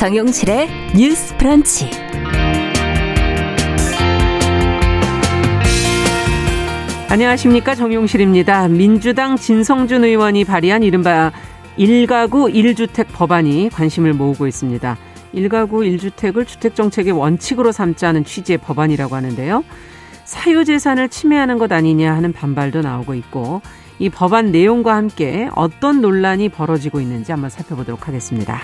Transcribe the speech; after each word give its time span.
정용실의 0.00 0.66
뉴스 0.96 1.36
프런치. 1.36 1.90
안녕하십니까 7.10 7.74
정용실입니다. 7.74 8.68
민주당 8.68 9.36
진성준 9.36 10.04
의원이 10.04 10.46
발의한 10.46 10.84
이른바 10.84 11.32
1가구 11.76 12.50
1주택 12.50 13.08
법안이 13.12 13.68
관심을 13.74 14.14
모으고 14.14 14.46
있습니다. 14.46 14.96
1가구 15.34 15.98
1주택을 15.98 16.46
주택정책의 16.46 17.12
원칙으로 17.12 17.70
삼자는 17.70 18.24
취지의 18.24 18.56
법안이라고 18.56 19.14
하는데요. 19.14 19.62
사유재산을 20.24 21.10
침해하는 21.10 21.58
것 21.58 21.70
아니냐 21.70 22.14
하는 22.14 22.32
반발도 22.32 22.80
나오고 22.80 23.12
있고 23.16 23.60
이 23.98 24.08
법안 24.08 24.50
내용과 24.50 24.96
함께 24.96 25.50
어떤 25.54 26.00
논란이 26.00 26.48
벌어지고 26.48 27.02
있는지 27.02 27.32
한번 27.32 27.50
살펴보도록 27.50 28.08
하겠습니다. 28.08 28.62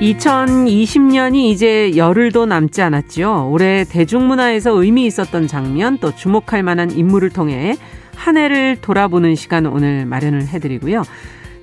2020년이 0.00 1.50
이제 1.50 1.94
열흘도 1.94 2.46
남지 2.46 2.80
않았죠. 2.80 3.50
올해 3.50 3.84
대중문화에서 3.84 4.70
의미 4.82 5.04
있었던 5.04 5.46
장면 5.46 5.98
또 5.98 6.14
주목할 6.14 6.62
만한 6.62 6.90
인물을 6.90 7.28
통해 7.30 7.76
한 8.16 8.38
해를 8.38 8.76
돌아보는 8.80 9.34
시간 9.34 9.66
오늘 9.66 10.06
마련을 10.06 10.48
해드리고요. 10.48 11.02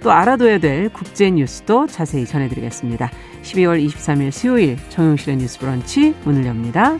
또 0.03 0.11
알아둬야 0.11 0.59
될 0.59 0.89
국제 0.89 1.31
뉴스도 1.31 1.87
자세히 1.87 2.25
전해드리겠습니다. 2.25 3.09
12월 3.41 3.83
23일 3.83 4.31
수요일 4.31 4.77
정용실의 4.89 5.37
뉴스 5.37 5.57
브런치 5.57 6.13
문을 6.23 6.45
엽니다. 6.45 6.99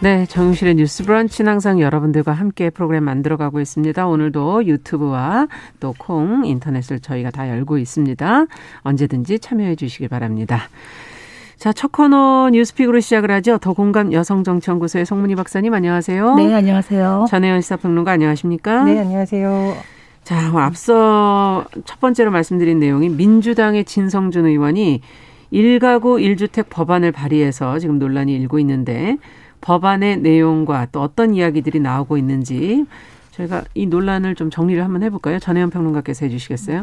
네, 0.00 0.26
정용실의 0.26 0.74
뉴스 0.74 1.04
브런치는 1.04 1.50
항상 1.50 1.80
여러분들과 1.80 2.32
함께 2.32 2.68
프로그램 2.70 3.04
만들어가고 3.04 3.60
있습니다. 3.60 4.06
오늘도 4.06 4.66
유튜브와 4.66 5.48
또 5.80 5.94
콩 5.98 6.44
인터넷을 6.44 7.00
저희가 7.00 7.30
다 7.30 7.48
열고 7.48 7.78
있습니다. 7.78 8.46
언제든지 8.82 9.38
참여해 9.38 9.74
주시기 9.76 10.08
바랍니다. 10.08 10.60
자, 11.56 11.72
첫 11.72 11.90
코너 11.90 12.50
뉴스픽으로 12.52 13.00
시작을 13.00 13.30
하죠. 13.32 13.56
더 13.56 13.72
공감 13.72 14.12
여성정치연구소의 14.12 15.06
송문희 15.06 15.34
박사님 15.34 15.72
안녕하세요. 15.72 16.34
네, 16.34 16.54
안녕하세요. 16.54 17.24
전혜연 17.30 17.62
시사평론가 17.62 18.12
안녕하십니까? 18.12 18.84
네, 18.84 19.00
안녕하세요. 19.00 19.76
자, 20.24 20.52
앞서 20.56 21.64
첫 21.86 21.98
번째로 22.00 22.30
말씀드린 22.30 22.78
내용이 22.78 23.08
민주당의 23.08 23.86
진성준 23.86 24.44
의원이 24.44 25.00
1가구 25.52 26.20
1주택 26.20 26.66
법안을 26.68 27.12
발의해서 27.12 27.78
지금 27.78 27.98
논란이 27.98 28.34
일고 28.34 28.58
있는데 28.58 29.16
법안의 29.60 30.18
내용과 30.18 30.88
또 30.92 31.00
어떤 31.02 31.34
이야기들이 31.34 31.80
나오고 31.80 32.16
있는지 32.16 32.86
저희가 33.32 33.64
이 33.74 33.86
논란을 33.86 34.34
좀 34.34 34.50
정리를 34.50 34.82
한번 34.82 35.02
해볼까요? 35.02 35.38
전혜연 35.38 35.70
평론가께서 35.70 36.26
해주시겠어요? 36.26 36.82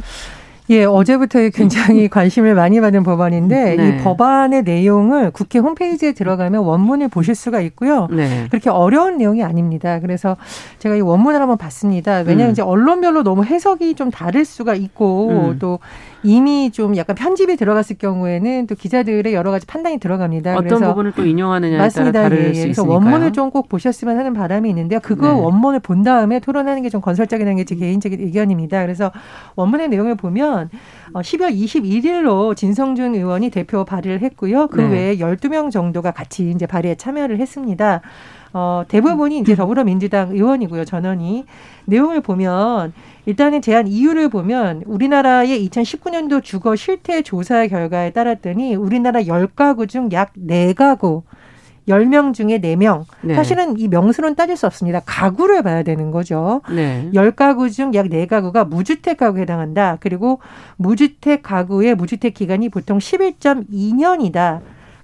예, 0.70 0.86
어제부터 0.86 1.50
굉장히 1.50 2.08
관심을 2.10 2.56
많이 2.56 2.80
받은 2.80 3.04
법안인데 3.04 3.76
네. 3.76 3.90
이 3.90 4.04
법안의 4.04 4.64
내용을 4.64 5.32
국회 5.32 5.60
홈페이지에 5.60 6.14
들어가면 6.14 6.64
원문을 6.64 7.10
보실 7.10 7.36
수가 7.36 7.60
있고요. 7.62 8.08
네. 8.12 8.48
그렇게 8.50 8.70
어려운 8.70 9.18
내용이 9.18 9.44
아닙니다. 9.44 10.00
그래서 10.00 10.38
제가 10.80 10.96
이 10.96 11.02
원문을 11.02 11.42
한번 11.42 11.58
봤습니다. 11.58 12.20
왜냐하면 12.20 12.48
음. 12.48 12.52
이제 12.52 12.62
언론별로 12.62 13.24
너무 13.24 13.44
해석이 13.44 13.96
좀 13.96 14.10
다를 14.10 14.46
수가 14.46 14.76
있고 14.76 15.50
음. 15.52 15.60
또 15.60 15.80
이미 16.24 16.72
좀 16.72 16.96
약간 16.98 17.16
편집이 17.16 17.56
들어갔을 17.58 17.98
경우에는 17.98 18.68
또 18.68 18.76
기자들의 18.76 19.34
여러 19.34 19.52
가지 19.52 19.66
판단이 19.68 20.00
들어갑니다. 20.00 20.58
어떤 20.58 20.82
부분을 20.82 21.12
또 21.14 21.26
인용하느냐에 21.26 21.78
맞습니다. 21.78 22.12
따라 22.12 22.30
다를 22.30 22.46
예, 22.46 22.50
예. 22.50 22.54
수 22.54 22.62
그래서 22.64 22.84
원문을 22.86 23.32
좀 23.34 23.44
꼭 23.54 23.70
보셨으면 23.70 24.18
하는 24.18 24.34
바람이 24.34 24.68
있는데요. 24.70 25.00
그거 25.02 25.28
네. 25.34 25.40
원문을 25.40 25.80
본 25.82 26.02
다음에 26.04 26.40
토론하는 26.40 26.82
게 26.82 26.90
좀 26.90 27.02
건설적이라는 27.02 27.58
게 27.58 27.66
제 27.66 27.76
개인적인 27.76 28.20
의견입니다. 28.20 28.82
그래서 28.82 29.12
원문의 29.56 29.90
내용을 29.90 30.16
보면 30.16 30.70
12월 31.14 31.44
어, 31.44 31.50
21일로 31.50 32.56
진성준 32.56 33.16
의원이 33.16 33.50
대표 33.50 33.84
발의를 33.86 34.22
했고요. 34.22 34.68
그 34.68 34.82
네. 34.82 34.88
외에 34.90 35.18
12명 35.18 35.72
정도가 35.72 36.12
같이 36.12 36.50
이제 36.50 36.66
발의에 36.66 36.96
참여를 36.96 37.40
했습니다. 37.40 38.02
어, 38.54 38.84
대부분이 38.88 39.40
이제 39.40 39.56
더불어민주당 39.56 40.30
의원이고요, 40.32 40.86
전원이. 40.86 41.46
내용을 41.86 42.22
보면 42.22 42.94
일단은 43.26 43.62
제한 43.62 43.88
이유를 43.88 44.30
보면 44.30 44.84
우리나라의 44.86 45.68
2019년도 45.68 46.44
주거 46.44 46.76
실태 46.76 47.22
조사 47.24 47.66
결과에 47.68 48.12
따랐더니 48.12 48.76
우리나라 48.76 49.22
10가구 49.22 49.90
중약 49.90 50.34
4가구 50.36 51.24
10명 51.88 52.34
중에 52.34 52.60
4명. 52.60 53.06
네. 53.22 53.36
사실은 53.36 53.78
이 53.78 53.88
명수는 53.88 54.36
따질 54.36 54.56
수 54.56 54.66
없습니다. 54.68 55.02
가구를 55.06 55.64
봐야 55.64 55.84
되는 55.84 56.12
거죠. 56.12 56.62
네. 56.74 57.10
10가구 57.14 57.72
중약 57.72 58.06
4가구가 58.06 58.68
무주택 58.68 59.18
가구에 59.18 59.42
해당한다. 59.42 59.98
그리고 60.00 60.40
무주택 60.78 61.44
가구의 61.44 61.96
무주택 61.96 62.34
기간이 62.34 62.70
보통 62.70 63.00
11.2년이다. 63.00 64.62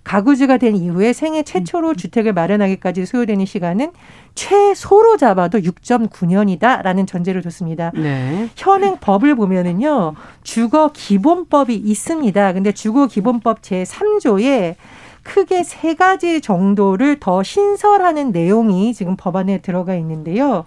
가구주가 0.10 0.58
된 0.58 0.76
이후에 0.76 1.14
생애 1.14 1.44
최초로 1.44 1.94
주택을 1.94 2.34
마련하기까지 2.34 3.06
소요되는 3.06 3.46
시간은 3.46 3.92
최소로 4.34 5.18
잡아도 5.18 5.60
6.9년이다라는 5.60 7.06
전제를 7.06 7.44
뒀습니다. 7.44 7.92
네. 7.94 8.50
현행 8.56 8.98
법을 9.00 9.36
보면은요, 9.36 10.16
주거 10.42 10.90
기본법이 10.92 11.76
있습니다. 11.76 12.54
근데 12.54 12.72
주거 12.72 13.06
기본법 13.06 13.62
제 13.62 13.84
3조에 13.84 14.74
크게 15.22 15.62
세 15.62 15.94
가지 15.94 16.42
정도를 16.42 17.20
더 17.20 17.44
신설하는 17.44 18.32
내용이 18.32 18.96
지금 18.96 19.16
법안에 19.16 19.60
들어가 19.60 19.94
있는데요. 19.94 20.66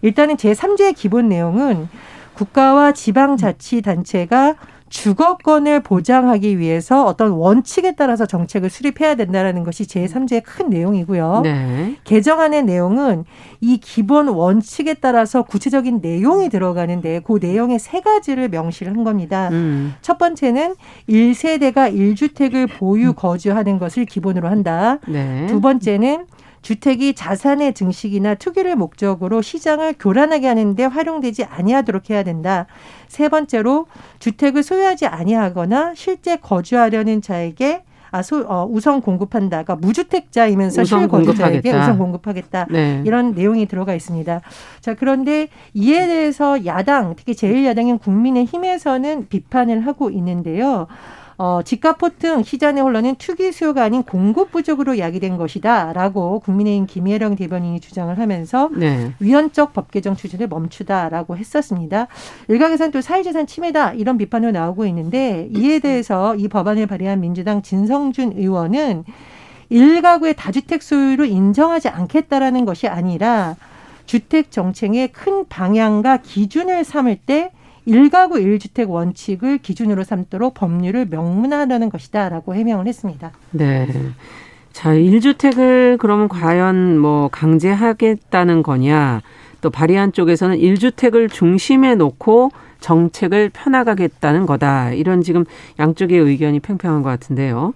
일단은 0.00 0.38
제 0.38 0.52
3조의 0.52 0.94
기본 0.96 1.28
내용은 1.28 1.90
국가와 2.32 2.92
지방자치단체가 2.92 4.54
주거권을 4.88 5.80
보장하기 5.80 6.58
위해서 6.58 7.04
어떤 7.04 7.32
원칙에 7.32 7.94
따라서 7.94 8.26
정책을 8.26 8.70
수립해야 8.70 9.14
된다라는 9.14 9.64
것이 9.64 9.84
제3조의 9.84 10.42
큰 10.44 10.70
내용이고요. 10.70 11.40
네. 11.44 11.96
개정안의 12.04 12.64
내용은 12.64 13.24
이 13.60 13.78
기본 13.78 14.28
원칙에 14.28 14.94
따라서 14.94 15.42
구체적인 15.42 16.00
내용이 16.02 16.48
들어가는데 16.48 17.20
그 17.20 17.38
내용의 17.40 17.78
세 17.78 18.00
가지를 18.00 18.48
명시를 18.48 18.94
한 18.94 19.04
겁니다. 19.04 19.48
음. 19.52 19.94
첫 20.00 20.18
번째는 20.18 20.74
1세대가 21.08 21.94
1주택을 21.94 22.68
보유 22.78 23.12
거주하는 23.12 23.78
것을 23.78 24.04
기본으로 24.04 24.48
한다. 24.48 24.98
네. 25.06 25.46
두 25.46 25.60
번째는 25.60 26.26
주택이 26.62 27.14
자산의 27.14 27.74
증식이나 27.74 28.34
투기를 28.34 28.76
목적으로 28.76 29.42
시장을 29.42 29.94
교란하게 29.98 30.46
하는데 30.48 30.84
활용되지 30.84 31.44
아니하도록 31.44 32.10
해야 32.10 32.22
된다. 32.22 32.66
세 33.08 33.28
번째로 33.28 33.86
주택을 34.18 34.62
소유하지 34.62 35.06
아니하거나 35.06 35.94
실제 35.94 36.36
거주하려는 36.36 37.22
자에게 37.22 37.82
아, 38.10 38.22
소, 38.22 38.44
어, 38.48 38.66
우선 38.70 39.00
공급한다. 39.00 39.64
가 39.64 39.76
무주택자이면서 39.76 40.84
실거주자에게 40.84 41.70
우선 41.72 41.98
공급하겠다. 41.98 42.66
네. 42.70 43.02
이런 43.04 43.32
내용이 43.32 43.66
들어가 43.66 43.94
있습니다. 43.94 44.40
자, 44.80 44.94
그런데 44.94 45.48
이에 45.74 46.06
대해서 46.06 46.64
야당, 46.64 47.14
특히 47.16 47.34
제1야당인 47.34 48.00
국민의힘에서는 48.00 49.28
비판을 49.28 49.86
하고 49.86 50.10
있는데요. 50.10 50.86
어, 51.40 51.60
집값 51.64 51.98
폭등 51.98 52.42
시장에 52.42 52.80
흘러는 52.80 53.14
투기 53.14 53.52
수요가 53.52 53.84
아닌 53.84 54.02
공급 54.02 54.50
부족으로 54.50 54.98
야기된 54.98 55.36
것이다라고 55.36 56.40
국민의힘 56.40 56.86
김혜령 56.86 57.36
대변인이 57.36 57.78
주장을 57.78 58.18
하면서 58.18 58.68
네. 58.76 59.12
위헌적 59.20 59.72
법 59.72 59.92
개정 59.92 60.16
추진을 60.16 60.48
멈추다라고 60.48 61.36
했었습니다. 61.36 62.08
일각에서는 62.48 62.90
또 62.90 63.00
사회재산 63.00 63.46
침해다 63.46 63.92
이런 63.92 64.18
비판도 64.18 64.50
나오고 64.50 64.84
있는데 64.86 65.48
이에 65.54 65.78
대해서 65.78 66.34
이 66.34 66.48
법안을 66.48 66.88
발의한 66.88 67.20
민주당 67.20 67.62
진성준 67.62 68.32
의원은 68.36 69.04
일가구의 69.68 70.34
다주택 70.34 70.82
소유를 70.82 71.26
인정하지 71.26 71.88
않겠다라는 71.88 72.64
것이 72.64 72.88
아니라 72.88 73.54
주택 74.06 74.50
정책의 74.50 75.08
큰 75.12 75.46
방향과 75.46 76.16
기준을 76.16 76.82
삼을 76.82 77.18
때 77.26 77.52
일가구 77.88 78.38
일주택 78.38 78.90
원칙을 78.90 79.58
기준으로 79.58 80.04
삼도록 80.04 80.52
법률을 80.52 81.06
명문화하려는 81.06 81.88
것이다라고 81.88 82.54
해명을 82.54 82.86
했습니다. 82.86 83.32
네. 83.50 83.88
자, 84.72 84.92
일주택을 84.92 85.96
그러면 85.98 86.28
과연 86.28 86.98
뭐 86.98 87.28
강제하겠다는 87.32 88.62
거냐? 88.62 89.22
또 89.62 89.70
발의한 89.70 90.12
쪽에서는 90.12 90.58
일주택을 90.58 91.30
중심에 91.30 91.94
놓고 91.94 92.50
정책을 92.80 93.50
펴나가겠다는 93.54 94.44
거다. 94.44 94.92
이런 94.92 95.22
지금 95.22 95.46
양쪽의 95.78 96.18
의견이 96.18 96.60
팽팽한 96.60 97.02
것 97.02 97.08
같은데요. 97.08 97.72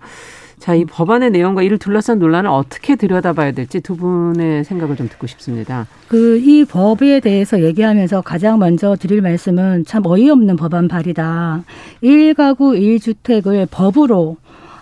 자, 0.63 0.77
이 0.77 0.85
법안의 0.85 1.33
내용과 1.33 1.65
이를 1.65 1.77
둘러싼 1.77 2.21
논란을 2.21 2.49
어떻게 2.49 2.95
들여다봐야 2.95 3.51
될지 3.51 3.81
두 3.81 3.97
분의 3.97 4.63
생각을 4.63 4.95
좀 4.95 5.09
듣고 5.09 5.27
싶습니다. 5.27 5.89
그 6.07 6.39
이 6.39 6.65
법에 6.65 7.19
대해서 7.19 7.61
얘기하면서 7.65 8.21
가장 8.21 8.61
먼저 8.61 8.95
드릴 8.95 9.23
말씀은 9.23 9.87
참 9.87 10.07
어이없는 10.07 10.55
법안 10.55 10.87
발의다. 10.87 11.65
1가구 12.01 12.79
1주택을 12.79 13.67
법으로 13.73 14.37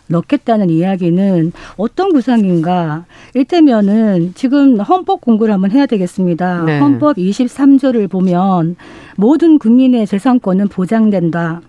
넣겠다는 0.08 0.68
이야기는 0.68 1.52
어떤 1.78 2.12
구상인가? 2.12 3.06
일테면은 3.32 4.32
지금 4.34 4.80
헌법 4.80 5.22
공부를 5.22 5.54
한번 5.54 5.70
해야 5.70 5.86
되겠습니다. 5.86 6.64
네. 6.64 6.78
헌법 6.78 7.16
23조를 7.16 8.10
보면 8.10 8.76
모든 9.16 9.58
국민의 9.58 10.06
재산권은 10.06 10.68
보장된다. 10.68 11.62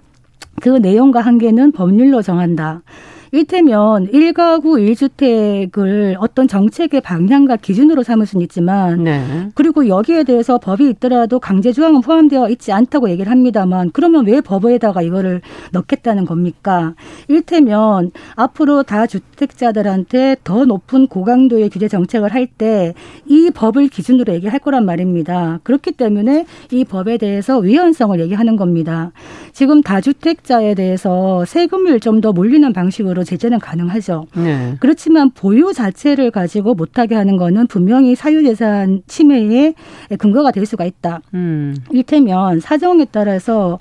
그 0.60 0.68
내용과 0.68 1.22
한계는 1.22 1.72
법률로 1.72 2.22
정한다. 2.22 2.82
일테면 3.34 4.10
일가구 4.12 4.80
일주택을 4.80 6.18
어떤 6.20 6.48
정책의 6.50 7.00
방향과 7.02 7.56
기준으로 7.58 8.04
삼을 8.04 8.26
수는 8.26 8.44
있지만 8.44 9.06
네. 9.06 9.50
그리고 9.56 9.88
여기에 9.88 10.24
대해서 10.26 10.58
법이 10.58 10.90
있더라도 10.90 11.40
강제 11.40 11.72
조항은 11.72 12.02
포함되어 12.02 12.50
있지 12.50 12.74
않다고 12.74 13.10
얘기를 13.10 13.32
합니다만 13.32 13.92
그러면 13.94 14.26
왜 14.28 14.42
법에다가 14.42 15.02
이거를 15.02 15.42
넣겠다는 15.72 16.26
겁니까? 16.26 16.94
일테면 17.30 18.12
앞으로 18.36 18.84
다 18.84 19.08
주택자들한테 19.08 20.36
더 20.44 20.66
높은 20.66 21.08
고강도의 21.08 21.70
규제 21.70 21.88
정책을 21.88 22.34
할 22.34 22.48
때 22.58 22.94
이 23.28 23.50
법을 23.52 23.88
기준으로 23.88 24.34
얘기할 24.34 24.60
거란 24.60 24.86
말입니다. 24.86 25.60
그렇기 25.64 25.94
때문에 25.94 26.46
이 26.72 26.84
법에 26.84 27.18
대해서 27.18 27.60
위헌성을 27.60 28.20
얘기하는 28.20 28.56
겁니다. 28.58 29.12
지금 29.54 29.82
다주택자에 29.82 30.76
대해서 30.76 31.46
세금을 31.46 32.00
좀 32.00 32.22
더 32.22 32.34
몰리는 32.34 32.72
방식으로 32.74 33.21
방식으로 33.22 33.24
제재는 33.24 33.60
가능하죠. 33.60 34.26
네. 34.36 34.76
그렇지만 34.80 35.32
보유 35.32 35.74
자체를 35.74 36.32
가지고 36.32 36.74
못하게 36.74 37.16
하는 37.16 37.38
거는 37.38 37.68
분명히 37.68 38.16
사유재산 38.16 39.04
침해의 39.08 39.76
근거가 40.18 40.52
될 40.52 40.66
수가 40.66 40.86
있다. 40.86 41.22
음. 41.34 41.76
일테면 41.92 42.60
사정에 42.60 43.06
따라서 43.12 43.80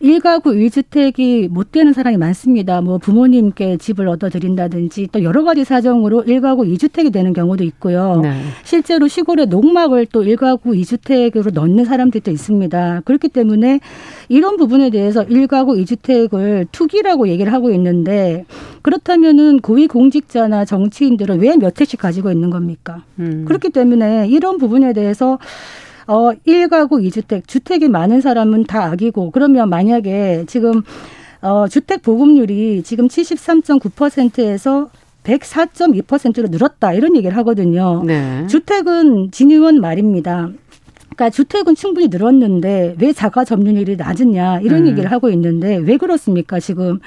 일가구 0.00 0.54
일주택이못 0.54 1.72
되는 1.72 1.92
사람이 1.92 2.16
많습니다. 2.16 2.80
뭐 2.80 2.98
부모님께 2.98 3.76
집을 3.76 4.08
얻어 4.08 4.30
드린다든지 4.30 5.08
또 5.12 5.22
여러 5.22 5.44
가지 5.44 5.64
사정으로 5.64 6.22
일가구 6.22 6.66
이주택이 6.66 7.10
되는 7.10 7.32
경우도 7.32 7.64
있고요. 7.64 8.20
네. 8.22 8.40
실제로 8.64 9.08
시골에 9.08 9.44
농막을 9.44 10.06
또 10.06 10.22
일가구 10.22 10.74
이주택으로 10.76 11.50
넣는 11.52 11.84
사람들도 11.84 12.30
있습니다. 12.30 13.02
그렇기 13.04 13.28
때문에 13.28 13.80
이런 14.28 14.56
부분에 14.56 14.90
대해서 14.90 15.24
일가구 15.24 15.78
이주택을 15.78 16.66
투기라고 16.72 17.28
얘기를 17.28 17.52
하고 17.52 17.70
있는데 17.72 18.44
그렇다면은 18.82 19.60
고위공직자나 19.60 20.64
정치인들은 20.64 21.40
왜 21.40 21.58
몇 21.58 21.74
채씩 21.74 21.98
가지고 21.98 22.30
있는 22.30 22.50
겁니까? 22.50 23.02
음. 23.18 23.44
그렇기 23.46 23.70
때문에 23.70 24.28
이런 24.28 24.58
부분에 24.58 24.92
대해서 24.92 25.38
어, 26.08 26.32
1가구 26.46 27.06
2주택, 27.06 27.46
주택이 27.46 27.88
많은 27.88 28.22
사람은 28.22 28.64
다 28.64 28.86
악이고, 28.86 29.30
그러면 29.30 29.68
만약에 29.68 30.44
지금, 30.46 30.82
어, 31.42 31.68
주택 31.68 32.00
보급률이 32.02 32.82
지금 32.82 33.08
73.9%에서 33.08 34.88
104.2%로 35.22 36.48
늘었다. 36.48 36.94
이런 36.94 37.14
얘기를 37.14 37.36
하거든요. 37.36 38.02
네. 38.06 38.46
주택은 38.46 39.30
진의원 39.32 39.82
말입니다. 39.82 40.48
그러니까 41.02 41.30
주택은 41.30 41.74
충분히 41.74 42.08
늘었는데 42.08 42.94
왜 42.98 43.12
자가 43.12 43.44
점유율이 43.44 43.96
낮으냐 43.96 44.60
이런 44.60 44.82
음. 44.82 44.86
얘기를 44.86 45.10
하고 45.10 45.28
있는데 45.30 45.76
왜 45.76 45.96
그렇습니까 45.96 46.60
지금 46.60 47.00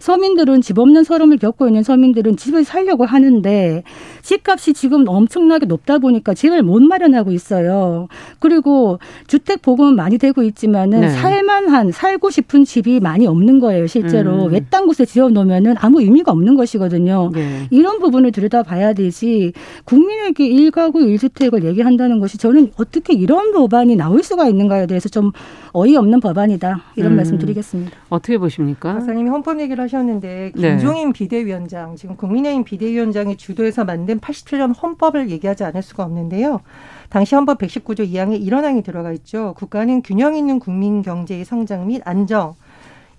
서민들은 0.00 0.60
집 0.60 0.78
없는 0.78 1.04
서름을 1.04 1.38
겪고 1.38 1.66
있는 1.66 1.82
서민들은 1.82 2.36
집을 2.36 2.64
살려고 2.64 3.04
하는데 3.04 3.82
집값이 4.22 4.74
지금 4.74 5.08
엄청나게 5.08 5.66
높다 5.66 5.98
보니까 5.98 6.34
집을 6.34 6.62
못 6.62 6.82
마련하고 6.82 7.32
있어요. 7.32 8.08
그리고 8.38 8.98
주택 9.26 9.62
보급은 9.62 9.96
많이 9.96 10.18
되고 10.18 10.42
있지만은 10.42 11.00
네. 11.00 11.08
살만한 11.08 11.92
살고 11.92 12.30
싶은 12.30 12.64
집이 12.64 13.00
많이 13.00 13.26
없는 13.26 13.58
거예요. 13.58 13.86
실제로 13.86 14.46
음. 14.46 14.52
외딴 14.52 14.86
곳에 14.86 15.04
지어 15.04 15.28
놓으면은 15.28 15.74
아무 15.78 16.00
의미가 16.00 16.32
없는 16.32 16.54
것이거든요. 16.56 17.30
네. 17.34 17.66
이런 17.70 17.98
부분을 17.98 18.32
들여다봐야 18.32 18.92
되지 18.92 19.52
국민에게 19.84 20.46
일가구 20.46 21.02
일주택을 21.02 21.64
얘기한다는 21.64 22.20
것이 22.20 22.38
저는 22.38 22.72
어떻게 22.76 23.14
이런 23.14 23.52
법안이 23.52 23.96
나올 23.96 24.22
수가 24.22 24.48
있는가에 24.48 24.86
대해서 24.86 25.08
좀 25.08 25.32
어이없는 25.72 26.20
법안이다 26.20 26.82
이런 26.96 27.12
음. 27.12 27.16
말씀드리겠습니다. 27.16 27.92
어떻게 28.08 28.38
보십니까? 28.38 28.94
박사님이 28.94 29.30
헌법 29.30 29.60
얘기를 29.60 29.87
하셨는데 29.88 30.52
네. 30.54 30.70
김종인 30.70 31.08
네. 31.08 31.12
비대위원장 31.12 31.96
지금 31.96 32.16
국민의힘 32.16 32.64
비대위원장이 32.64 33.36
주도해서 33.36 33.84
만든 33.84 34.20
87년 34.20 34.74
헌법을 34.80 35.30
얘기하지 35.30 35.64
않을 35.64 35.82
수가 35.82 36.04
없는데요. 36.04 36.60
당시 37.08 37.34
헌법 37.34 37.58
119조 37.58 38.08
2항에 38.08 38.40
이런 38.40 38.64
항이 38.64 38.82
들어가 38.82 39.12
있죠. 39.12 39.54
국가는 39.56 40.02
균형 40.02 40.36
있는 40.36 40.58
국민 40.58 41.02
경제의 41.02 41.44
성장 41.44 41.88
및 41.88 42.02
안정. 42.04 42.54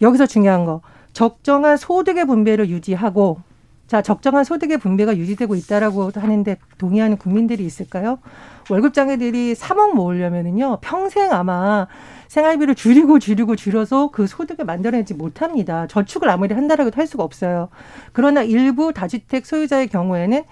여기서 0.01 0.27
중요한 0.27 0.65
거 0.65 0.81
적정한 1.13 1.75
소득의 1.75 2.25
분배를 2.25 2.69
유지하고 2.69 3.39
자 3.89 4.03
적정한 4.03 4.43
소득의 4.43 4.77
분배가 4.77 5.17
유지되고 5.17 5.55
있다라고 5.55 6.11
하는데 6.13 6.57
동의하는 6.77 7.17
국민들이 7.17 7.65
있을까요? 7.65 8.19
월급 8.69 8.93
장애들이 8.93 9.55
3억 9.55 9.95
모으려면은요 9.95 10.77
평생 10.79 11.31
아마 11.31 11.87
생활비를 12.27 12.75
줄이고 12.75 13.17
줄이고 13.17 13.55
줄여서 13.55 14.11
그 14.11 14.27
소득을 14.27 14.63
만들어내지 14.65 15.15
못합니다. 15.15 15.87
저축을 15.87 16.29
아무리 16.29 16.53
한다라고 16.53 16.91
할 16.93 17.07
수가 17.07 17.23
없어요. 17.23 17.69
그러나 18.13 18.43
일부 18.43 18.93
다주택 18.93 19.47
소유자의 19.47 19.87
경우에는 19.87 20.43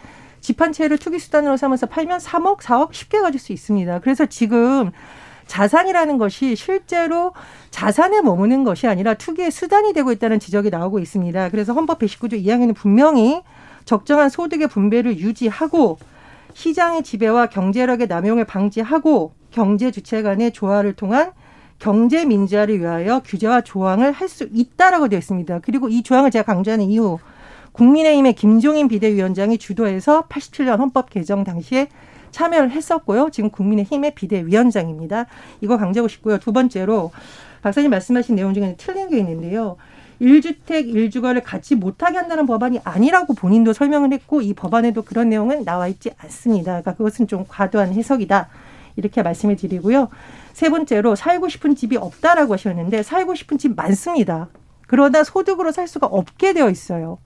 집 0.41 0.60
한 0.60 0.72
채를 0.72 0.98
투기 0.98 1.20
수단으로 1.20 1.58
삼아서 1.58 1.86
팔면 1.86 2.17
3억, 2.17 2.60
4억 2.62 2.91
쉽게 2.94 3.20
가질 3.20 3.39
수 3.39 3.53
있습니다. 3.53 4.00
그래서 4.00 4.25
지금 4.25 4.91
자산이라는 5.48 6.18
것이 6.18 6.56
실제로 6.56 7.34
자산에 7.72 8.22
머무는 8.22 8.63
것이 8.63 8.88
아니라 8.88 9.13
투기의 9.16 9.51
수단이 9.51 9.94
되고 9.94 10.12
있다는 10.12 10.39
지적이 10.39 10.70
나오고 10.70 11.00
있습니다. 11.00 11.50
그래서 11.50 11.74
헌법 11.74 12.00
119조 12.00 12.34
2항에는 12.44 12.75
분명히 12.75 13.42
적정한 13.86 14.30
소득의 14.30 14.68
분배를 14.68 15.18
유지하고 15.20 15.98
시장의 16.54 17.04
지배와 17.04 17.48
경제력의 17.48 18.08
남용을 18.08 18.46
방지하고 18.46 19.34
경제 19.51 19.92
주체 19.92 20.22
간의 20.22 20.51
조화를 20.51 20.94
통한 20.94 21.32
경제 21.80 22.25
민주화를 22.25 22.80
위하여 22.80 23.22
규제와 23.24 23.62
조항을 23.62 24.12
할 24.12 24.27
수 24.27 24.50
있다라고 24.51 25.08
되어 25.08 25.20
있습니다. 25.20 25.60
그리고 25.60 25.88
이 25.89 26.04
조항을 26.04 26.32
제가 26.32 26.44
강조하는 26.44 26.86
이유 26.86 27.18
국민의힘의 27.72 28.34
김종인 28.34 28.88
비대위원장이 28.88 29.60
주도해서 29.60 30.24
87년 30.27 30.80
헌법 30.80 31.12
개정 31.12 31.44
당시에 31.44 31.89
참여를 32.31 32.72
했었고요. 32.72 33.29
지금 33.31 33.50
국민의힘의 33.50 34.15
비대위원장입니다. 34.15 35.25
이거 35.62 35.77
강조하고 35.77 36.07
싶고요. 36.07 36.38
두 36.38 36.53
번째로 36.53 37.12
박사님 37.62 37.91
말씀하신 37.91 38.36
내용 38.36 38.53
중에 38.53 38.75
틀린 38.77 39.10
게 39.10 39.17
있는데요. 39.19 39.77
1주택 40.22 40.88
1주거를 40.88 41.41
같이 41.43 41.75
못하게 41.75 42.17
한다는 42.17 42.46
법안이 42.46 42.79
아니라고 42.84 43.34
본인도 43.34 43.74
설명을 43.74 44.13
했고 44.13 44.41
이 44.41 44.53
법안에도 44.53 45.03
그런 45.03 45.29
내용은 45.29 45.63
나와 45.63 45.88
있지 45.88 46.12
않습니다. 46.17 46.72
그러니까 46.72 46.96
그것은 46.96 47.27
좀 47.27 47.46
과도한 47.48 47.93
해석이다. 47.93 48.50
이렇게 48.96 49.22
말씀을 49.22 49.55
드리고요. 49.55 50.10
세 50.53 50.69
번째로 50.69 51.15
살고 51.15 51.50
싶은 51.50 51.75
집이 51.75 51.98
없다라고 51.98 52.53
하셨는데 52.53 53.03
살고 53.03 53.36
싶은 53.36 53.60
집 53.60 53.75
많습니다. 53.75 54.50
그러나 54.88 55.24
소득으로 55.24 55.72
살 55.72 55.88
수가 55.88 56.07
없게 56.07 56.53
되어 56.53 56.69
있어요. 56.69 57.19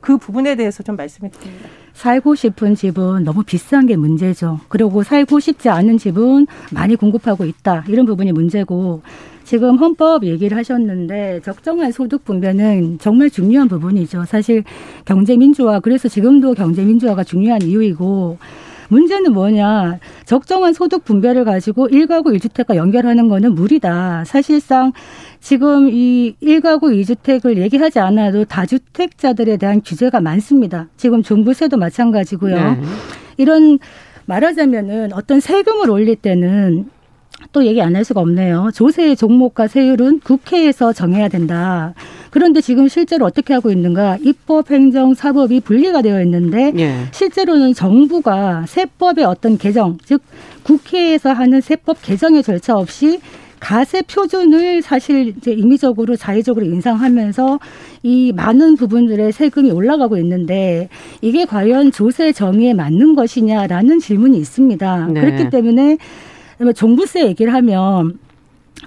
그 0.00 0.16
부분에 0.18 0.54
대해서 0.54 0.82
좀 0.82 0.96
말씀해 0.96 1.30
드립니다. 1.30 1.68
살고 1.92 2.34
싶은 2.34 2.74
집은 2.74 3.24
너무 3.24 3.42
비싼 3.42 3.86
게 3.86 3.96
문제죠. 3.96 4.60
그리고 4.68 5.02
살고 5.02 5.40
싶지 5.40 5.68
않은 5.68 5.98
집은 5.98 6.46
많이 6.72 6.94
공급하고 6.94 7.44
있다. 7.44 7.84
이런 7.88 8.04
부분이 8.04 8.32
문제고 8.32 9.02
지금 9.44 9.76
헌법 9.76 10.24
얘기를 10.24 10.56
하셨는데 10.56 11.40
적정한 11.44 11.92
소득 11.92 12.24
분배는 12.24 12.98
정말 12.98 13.30
중요한 13.30 13.68
부분이죠. 13.68 14.24
사실 14.24 14.64
경제 15.04 15.36
민주화 15.36 15.80
그래서 15.80 16.08
지금도 16.08 16.54
경제 16.54 16.84
민주화가 16.84 17.24
중요한 17.24 17.62
이유이고 17.62 18.38
문제는 18.88 19.32
뭐냐. 19.32 19.98
적정한 20.24 20.72
소득 20.72 21.04
분배를 21.04 21.44
가지고 21.44 21.88
일가구 21.88 22.32
일주택과 22.32 22.76
연결하는 22.76 23.28
거는 23.28 23.54
무리다. 23.54 24.24
사실상 24.24 24.92
지금 25.50 25.88
이 25.88 26.34
일가구 26.40 26.92
이주택을 26.92 27.56
얘기하지 27.58 28.00
않아도 28.00 28.44
다주택자들에 28.46 29.58
대한 29.58 29.80
규제가 29.80 30.20
많습니다. 30.20 30.88
지금 30.96 31.22
종부세도 31.22 31.76
마찬가지고요. 31.76 32.56
네. 32.56 32.80
이런 33.36 33.78
말하자면은 34.24 35.12
어떤 35.12 35.38
세금을 35.38 35.88
올릴 35.88 36.16
때는 36.16 36.90
또 37.52 37.64
얘기 37.64 37.80
안 37.80 37.94
할 37.94 38.04
수가 38.04 38.22
없네요. 38.22 38.70
조세의 38.74 39.14
종목과 39.14 39.68
세율은 39.68 40.18
국회에서 40.24 40.92
정해야 40.92 41.28
된다. 41.28 41.94
그런데 42.30 42.60
지금 42.60 42.88
실제로 42.88 43.24
어떻게 43.24 43.54
하고 43.54 43.70
있는가? 43.70 44.18
입법, 44.22 44.72
행정, 44.72 45.14
사법이 45.14 45.60
분리가 45.60 46.02
되어 46.02 46.20
있는데 46.22 46.72
예. 46.76 46.92
실제로는 47.12 47.72
정부가 47.72 48.64
세법의 48.66 49.24
어떤 49.24 49.58
개정, 49.58 49.96
즉 50.04 50.22
국회에서 50.64 51.30
하는 51.32 51.60
세법 51.60 52.02
개정의 52.02 52.42
절차 52.42 52.76
없이 52.76 53.20
가세 53.60 54.02
표준을 54.02 54.82
사실 54.82 55.34
이제 55.36 55.52
임의적으로 55.52 56.16
자의적으로 56.16 56.64
인상하면서 56.66 57.58
이 58.02 58.32
많은 58.34 58.76
부분들의 58.76 59.32
세금이 59.32 59.70
올라가고 59.70 60.16
있는데 60.18 60.88
이게 61.20 61.44
과연 61.44 61.90
조세 61.92 62.32
정의에 62.32 62.74
맞는 62.74 63.14
것이냐라는 63.14 63.98
질문이 63.98 64.38
있습니다. 64.38 65.08
네. 65.08 65.20
그렇기 65.20 65.50
때문에 65.50 65.98
종부세 66.74 67.26
얘기를 67.26 67.52
하면 67.54 68.18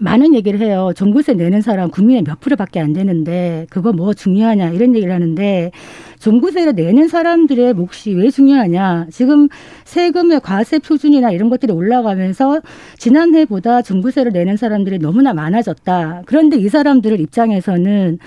많은 0.01 0.33
얘기를 0.33 0.59
해요. 0.59 0.91
종부세 0.95 1.33
내는 1.33 1.61
사람 1.61 1.89
국민의 1.89 2.23
몇 2.23 2.39
프로밖에 2.39 2.79
안 2.79 2.93
되는데 2.93 3.67
그거 3.69 3.91
뭐 3.91 4.13
중요하냐 4.13 4.69
이런 4.69 4.95
얘기를 4.95 5.13
하는데 5.13 5.71
종부세를 6.19 6.73
내는 6.75 7.07
사람들의 7.07 7.73
몫이 7.73 8.13
왜 8.13 8.29
중요하냐. 8.29 9.07
지금 9.11 9.47
세금의 9.85 10.41
과세 10.41 10.79
표준이나 10.79 11.31
이런 11.31 11.49
것들이 11.49 11.71
올라가면서 11.71 12.61
지난해보다 12.97 13.81
종부세를 13.81 14.31
내는 14.31 14.57
사람들이 14.57 14.99
너무나 14.99 15.33
많아졌다. 15.33 16.23
그런데 16.25 16.57
이 16.57 16.69
사람들을 16.69 17.19
입장에서는 17.19 18.19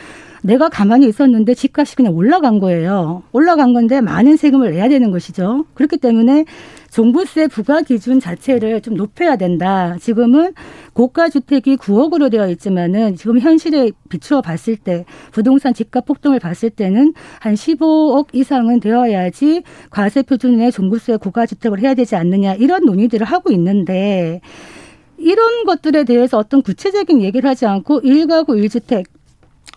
내가 0.43 0.69
가만히 0.69 1.07
있었는데 1.09 1.55
집값이 1.55 1.97
그냥 1.97 2.15
올라간 2.15 2.59
거예요. 2.59 3.23
올라간 3.33 3.73
건데 3.75 4.01
많은 4.01 4.37
세금을 4.37 4.73
내야 4.73 4.89
되는 4.89 5.11
것이죠. 5.11 5.67
그렇기 5.75 5.99
때문에 5.99 6.45
종부세 6.93 7.49
부과 7.49 7.81
기준 7.81 8.21
자체를 8.21 8.83
좀 8.83 8.95
높여야 8.95 9.37
된다. 9.37 9.97
지금은 9.99 10.53
고가 10.93 11.31
주택이 11.31 11.77
9억으로 11.79 12.31
되어 12.31 12.49
있지만은 12.51 13.17
지금 13.17 13.41
현실에 13.41 13.93
비추어 14.11 14.43
봤을 14.43 14.77
때 14.77 15.07
부동산 15.33 15.73
집값 15.73 16.05
폭등을 16.05 16.39
봤을 16.39 16.69
때는 16.69 17.15
한 17.41 17.55
15억 17.55 18.29
이상은 18.35 18.79
되어야지 18.79 19.63
과세 19.89 20.21
표준의 20.23 20.71
종부세 20.71 21.17
고가 21.17 21.47
주택을 21.47 21.81
해야 21.81 21.95
되지 21.95 22.15
않느냐 22.15 22.55
이런 22.55 22.85
논의들을 22.85 23.25
하고 23.27 23.51
있는데 23.53 24.43
이런 25.17 25.65
것들에 25.65 26.05
대해서 26.05 26.37
어떤 26.37 26.63
구체적인 26.63 27.23
얘기를 27.23 27.49
하지 27.49 27.65
않고 27.65 28.01
일가구 28.01 28.59
일주택 28.59 29.07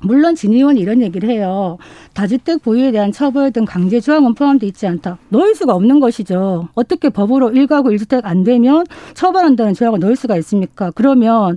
물론 0.02 0.36
진 0.36 0.54
의원이 0.54 0.80
이런 0.80 1.02
얘기를 1.02 1.30
해요. 1.30 1.78
다주택 2.14 2.64
보유에 2.64 2.92
대한 2.92 3.12
처벌 3.12 3.52
등 3.52 3.66
강제 3.66 4.00
조항은 4.00 4.36
포함되어 4.36 4.68
있지 4.68 4.88
않다. 4.88 5.18
넣을 5.30 5.56
수가 5.56 5.74
없는 5.74 6.00
것이죠. 6.00 6.68
어떻게 6.76 7.10
법으로 7.10 7.52
일가구 7.52 7.92
일주택 7.92 8.26
안 8.26 8.44
되면 8.44 8.86
처벌한다는 9.14 9.74
조항을 9.74 10.00
넣을 10.00 10.16
수가 10.16 10.38
있습니까? 10.38 10.92
그러면 10.92 11.56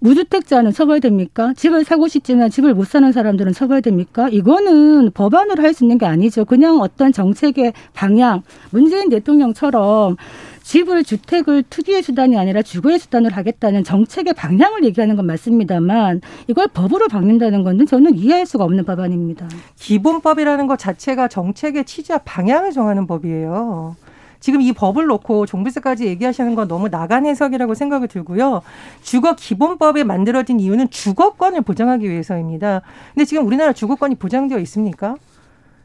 무주택자는 0.00 0.72
처벌됩니까? 0.72 1.54
집을 1.54 1.84
사고 1.84 2.08
싶지만 2.08 2.50
집을 2.50 2.74
못 2.74 2.86
사는 2.86 3.10
사람들은 3.10 3.52
처벌됩니까? 3.52 4.28
이거는 4.28 5.10
법안으로 5.12 5.62
할 5.62 5.74
수 5.74 5.84
있는 5.84 5.98
게 5.98 6.06
아니죠. 6.06 6.44
그냥 6.44 6.80
어떤 6.80 7.12
정책의 7.12 7.72
방향, 7.92 8.42
문재인 8.70 9.10
대통령처럼 9.10 10.16
집을 10.62 11.04
주택을 11.04 11.62
투기의 11.68 12.02
수단이 12.02 12.38
아니라 12.38 12.62
주거의 12.62 12.98
수단으로 12.98 13.34
하겠다는 13.34 13.84
정책의 13.84 14.34
방향을 14.34 14.84
얘기하는 14.84 15.16
건 15.16 15.26
맞습니다만 15.26 16.20
이걸 16.46 16.68
법으로 16.68 17.08
바뀐다는 17.08 17.62
건 17.62 17.86
저는 17.86 18.16
이해할 18.16 18.46
수가 18.46 18.64
없는 18.64 18.84
법안입니다. 18.84 19.48
기본법이라는 19.76 20.66
것 20.66 20.78
자체가 20.78 21.28
정책의 21.28 21.84
취지와 21.84 22.18
방향을 22.24 22.72
정하는 22.72 23.06
법이에요. 23.06 23.96
지금 24.40 24.60
이 24.60 24.72
법을 24.72 25.06
놓고 25.06 25.46
종부세까지 25.46 26.06
얘기하시는 26.06 26.54
건 26.54 26.68
너무 26.68 26.88
나간 26.88 27.26
해석이라고 27.26 27.74
생각이 27.74 28.06
들고요. 28.08 28.62
주거 29.02 29.34
기본법에 29.34 30.04
만들어진 30.04 30.60
이유는 30.60 30.90
주거권을 30.90 31.62
보장하기 31.62 32.08
위해서입니다. 32.08 32.82
근데 33.14 33.24
지금 33.24 33.46
우리나라 33.46 33.72
주거권이 33.72 34.16
보장되어 34.16 34.58
있습니까? 34.60 35.16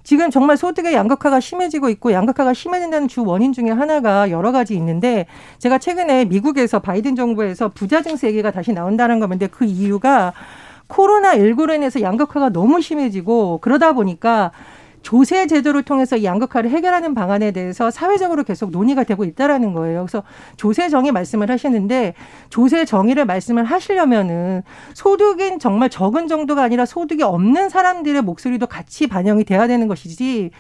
지금 0.04 0.30
정말 0.30 0.58
소득의 0.58 0.94
양극화가 0.94 1.40
심해지고 1.40 1.90
있고 1.90 2.12
양극화가 2.12 2.54
심해진다는 2.54 3.08
주 3.08 3.24
원인 3.24 3.54
중에 3.54 3.70
하나가 3.70 4.30
여러 4.30 4.52
가지 4.52 4.76
있는데 4.76 5.26
제가 5.60 5.78
최근에 5.78 6.26
미국에서 6.26 6.80
바이든 6.80 7.16
정부에서 7.16 7.70
부자 7.70 8.02
증세 8.02 8.28
얘기가 8.28 8.52
다시 8.52 8.74
나온다는 8.74 9.20
건데 9.22 9.48
그 9.48 9.64
이유가 9.64 10.34
코로나 10.88 11.36
19로 11.36 11.74
인해서 11.74 12.02
양극화가 12.02 12.50
너무 12.50 12.82
심해지고 12.82 13.60
그러다 13.62 13.94
보니까 13.94 14.52
조세 15.04 15.46
제도를 15.46 15.84
통해서 15.84 16.16
이 16.16 16.24
양극화를 16.24 16.72
해결하는 16.72 17.14
방안에 17.14 17.52
대해서 17.52 17.92
사회적으로 17.92 18.44
계속 18.44 18.72
논의가 18.72 19.04
되고 19.04 19.24
있다라는 19.26 19.74
거예요. 19.74 20.06
그래서 20.06 20.24
조세 20.58 20.90
정의 20.90 21.12
말씀을 21.12 21.52
하시는데 21.52 22.16
조세 22.50 22.86
정의를 22.86 23.26
말씀을 23.26 23.66
하시려면은 23.66 24.64
소득인 24.96 25.60
정말 25.60 25.90
적은 25.90 26.28
정도가 26.28 26.64
아니라 26.64 26.86
소득이 26.86 27.22
없는 27.22 27.70
사람들의 27.70 28.22
목소리도 28.24 28.66
같이 28.68 29.08
반영이 29.08 29.44
돼야 29.44 29.68
되는 29.68 29.88
것이지 29.88 30.52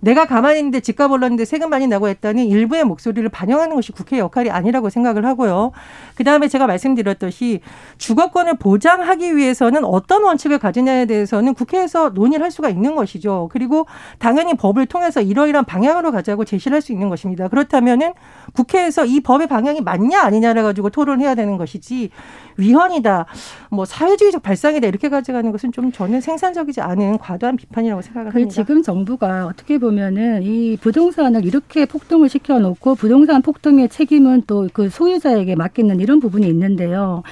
내가 0.00 0.26
가만히 0.26 0.58
있는데 0.58 0.80
집값 0.80 1.10
올랐는데 1.10 1.44
세금 1.44 1.70
많이 1.70 1.86
나고 1.86 2.08
했다니 2.08 2.48
일부의 2.48 2.84
목소리를 2.84 3.28
반영하는 3.28 3.76
것이 3.76 3.92
국회 3.92 4.18
역할이 4.18 4.50
아니라고 4.50 4.90
생각을 4.90 5.24
하고요. 5.24 5.72
그다음에 6.16 6.48
제가 6.48 6.66
말씀드렸듯이 6.66 7.60
주거권을 7.98 8.56
보장하기 8.58 9.36
위해서는 9.36 9.84
어떤 9.84 10.24
원칙을 10.24 10.58
가지냐에 10.58 11.06
대해서는 11.06 11.54
국회에서 11.54 12.10
논의를 12.10 12.44
할 12.44 12.50
수가 12.50 12.68
있는 12.68 12.94
것이죠. 12.94 13.48
그리고 13.52 13.86
당연히 14.18 14.54
법을 14.54 14.86
통해서 14.86 15.20
이러이러한 15.20 15.64
방향으로 15.64 16.12
가자고 16.12 16.44
제시를 16.44 16.74
할 16.74 16.80
수 16.80 16.92
있는 16.92 17.10
것입니다. 17.10 17.48
그렇다면은 17.48 18.14
국회에서 18.54 19.04
이 19.04 19.20
법의 19.20 19.48
방향이 19.48 19.82
맞냐 19.82 20.22
아니냐를 20.22 20.62
가지고 20.62 20.88
토론해야 20.88 21.34
되는 21.34 21.58
것이지 21.58 22.10
위헌이다, 22.56 23.26
뭐 23.70 23.84
사회주의적 23.84 24.42
발상이다 24.42 24.86
이렇게 24.86 25.08
가져가는 25.08 25.50
것은 25.52 25.72
좀 25.72 25.92
저는 25.92 26.20
생산적이지 26.20 26.80
않은 26.80 27.18
과도한 27.18 27.56
비판이라고 27.56 28.02
생각을 28.02 28.34
합니다. 28.34 28.52
지금 28.52 28.82
정부가 28.82 29.46
어떻게 29.46 29.78
보면은 29.78 30.42
이 30.42 30.76
부동산을 30.76 31.44
이렇게 31.44 31.86
폭등을 31.86 32.28
시켜놓고 32.28 32.94
부동산 32.94 33.42
폭등의 33.42 33.88
책임은 33.88 34.42
또 34.46 34.70
그 34.72 34.88
소유자에게 34.88 35.56
맡기는 35.56 36.00
이런 36.00 36.20
부분이 36.20 36.46
있는데요. 36.48 37.22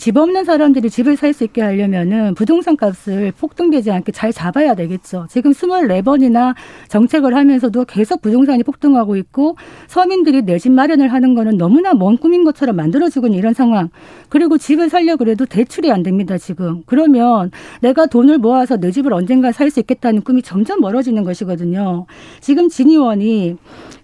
집 0.00 0.16
없는 0.16 0.46
사람들이 0.46 0.88
집을 0.88 1.18
살 1.18 1.34
수 1.34 1.44
있게 1.44 1.60
하려면은 1.60 2.34
부동산 2.34 2.74
값을 2.74 3.32
폭등되지 3.38 3.90
않게 3.90 4.12
잘 4.12 4.32
잡아야 4.32 4.74
되겠죠. 4.74 5.26
지금 5.28 5.52
스물네 5.52 6.00
번이나 6.00 6.54
정책을 6.88 7.36
하면서도 7.36 7.84
계속 7.84 8.22
부동산이 8.22 8.62
폭등하고 8.64 9.16
있고 9.16 9.56
서민들이 9.88 10.40
내 10.42 10.58
집 10.58 10.72
마련을 10.72 11.12
하는 11.12 11.34
거는 11.34 11.58
너무나 11.58 11.92
먼 11.92 12.16
꿈인 12.16 12.44
것처럼 12.44 12.76
만들어지고 12.76 13.26
있는 13.26 13.38
이런 13.38 13.52
상황. 13.52 13.90
그리고 14.30 14.56
집을 14.56 14.88
살려 14.88 15.16
그래도 15.16 15.44
대출이 15.44 15.92
안 15.92 16.02
됩니다, 16.02 16.38
지금. 16.38 16.82
그러면 16.86 17.50
내가 17.82 18.06
돈을 18.06 18.38
모아서 18.38 18.78
내 18.78 18.90
집을 18.90 19.12
언젠가 19.12 19.52
살 19.52 19.70
수 19.70 19.80
있겠다는 19.80 20.22
꿈이 20.22 20.40
점점 20.42 20.80
멀어지는 20.80 21.24
것이거든요. 21.24 22.06
지금 22.40 22.68
진 22.70 22.88
의원이 22.90 23.56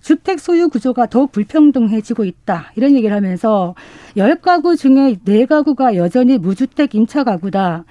주택 0.06 0.38
소유 0.38 0.68
구조가 0.68 1.06
더욱 1.06 1.32
불평등해지고 1.32 2.22
있다. 2.22 2.70
이런 2.76 2.94
얘기를 2.94 3.16
하면서 3.16 3.74
열 4.16 4.36
가구 4.36 4.76
중에 4.76 5.16
네 5.24 5.46
가구가 5.46 5.96
여전히 5.96 6.38
무주택 6.38 6.94
임차 6.94 7.24
가구다. 7.24 7.84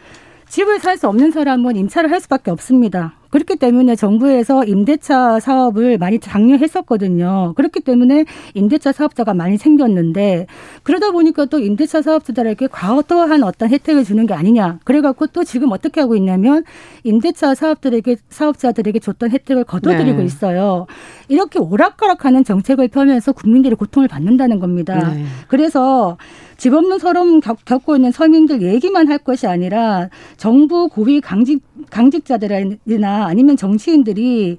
집을 0.47 0.79
살 0.79 0.95
수 0.95 1.09
없는 1.09 1.31
사람은 1.31 1.75
임차를 1.75 2.09
할 2.09 2.21
수밖에 2.21 2.51
없습니다. 2.51 3.15
그렇기 3.35 3.57
때문에 3.57 3.97
정부에서 3.97 4.63
임대차 4.63 5.41
사업을 5.41 5.97
많이 5.97 6.19
장려했었거든요. 6.19 7.51
그렇기 7.57 7.81
때문에 7.81 8.23
임대차 8.53 8.93
사업자가 8.93 9.33
많이 9.33 9.57
생겼는데 9.57 10.47
그러다 10.83 11.11
보니까 11.11 11.43
또 11.43 11.59
임대차 11.59 12.01
사업자들에게 12.01 12.67
과도한 12.71 13.43
어떤 13.43 13.69
혜택을 13.71 14.05
주는 14.05 14.25
게 14.25 14.33
아니냐. 14.33 14.79
그래갖고 14.85 15.27
또 15.27 15.43
지금 15.43 15.73
어떻게 15.73 15.99
하고 15.99 16.15
있냐면 16.15 16.63
임대차 17.03 17.55
사업들에게 17.55 18.15
사업자들에게 18.29 18.99
줬던 18.99 19.31
혜택을 19.31 19.65
거둬들이고 19.65 20.19
네. 20.19 20.23
있어요. 20.23 20.87
이렇게 21.27 21.59
오락가락하는 21.59 22.45
정책을 22.45 22.87
펴면서 22.87 23.33
국민들이 23.33 23.75
고통을 23.75 24.07
받는다는 24.07 24.61
겁니다. 24.61 25.11
네. 25.13 25.25
그래서 25.49 26.17
집 26.57 26.73
없는 26.73 26.99
서름 26.99 27.39
겪고 27.41 27.95
있는 27.95 28.11
서민들 28.11 28.61
얘기만 28.61 29.07
할 29.09 29.17
것이 29.17 29.47
아니라 29.47 30.09
정부 30.37 30.87
고위 30.87 31.21
강직 31.21 31.61
강직자들이나 31.89 33.25
아니면 33.25 33.57
정치인들이 33.57 34.57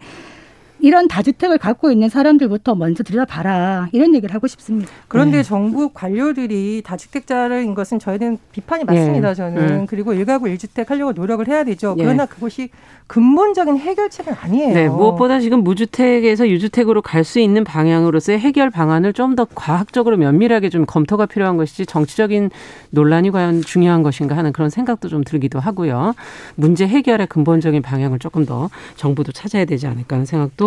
이런 0.81 1.09
다주택을 1.09 1.59
갖고 1.59 1.91
있는 1.91 2.09
사람들부터 2.09 2.75
먼저 2.75 3.03
들여다봐라 3.03 3.89
이런 3.93 4.15
얘기를 4.15 4.35
하고 4.35 4.47
싶습니다. 4.47 4.91
그런데 5.09 5.39
네. 5.39 5.43
정부 5.43 5.91
관료들이 5.91 6.83
다주택자인 6.85 7.75
것은 7.75 7.99
저희는 7.99 8.39
비판이 8.53 8.85
맞습니다. 8.85 9.29
네. 9.29 9.35
저는 9.35 9.67
네. 9.67 9.87
그리고 9.89 10.13
일가구 10.13 10.49
일주택 10.49 10.91
하려고 10.91 11.13
노력을 11.13 11.47
해야 11.47 11.65
되죠. 11.65 11.95
네. 11.97 12.05
그러나 12.05 12.27
그것이 12.27 12.71
근본적인 13.07 13.79
해결책은 13.79 14.35
아니에요. 14.41 14.75
네, 14.75 14.89
무엇보다 14.89 15.39
지금 15.39 15.63
무주택에서 15.63 16.49
유주택으로 16.49 17.03
갈 17.03 17.23
수 17.27 17.39
있는 17.41 17.65
방향으로서의 17.65 18.39
해결 18.39 18.71
방안을 18.71 19.13
좀 19.13 19.37
더 19.37 19.47
과학적으로 19.55 20.17
면밀하게 20.17 20.71
좀 20.71 20.87
검토가 20.87 21.27
필요한 21.27 21.59
것이지 21.59 21.85
정치적인 21.85 22.51
논란이 22.91 23.31
과연 23.31 23.61
중요한 23.61 24.03
것인가 24.03 24.35
하는 24.35 24.53
그런 24.53 24.71
생각도 24.71 25.09
좀 25.09 25.25
들기도 25.25 25.61
하고요. 25.61 26.15
문제 26.55 26.87
해결의 26.87 27.27
근본적인 27.27 27.83
방향을 27.83 28.19
조금 28.19 28.47
더 28.47 28.71
정부도 28.97 29.33
찾아야 29.33 29.67
되지 29.67 29.87
않을까 29.87 30.17
하는 30.17 30.25
생각도 30.25 30.66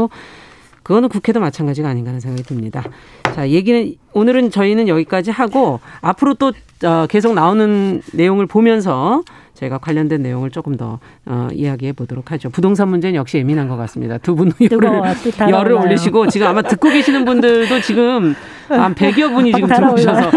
그거는 0.83 1.09
국회도 1.09 1.39
마찬가지가 1.39 1.89
아닌가 1.89 2.09
하는 2.09 2.19
생각이 2.19 2.43
듭니다. 2.43 2.83
자, 3.35 3.49
얘기는 3.49 3.93
오늘은 4.13 4.49
저희는 4.49 4.87
여기까지 4.87 5.29
하고 5.29 5.79
앞으로 6.01 6.33
또 6.35 6.51
어, 6.83 7.07
계속 7.07 7.33
나오는 7.33 8.01
내용을 8.13 8.45
보면서 8.45 9.23
저희가 9.53 9.77
관련된 9.79 10.21
내용을 10.21 10.51
조금 10.51 10.77
더 10.77 10.99
어, 11.25 11.49
이야기해 11.51 11.91
보도록 11.91 12.31
하죠. 12.31 12.49
부동산 12.49 12.87
문제는 12.87 13.15
역시 13.15 13.37
예민한 13.37 13.67
것 13.67 13.75
같습니다. 13.75 14.17
두 14.17 14.35
분은 14.35 14.53
열을, 14.71 15.01
열을 15.49 15.73
올리시고 15.73 16.27
지금 16.27 16.47
아마 16.47 16.61
듣고 16.61 16.89
계시는 16.89 17.25
분들도 17.25 17.81
지금 17.81 18.35
한 18.69 18.95
100여 18.95 19.33
분이 19.33 19.51
지금 19.51 19.67
들어오셔서 19.67 20.31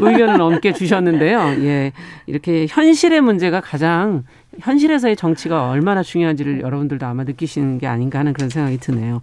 의견을 0.00 0.38
넘게 0.38 0.72
주셨는데요. 0.72 1.38
예. 1.60 1.92
이렇게 2.26 2.66
현실의 2.68 3.20
문제가 3.20 3.60
가장 3.60 4.24
현실에서의 4.60 5.16
정치가 5.16 5.70
얼마나 5.70 6.02
중요한지를 6.02 6.60
여러분들도 6.60 7.06
아마 7.06 7.22
느끼시는 7.24 7.78
게 7.78 7.86
아닌가 7.86 8.18
하는 8.18 8.32
그런 8.32 8.48
생각이 8.50 8.78
드네요. 8.78 9.20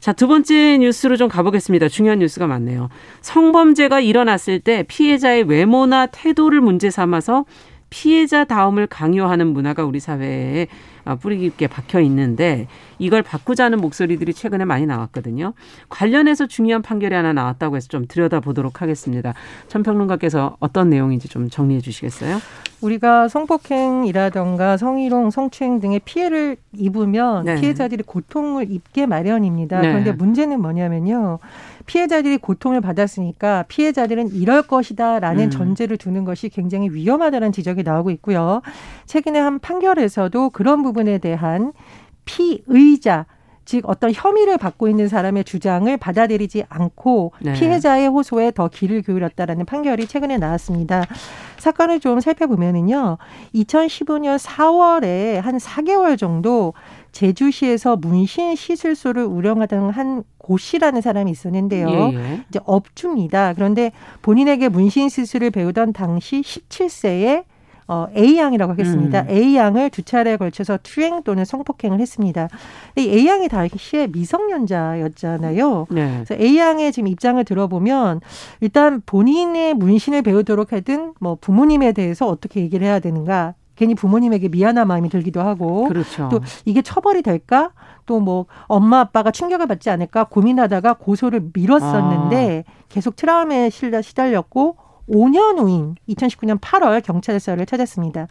자, 0.00 0.14
두 0.14 0.26
번째 0.26 0.78
뉴스로 0.78 1.16
좀 1.16 1.28
가보겠습니다. 1.28 1.88
중요한 1.88 2.18
뉴스가 2.20 2.46
많네요. 2.46 2.88
성범죄가 3.20 4.00
일어났을 4.00 4.58
때 4.58 4.82
피해자의 4.88 5.42
외모나 5.42 6.06
태도를 6.06 6.62
문제 6.62 6.90
삼아서 6.90 7.44
피해자 7.90 8.44
다움을 8.44 8.86
강요하는 8.86 9.48
문화가 9.48 9.84
우리 9.84 10.00
사회에 10.00 10.68
어, 10.99 10.99
뿌리 11.20 11.38
깊게 11.38 11.66
박혀 11.66 12.00
있는데 12.00 12.66
이걸 12.98 13.22
바꾸자는 13.22 13.80
목소리들이 13.80 14.34
최근에 14.34 14.64
많이 14.64 14.86
나왔거든요. 14.86 15.54
관련해서 15.88 16.46
중요한 16.46 16.82
판결이 16.82 17.14
하나 17.14 17.32
나왔다고 17.32 17.76
해서 17.76 17.88
좀 17.88 18.06
들여다보도록 18.06 18.82
하겠습니다. 18.82 19.34
천평론가께서 19.68 20.56
어떤 20.60 20.90
내용인지 20.90 21.28
좀 21.28 21.48
정리해 21.48 21.80
주시겠어요? 21.80 22.38
우리가 22.80 23.28
성폭행이라던가 23.28 24.76
성희롱, 24.76 25.30
성추행 25.30 25.80
등의 25.80 26.00
피해를 26.04 26.56
입으면 26.72 27.44
네. 27.44 27.60
피해자들이 27.60 28.02
고통을 28.04 28.70
입게 28.70 29.06
마련입니다. 29.06 29.80
네. 29.80 29.88
그런데 29.88 30.12
문제는 30.12 30.60
뭐냐면요. 30.60 31.38
피해자들이 31.86 32.38
고통을 32.38 32.80
받았으니까 32.80 33.64
피해자들은 33.68 34.32
이럴 34.32 34.62
것이다라는 34.62 35.44
음. 35.44 35.50
전제를 35.50 35.96
두는 35.96 36.24
것이 36.24 36.48
굉장히 36.48 36.88
위험하다는 36.90 37.52
지적이 37.52 37.82
나오고 37.82 38.10
있고요. 38.12 38.62
최근에 39.10 39.40
한 39.40 39.58
판결에서도 39.58 40.50
그런 40.50 40.84
부분에 40.84 41.18
대한 41.18 41.72
피의자 42.24 43.26
즉 43.64 43.82
어떤 43.88 44.12
혐의를 44.12 44.56
받고 44.56 44.86
있는 44.86 45.08
사람의 45.08 45.42
주장을 45.42 45.96
받아들이지 45.96 46.64
않고 46.68 47.32
네. 47.40 47.52
피해자의 47.54 48.06
호소에 48.06 48.52
더 48.52 48.68
귀를 48.68 49.02
기울였다라는 49.02 49.66
판결이 49.66 50.06
최근에 50.06 50.38
나왔습니다. 50.38 51.04
사건을 51.58 51.98
좀 51.98 52.20
살펴보면은요. 52.20 53.18
2015년 53.52 54.38
4월에 54.38 55.40
한 55.40 55.58
4개월 55.58 56.16
정도 56.16 56.72
제주시에서 57.10 57.96
문신 57.96 58.54
시술소를 58.54 59.24
운영하던 59.24 59.90
한 59.90 60.22
고씨라는 60.38 61.00
사람이 61.00 61.32
있었는데요. 61.32 61.88
예, 61.88 62.14
예. 62.14 62.44
이제 62.48 62.60
업주입니다. 62.64 63.54
그런데 63.54 63.90
본인에게 64.22 64.68
문신 64.68 65.08
시술을 65.08 65.50
배우던 65.50 65.94
당시 65.94 66.42
17세의 66.42 67.49
어, 67.90 68.06
A양이라고 68.16 68.70
하겠습니다. 68.70 69.22
음. 69.22 69.28
A양을 69.28 69.90
두 69.90 70.02
차례에 70.02 70.36
걸쳐서 70.36 70.78
투행 70.84 71.24
또는 71.24 71.44
성폭행을 71.44 71.98
했습니다. 71.98 72.48
이 72.96 73.00
A양이 73.00 73.48
당시에 73.48 74.06
미성년자였잖아요. 74.06 75.86
네. 75.90 76.22
그래서 76.24 76.40
A양의 76.40 76.92
지금 76.92 77.08
입장을 77.08 77.44
들어보면 77.44 78.20
일단 78.60 79.02
본인의 79.04 79.74
문신을 79.74 80.22
배우도록 80.22 80.72
하든 80.72 81.14
뭐 81.18 81.36
부모님에 81.40 81.90
대해서 81.90 82.28
어떻게 82.28 82.60
얘기를 82.60 82.86
해야 82.86 83.00
되는가 83.00 83.54
괜히 83.74 83.96
부모님에게 83.96 84.50
미안한 84.50 84.86
마음이 84.86 85.08
들기도 85.08 85.40
하고 85.40 85.88
그렇죠. 85.88 86.28
또 86.30 86.40
이게 86.66 86.82
처벌이 86.82 87.22
될까 87.22 87.72
또 88.06 88.20
뭐 88.20 88.46
엄마 88.66 89.00
아빠가 89.00 89.32
충격을 89.32 89.66
받지 89.66 89.90
않을까 89.90 90.24
고민하다가 90.24 90.94
고소를 90.94 91.50
미뤘었는데 91.54 92.64
아. 92.68 92.72
계속 92.88 93.16
트라우마에 93.16 93.70
시달렸고 93.70 94.76
5년 95.10 95.58
후인 95.58 95.96
2019년 96.08 96.60
8월 96.60 97.02
경찰 97.02 97.38
서를 97.38 97.66
찾았습니다. 97.66 98.28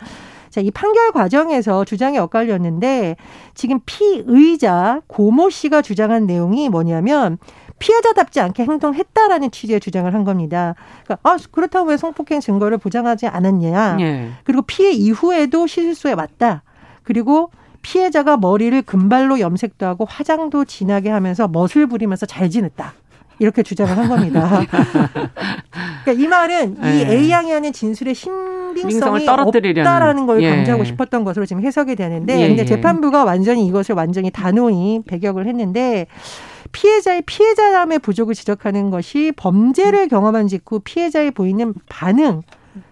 자, 0.50 0.62
이 0.62 0.72
판결 0.72 1.12
과정에서 1.12 1.86
주장이 1.86 2.18
엇갈렸는데 2.18 3.15
지금 3.54 3.80
피의자 3.86 5.02
고모 5.08 5.50
씨가 5.50 5.82
주장한 5.82 6.26
내용이 6.26 6.70
뭐냐면 6.70 7.38
피해자답지 7.78 8.42
않게 8.42 8.63
행동했다라는 8.63 9.52
취지의 9.52 9.80
주장을 9.80 10.13
한 10.13 10.24
겁니다. 10.24 10.76
그러니까 11.04 11.30
아, 11.30 11.38
그렇다고 11.52 11.89
왜 11.89 11.98
성폭행 11.98 12.42
증거를 12.42 12.78
보장하지 12.78 13.28
않았냐. 13.28 13.98
예. 14.02 14.30
그리고 14.44 14.63
피해 14.63 14.92
이후에도 14.92 15.65
시술소에 15.65 16.13
왔다. 16.13 16.63
그리고 17.04 17.52
피해자가 17.82 18.38
머리를 18.38 18.82
금발로 18.82 19.39
염색도 19.39 19.86
하고 19.86 20.06
화장도 20.06 20.65
진하게 20.65 21.10
하면서 21.10 21.48
멋을 21.48 21.88
부리면서 21.88 22.26
잘 22.26 22.50
지냈다. 22.50 22.94
이렇게 23.39 23.63
주장을 23.63 23.98
한 23.98 24.10
겁니다. 24.10 24.62
그러니까 26.10 26.24
이 26.24 26.28
말은 26.28 26.78
이 26.78 27.06
네. 27.06 27.15
A 27.15 27.32
양이 27.32 27.52
하는 27.52 27.72
진술의 27.72 28.15
신빙성이 28.15 29.28
없다라는 29.28 30.26
걸 30.26 30.41
예. 30.43 30.50
강조하고 30.50 30.84
싶었던 30.84 31.24
것으로 31.24 31.45
지금 31.45 31.63
해석이 31.63 31.95
되는데, 31.95 32.41
예. 32.41 32.48
근데 32.48 32.63
예. 32.63 32.65
재판부가 32.65 33.24
완전히 33.24 33.65
이것을 33.67 33.95
완전히 33.95 34.32
단호히 34.32 35.02
배격을 35.06 35.48
했는데. 35.48 36.08
피해자의 36.72 37.24
피해자함의 37.26 37.98
부족을 37.98 38.36
지적하는 38.36 38.91
것이 38.91 39.34
범죄를 39.36 40.08
경험한 40.08 40.48
직후 40.48 40.80
피해자의 40.84 41.32
보이는 41.32 41.74
반응, 41.89 42.43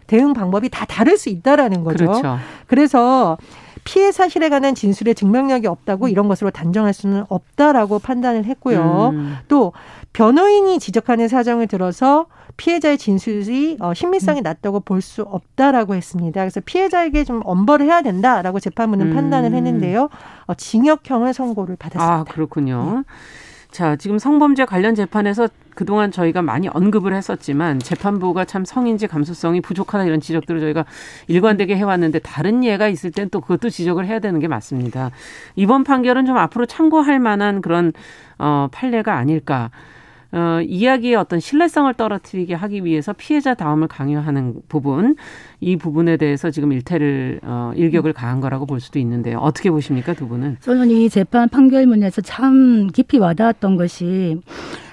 대응 0.08 0.34
방법이 0.34 0.70
다 0.70 0.86
다를 0.86 1.16
수 1.16 1.30
있다라는 1.30 1.84
거죠. 1.84 2.08
그렇죠. 2.08 2.40
그래서 2.66 3.38
피해 3.84 4.12
사실에 4.12 4.50
관한 4.50 4.74
진술의 4.74 5.14
증명력이 5.14 5.68
없다고 5.68 6.08
이런 6.08 6.28
것으로 6.28 6.50
단정할 6.50 6.92
수는 6.92 7.26
없다라고 7.30 8.00
판단을 8.00 8.46
했고요. 8.46 9.12
음. 9.14 9.38
또 9.48 9.74
변호인이 10.14 10.80
지적하는 10.80 11.28
사정을 11.28 11.68
들어서 11.68 12.26
피해자의 12.58 12.98
진술이 12.98 13.78
어, 13.80 13.94
신빙성이 13.94 14.42
음. 14.42 14.44
낮다고 14.44 14.80
볼 14.82 15.02
수 15.02 15.22
없다라고 15.22 15.96
했습니다. 15.96 16.42
그래서 16.42 16.60
피해자에게 16.66 17.24
좀 17.24 17.42
엄벌을 17.46 17.86
해야 17.86 18.02
된다라고 18.02 18.60
재판부는 18.60 19.12
음. 19.12 19.16
판단을 19.16 19.54
했는데요. 19.54 20.10
어, 20.48 20.54
징역형을 20.56 21.34
선고를 21.34 21.76
받았습니다. 21.78 22.14
아 22.14 22.24
그렇군요. 22.26 23.04
네. 23.08 23.14
자, 23.70 23.96
지금 23.96 24.18
성범죄 24.18 24.66
관련 24.66 24.96
재판에서 24.96 25.50
그동안 25.76 26.10
저희가 26.10 26.42
많이 26.42 26.68
언급을 26.68 27.14
했었지만 27.14 27.78
재판부가 27.80 28.46
참 28.46 28.66
성인지 28.66 29.06
감수성이 29.08 29.62
부족하다 29.62 30.06
이런 30.06 30.20
지적들을 30.20 30.60
저희가 30.62 30.86
일관되게 31.28 31.76
해왔는데 31.76 32.20
다른 32.20 32.64
예가 32.64 32.88
있을 32.88 33.12
땐 33.12 33.30
또 33.30 33.40
그것도 33.40 33.70
지적을 33.70 34.08
해야 34.08 34.20
되는 34.20 34.40
게 34.40 34.48
맞습니다. 34.48 35.12
이번 35.56 35.84
판결은 35.84 36.26
좀 36.26 36.38
앞으로 36.38 36.66
참고할 36.66 37.20
만한 37.20 37.62
그런 37.62 37.94
어, 38.40 38.68
판례가 38.72 39.16
아닐까. 39.16 39.70
어, 40.32 40.60
이야기의 40.62 41.16
어떤 41.16 41.40
신뢰성을 41.40 41.94
떨어뜨리게 41.94 42.54
하기 42.54 42.84
위해서 42.84 43.14
피해자 43.14 43.54
다음을 43.54 43.88
강요하는 43.88 44.56
부분 44.68 45.16
이 45.60 45.78
부분에 45.78 46.18
대해서 46.18 46.52
지금 46.52 46.72
일태를 46.74 47.40
어, 47.44 47.72
일격을 47.76 48.14
가한 48.14 48.42
거라고 48.42 48.66
볼 48.66 48.80
수도 48.80 49.00
있는데요. 49.00 49.38
어떻게 49.40 49.72
보십니까 49.72 50.14
두 50.14 50.28
분은? 50.28 50.58
저는 50.62 50.90
이 50.92 51.10
재판 51.10 51.48
판결문에서 51.50 52.22
참 52.22 52.88
깊이 52.94 53.18
와닿았던 53.18 53.78
것이 53.78 54.40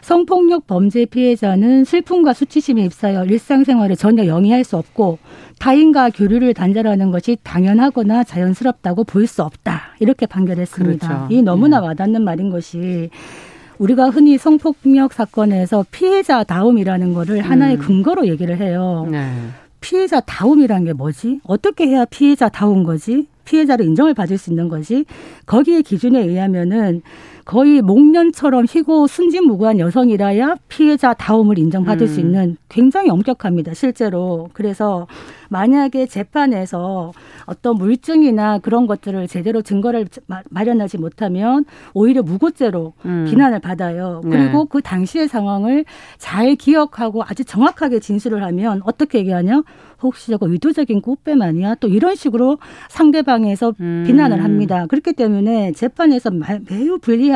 성폭력 0.03 0.67
범죄 0.67 1.07
피해자는 1.07 1.85
슬픔과 1.85 2.35
수치심에 2.35 2.83
휩싸여 2.85 3.25
일상생활에 3.25 3.95
전혀 3.95 4.27
영위할 4.27 4.63
수 4.63 4.77
없고 4.77 5.19
타인과 5.59 6.11
교류를 6.11 6.53
단절하는 6.53 7.11
것이 7.11 7.39
당연하거나 7.43 8.25
자연스럽다고 8.25 9.05
볼 9.05 9.27
수 9.27 9.43
없다. 9.43 9.95
이렇게 10.01 10.27
판결했습니다. 10.27 11.09
그렇죠. 11.09 11.27
이 11.31 11.41
너무나 11.43 11.79
예. 11.79 11.87
와닿는 11.87 12.23
말인 12.23 12.51
것이 12.51 13.09
우리가 13.79 14.11
흔히 14.11 14.39
성폭력 14.39 15.13
사건에서 15.13 15.85
피해자다움이라는 15.91 17.15
거를 17.15 17.41
하나의 17.41 17.77
음. 17.77 17.81
근거로 17.81 18.27
얘기를 18.29 18.59
해요. 18.59 19.07
네. 19.11 19.31
피해자다움이란 19.81 20.85
게 20.85 20.93
뭐지? 20.93 21.41
어떻게 21.45 21.87
해야 21.87 22.05
피해자다운 22.05 22.85
거지? 22.85 23.27
피해자를 23.45 23.85
인정을 23.85 24.15
받을 24.15 24.39
수 24.39 24.51
있는 24.51 24.69
거지? 24.69 25.05
거기에 25.45 25.83
기준에 25.83 26.21
의하면은 26.21 27.03
거의 27.45 27.83
목련처럼 27.83 28.65
희고 28.69 29.07
순진무구한 29.07 29.79
여성이라야 29.79 30.57
피해자 30.69 31.13
다움을 31.13 31.59
인정받을 31.59 32.07
음. 32.07 32.07
수 32.07 32.21
있는 32.21 32.57
굉장히 32.69 33.11
엄격합니다, 33.11 33.75
실제로. 33.75 34.49
그래서 34.55 35.07
만약에 35.51 36.07
재판에서 36.07 37.13
어떤 37.47 37.77
물증이나 37.77 38.59
그런 38.59 38.87
것들을 38.87 39.29
제대로 39.29 39.61
증거를 39.61 40.07
마련하지 40.49 40.99
못하면 40.99 41.65
오히려 41.93 42.23
무고죄로 42.23 42.95
음. 43.05 43.27
비난을 43.29 43.61
받아요. 43.61 44.23
네. 44.25 44.31
그리고 44.31 44.65
네. 44.65 44.69
그 44.71 44.81
당시의 44.81 45.29
상황을 45.29 45.85
잘 46.19 46.57
기억하고 46.57 47.23
아주 47.23 47.45
정확하게 47.45 48.01
진술을 48.01 48.43
하면 48.43 48.81
어떻게 48.85 49.19
얘기하냐? 49.19 49.63
혹시 50.03 50.31
저거 50.31 50.49
의도적인 50.49 51.01
꽃뱀 51.01 51.41
아니야? 51.41 51.75
또 51.77 51.89
이런 51.89 52.15
식으로 52.15 52.59
상대방에서 52.91 53.75
음. 53.81 54.05
비난을 54.07 54.43
합니다. 54.45 54.87
그렇기 54.87 55.15
때문에 55.15 55.73
재판에서 55.73 56.31
매우 56.69 56.99
불리한 56.99 57.34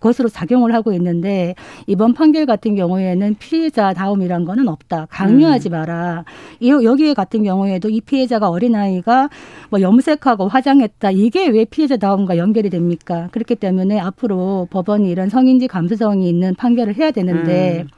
것으로 0.00 0.28
작용을 0.28 0.74
하고 0.74 0.92
있는데 0.92 1.54
이번 1.86 2.14
판결 2.14 2.46
같은 2.46 2.76
경우에는 2.76 3.36
피해자 3.38 3.92
다움이란 3.92 4.44
거는 4.44 4.68
없다. 4.68 5.06
강요하지 5.10 5.68
음. 5.68 5.72
마라. 5.72 6.24
여기에 6.62 7.14
같은 7.14 7.42
경우에도 7.42 7.88
이 7.88 8.00
피해자가 8.00 8.48
어린아이가 8.48 9.28
뭐 9.70 9.80
염색하고 9.80 10.48
화장했다. 10.48 11.10
이게 11.10 11.48
왜 11.48 11.64
피해자 11.64 11.96
다움과 11.96 12.36
연결이 12.36 12.70
됩니까? 12.70 13.28
그렇기 13.32 13.56
때문에 13.56 13.98
앞으로 13.98 14.68
법원이 14.70 15.10
이런 15.10 15.28
성인지 15.28 15.66
감수성이 15.68 16.28
있는 16.28 16.54
판결을 16.54 16.96
해야 16.96 17.10
되는데 17.10 17.82
음. 17.82 17.88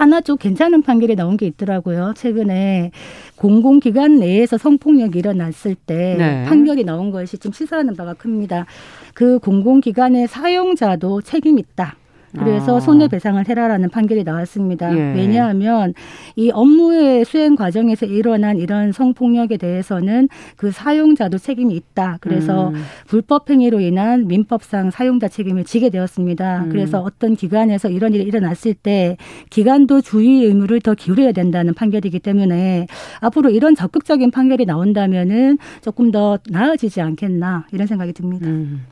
하나 0.00 0.22
좀 0.22 0.38
괜찮은 0.38 0.80
판결이 0.80 1.14
나온 1.14 1.36
게 1.36 1.46
있더라고요. 1.46 2.14
최근에 2.16 2.90
공공기관 3.36 4.18
내에서 4.18 4.56
성폭력이 4.56 5.18
일어났을 5.18 5.74
때 5.74 6.16
네. 6.16 6.44
판결이 6.46 6.84
나온 6.84 7.10
것이 7.10 7.36
좀 7.36 7.52
시사하는 7.52 7.94
바가 7.94 8.14
큽니다. 8.14 8.64
그 9.12 9.38
공공기관의 9.40 10.26
사용자도 10.26 11.20
책임 11.20 11.58
있다. 11.58 11.96
그래서 12.38 12.76
아. 12.76 12.80
손해배상을 12.80 13.48
해라라는 13.48 13.90
판결이 13.90 14.24
나왔습니다. 14.24 14.96
예. 14.96 15.14
왜냐하면 15.14 15.94
이 16.36 16.50
업무의 16.50 17.24
수행 17.24 17.56
과정에서 17.56 18.06
일어난 18.06 18.58
이런 18.58 18.92
성폭력에 18.92 19.56
대해서는 19.56 20.28
그 20.56 20.70
사용자도 20.70 21.38
책임이 21.38 21.74
있다. 21.74 22.18
그래서 22.20 22.68
음. 22.68 22.82
불법 23.06 23.50
행위로 23.50 23.80
인한 23.80 24.28
민법상 24.28 24.90
사용자 24.90 25.28
책임을 25.28 25.64
지게 25.64 25.90
되었습니다. 25.90 26.64
음. 26.64 26.68
그래서 26.70 27.00
어떤 27.00 27.34
기관에서 27.34 27.88
이런 27.88 28.14
일이 28.14 28.24
일어났을 28.24 28.74
때 28.74 29.16
기관도 29.50 30.00
주의 30.00 30.44
의무를 30.44 30.80
더 30.80 30.94
기울여야 30.94 31.32
된다는 31.32 31.74
판결이기 31.74 32.20
때문에 32.20 32.86
앞으로 33.20 33.50
이런 33.50 33.74
적극적인 33.74 34.30
판결이 34.30 34.66
나온다면은 34.66 35.58
조금 35.82 36.10
더 36.10 36.38
나아지지 36.48 37.00
않겠나 37.00 37.66
이런 37.72 37.86
생각이 37.86 38.12
듭니다. 38.12 38.46
음. 38.46 38.82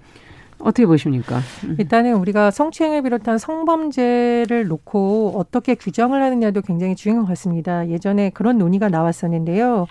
어떻게 0.60 0.86
보십니까? 0.86 1.40
음. 1.64 1.76
일단은 1.78 2.14
우리가 2.16 2.50
성추행을 2.50 3.02
비롯한 3.02 3.38
성범죄를 3.38 4.66
놓고 4.68 5.34
어떻게 5.36 5.74
규정을 5.74 6.22
하느냐도 6.22 6.62
굉장히 6.62 6.96
중요한 6.96 7.24
것 7.24 7.28
같습니다. 7.30 7.88
예전에 7.88 8.30
그런 8.30 8.58
논의가 8.58 8.88
나왔었는데요. 8.88 9.86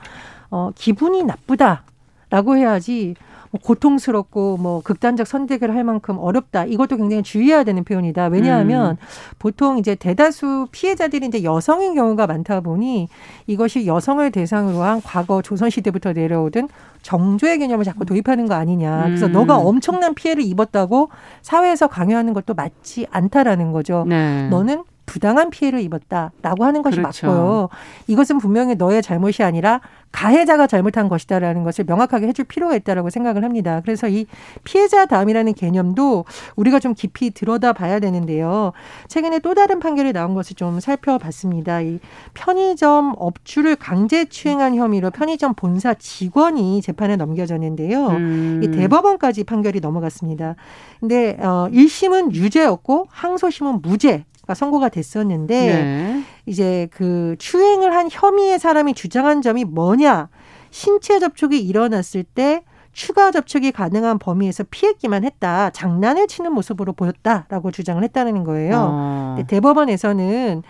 어, 0.50 0.72
기분이 0.76 1.24
나쁘다라고 1.24 2.58
해야지 2.58 3.16
뭐 3.52 3.62
고통스럽고 3.62 4.58
뭐 4.58 4.82
극단적 4.82 5.28
선택을 5.28 5.76
할 5.76 5.84
만큼 5.84 6.18
어렵다. 6.20 6.66
이것도 6.66 6.98
굉장히 6.98 7.24
주의해야 7.24 7.64
되는 7.64 7.84
표현이다. 7.84 8.28
왜냐하면 8.28 8.92
음. 8.92 8.98
보통 9.40 9.78
이제 9.78 9.96
대다수 9.96 10.68
피해자들이 10.72 11.28
이제 11.28 11.44
여성인 11.44 11.96
경우가 11.96 12.28
많다 12.28 12.62
보니 12.62 13.10
이것이 13.48 13.88
여성을 13.88 14.30
대상으로 14.32 14.82
한 14.82 15.02
과거 15.02 15.42
조선 15.42 15.70
시대부터 15.70 16.14
내려오던 16.14 16.70
정조의 17.02 17.60
개념을 17.60 17.86
자꾸 17.86 18.06
도입하는 18.06 18.48
거 18.48 18.56
아니냐. 18.56 19.04
그래서 19.06 19.28
음. 19.28 19.32
너가 19.32 19.58
엄청난 19.58 20.14
피해를 20.14 20.44
입었다고 20.44 21.10
사회에서 21.42 21.88
강요하는 21.88 22.34
것도 22.34 22.54
맞지 22.54 23.08
않다라는 23.12 23.72
거죠. 23.72 24.06
네. 24.08 24.48
너는 24.50 24.84
부당한 25.08 25.50
피해를 25.50 25.80
입었다라고 25.80 26.66
하는 26.66 26.84
것이 26.84 26.98
그렇죠. 26.98 27.28
맞고요. 27.28 27.70
이것은 28.06 28.38
분명히 28.38 28.76
너의 28.76 29.02
잘못이 29.02 29.42
아니라 29.42 29.82
가해자가 30.12 30.68
잘못한 30.68 31.10
것이다라는 31.10 31.64
것을 31.64 31.86
명확하게 31.86 32.28
해줄 32.28 32.46
필요가 32.46 32.76
있다라고 32.76 33.10
생각을 33.10 33.44
합니다. 33.44 33.82
그래서 33.84 34.08
이 34.08 34.26
피해자 34.64 35.06
다음이라는 35.06 35.54
개념도 35.54 36.26
우리가 36.56 36.80
좀 36.80 36.94
깊이 36.94 37.32
들여다 37.32 37.74
봐야 37.74 38.00
되는데요. 38.00 38.74
최근에 39.08 39.40
또 39.40 39.54
다른 39.54 39.80
판결이 39.80 40.14
나온 40.14 40.34
것을 40.34 40.56
좀 40.56 40.80
살펴봤습니다. 40.80 41.82
이 41.82 42.00
편의점 42.34 43.16
업주를 43.18 43.76
강제 43.76 44.26
추행한 44.26 44.76
혐의로 44.76 45.10
편의점 45.10 45.54
본사 45.56 45.94
직원이 45.94 46.82
재판에 46.82 47.16
넘겨졌는데요. 47.16 48.08
음. 48.08 48.62
이 48.64 48.72
대법원까지 48.72 49.46
판결이 49.46 49.80
넘어갔습니다. 49.80 50.56
근데 51.00 51.38
어 51.40 51.70
1심은 51.72 52.34
유죄였고 52.34 53.08
항소심은 53.10 53.82
무죄 53.82 54.18
가 54.18 54.37
선고가 54.54 54.90
됐었는데 54.90 55.66
네. 55.66 56.24
이제 56.46 56.88
그 56.92 57.36
추행을 57.40 57.94
한 57.94 58.10
혐의의 58.12 58.60
사람이 58.60 58.94
주장한 58.94 59.42
점이 59.42 59.66
뭐냐? 59.66 60.30
신체 60.70 61.20
접촉이 61.20 61.60
일어났을 61.60 62.24
때 62.24 62.64
추가 62.98 63.30
접촉이 63.30 63.72
가능한 63.72 64.18
범위에서 64.18 64.64
피했기만 64.72 65.24
했다. 65.24 65.70
장난을 65.70 66.28
치는 66.28 66.52
모습으로 66.52 66.94
보였다라고 66.94 67.70
주장을 67.70 68.04
했다는 68.04 68.44
거예요. 68.44 68.88
어. 68.90 69.38
대법원에서는 69.48 70.64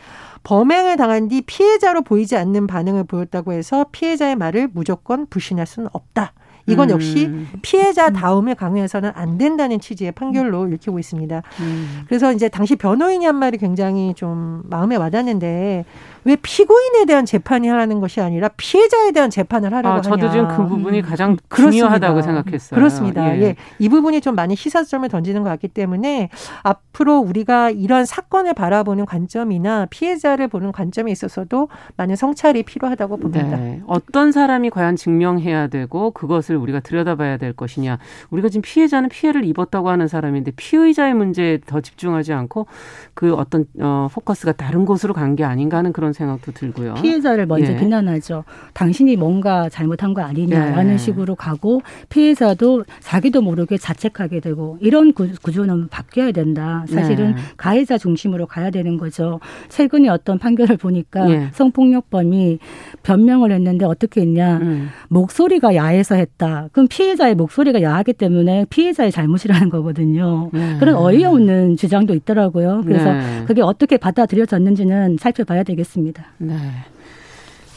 범행을 0.43 0.97
당한 0.97 1.29
뒤 1.29 1.41
피해자로 1.41 2.01
보이지 2.01 2.35
않는 2.35 2.67
반응을 2.67 3.05
보였다고 3.05 3.53
해서 3.53 3.85
피해자의 3.93 4.35
말을 4.35 4.69
무조건 4.73 5.25
부신할 5.27 5.65
수는 5.65 5.89
없다. 5.93 6.33
이건 6.67 6.89
역시 6.89 7.25
음. 7.27 7.47
피해자 7.61 8.09
다음을 8.09 8.55
강요해서는 8.55 9.11
안 9.15 9.37
된다는 9.37 9.79
취지의 9.79 10.11
판결로 10.11 10.67
읽히고 10.67 10.99
있습니다. 10.99 11.41
음. 11.61 12.01
그래서 12.07 12.33
이제 12.33 12.49
당시 12.49 12.75
변호인이 12.75 13.25
한 13.25 13.35
말이 13.35 13.57
굉장히 13.57 14.13
좀 14.13 14.61
마음에 14.65 14.95
와닿는데 14.97 15.85
왜 16.25 16.35
피고인에 16.35 17.05
대한 17.05 17.25
재판이 17.25 17.69
하라는 17.69 18.01
것이 18.01 18.19
아니라 18.19 18.49
피해자에 18.49 19.11
대한 19.11 19.29
재판을 19.29 19.73
하려고 19.73 19.99
아, 19.99 20.01
저도 20.01 20.27
하냐. 20.27 20.31
지금 20.31 20.47
그 20.49 20.67
부분이 20.67 21.01
가장 21.01 21.31
음. 21.31 21.37
중요하다고 21.49 22.21
생각했어요. 22.21 22.77
그렇습니다. 22.77 23.37
예. 23.37 23.41
예. 23.41 23.55
이 23.79 23.87
부분이 23.87 24.19
좀 24.19 24.35
많이 24.35 24.55
시사점을 24.57 25.07
던지는 25.07 25.43
것 25.43 25.49
같기 25.49 25.69
때문에 25.69 26.29
앞으로 26.63 27.19
우리가 27.19 27.69
이런 27.69 28.05
사건을 28.05 28.53
바라보는 28.55 29.05
관점이나 29.05 29.87
피해자를 29.89 30.49
보는 30.49 30.73
관점에 30.73 31.11
있어서도 31.11 31.69
많은 31.95 32.17
성찰이 32.17 32.63
필요하다고 32.63 33.17
봅니다. 33.17 33.57
네. 33.57 33.81
어떤 33.87 34.33
사람이 34.33 34.69
과연 34.69 34.97
증명해야 34.97 35.67
되고 35.67 36.11
그것을 36.11 36.56
우리가 36.57 36.81
들여다봐야 36.81 37.37
될 37.37 37.53
것이냐. 37.53 37.99
우리가 38.31 38.49
지금 38.49 38.61
피해자는 38.63 39.09
피해를 39.09 39.45
입었다고 39.45 39.89
하는 39.89 40.07
사람인데 40.07 40.51
피의자의 40.57 41.13
문제에 41.13 41.59
더 41.65 41.79
집중하지 41.79 42.33
않고 42.33 42.67
그 43.13 43.33
어떤 43.35 43.65
어, 43.79 44.07
포커스가 44.11 44.51
다른 44.53 44.85
곳으로 44.85 45.13
간 45.13 45.37
게 45.37 45.43
아닌가 45.43 45.77
하는 45.77 45.93
그런 45.93 46.13
생각도 46.13 46.51
들고요. 46.51 46.95
피해자를 46.95 47.45
먼저 47.45 47.73
예. 47.73 47.77
비난하죠. 47.77 48.43
당신이 48.73 49.17
뭔가 49.17 49.69
잘못한 49.69 50.13
거 50.15 50.21
아니냐라는 50.21 50.93
예. 50.93 50.97
식으로 50.97 51.35
가고 51.35 51.81
피해자도 52.09 52.85
자기도 53.01 53.41
모르게 53.41 53.77
자책하게 53.77 54.39
되고 54.39 54.77
이런 54.81 55.13
구 55.13 55.27
조는 55.51 55.89
바뀌어야 55.89 56.31
된다. 56.31 56.85
사실은 56.87 57.35
네. 57.35 57.41
가해자 57.55 57.97
중심으로 57.99 58.47
가야 58.47 58.71
되는 58.71 58.97
거죠. 58.97 59.39
최근에 59.69 60.09
어떤 60.09 60.39
판결을 60.39 60.77
보니까 60.77 61.29
예. 61.29 61.49
성폭력범이 61.53 62.57
변명을 63.03 63.51
했는데 63.51 63.85
어떻게 63.85 64.21
했냐. 64.21 64.57
음. 64.57 64.89
목소리가 65.09 65.75
야해서 65.75 66.15
했다. 66.15 66.46
그럼 66.71 66.87
피해자의 66.89 67.35
목소리가 67.35 67.81
야하기 67.81 68.13
때문에 68.13 68.65
피해자의 68.69 69.11
잘못이라는 69.11 69.69
거거든요. 69.69 70.49
네. 70.53 70.77
그런 70.79 70.95
어이없는 70.95 71.77
주장도 71.77 72.13
있더라고요. 72.15 72.81
그래서 72.85 73.13
네. 73.13 73.43
그게 73.47 73.61
어떻게 73.61 73.97
받아들여졌는지는 73.97 75.17
살펴봐야 75.19 75.63
되겠습니다. 75.63 76.25
네. 76.39 76.55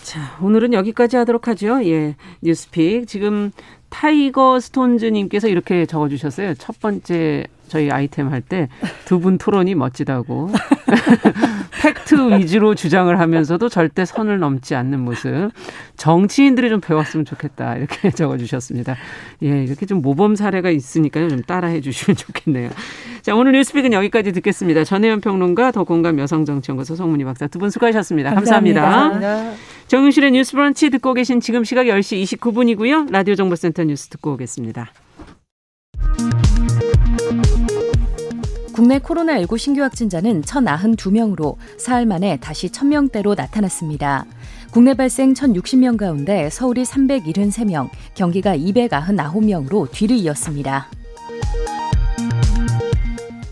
자, 0.02 0.20
오늘은 0.42 0.72
여기까지 0.72 1.16
하도록 1.18 1.46
하죠. 1.48 1.84
예. 1.84 2.16
뉴스픽. 2.42 3.06
지금 3.06 3.52
타이거 3.90 4.58
스톤즈님께서 4.60 5.48
이렇게 5.48 5.86
적어주셨어요. 5.86 6.54
첫 6.54 6.78
번째 6.80 7.44
저희 7.68 7.90
아이템 7.90 8.28
할 8.32 8.40
때 8.42 8.68
두 9.06 9.20
분 9.20 9.38
토론이 9.38 9.74
멋지다고. 9.76 10.50
팩트 11.70 12.38
위주로 12.38 12.74
주장을 12.74 13.18
하면서도 13.18 13.68
절대 13.68 14.04
선을 14.04 14.38
넘지 14.38 14.74
않는 14.74 15.00
모습. 15.00 15.50
정치인들이 15.96 16.68
좀 16.68 16.80
배웠으면 16.80 17.24
좋겠다. 17.24 17.76
이렇게 17.76 18.10
적어주셨습니다. 18.12 18.96
예, 19.44 19.64
이렇게 19.64 19.86
좀 19.86 20.02
모범 20.02 20.34
사례가 20.36 20.70
있으니까요. 20.70 21.28
좀 21.28 21.42
따라해 21.42 21.80
주시면 21.80 22.16
좋겠네요. 22.16 22.70
자, 23.22 23.34
오늘 23.34 23.52
뉴스픽은 23.52 23.92
여기까지 23.92 24.32
듣겠습니다. 24.32 24.84
전예현 24.84 25.20
평론가, 25.20 25.70
더공감 25.72 26.18
여성정치연구소 26.18 26.96
송문희 26.96 27.24
박사 27.24 27.46
두 27.46 27.58
분 27.60 27.70
수고하셨습니다. 27.70 28.34
감사합니다. 28.34 28.80
감사합니다. 28.80 29.52
정윤실의 29.88 30.30
뉴스 30.32 30.52
브런치 30.52 30.88
듣고 30.90 31.12
계신 31.14 31.40
지금 31.40 31.62
시각 31.64 31.84
10시 31.84 32.22
29분이고요. 32.38 33.10
라디오 33.12 33.34
정보센터 33.34 33.84
뉴스 33.84 34.08
듣고 34.08 34.32
오겠습니다. 34.32 34.90
국내 38.80 38.98
코로나19 38.98 39.58
신규 39.58 39.82
확진자는 39.82 40.40
1,092명으로 40.40 41.56
사흘 41.76 42.06
만에 42.06 42.38
다시 42.38 42.68
1,000명대로 42.68 43.36
나타났습니다. 43.36 44.24
국내 44.70 44.94
발생 44.94 45.34
1,060명 45.34 45.98
가운데 45.98 46.48
서울이 46.48 46.84
373명, 46.84 47.90
경기가 48.14 48.56
299명으로 48.56 49.90
뒤를 49.90 50.16
이었습니다. 50.16 50.88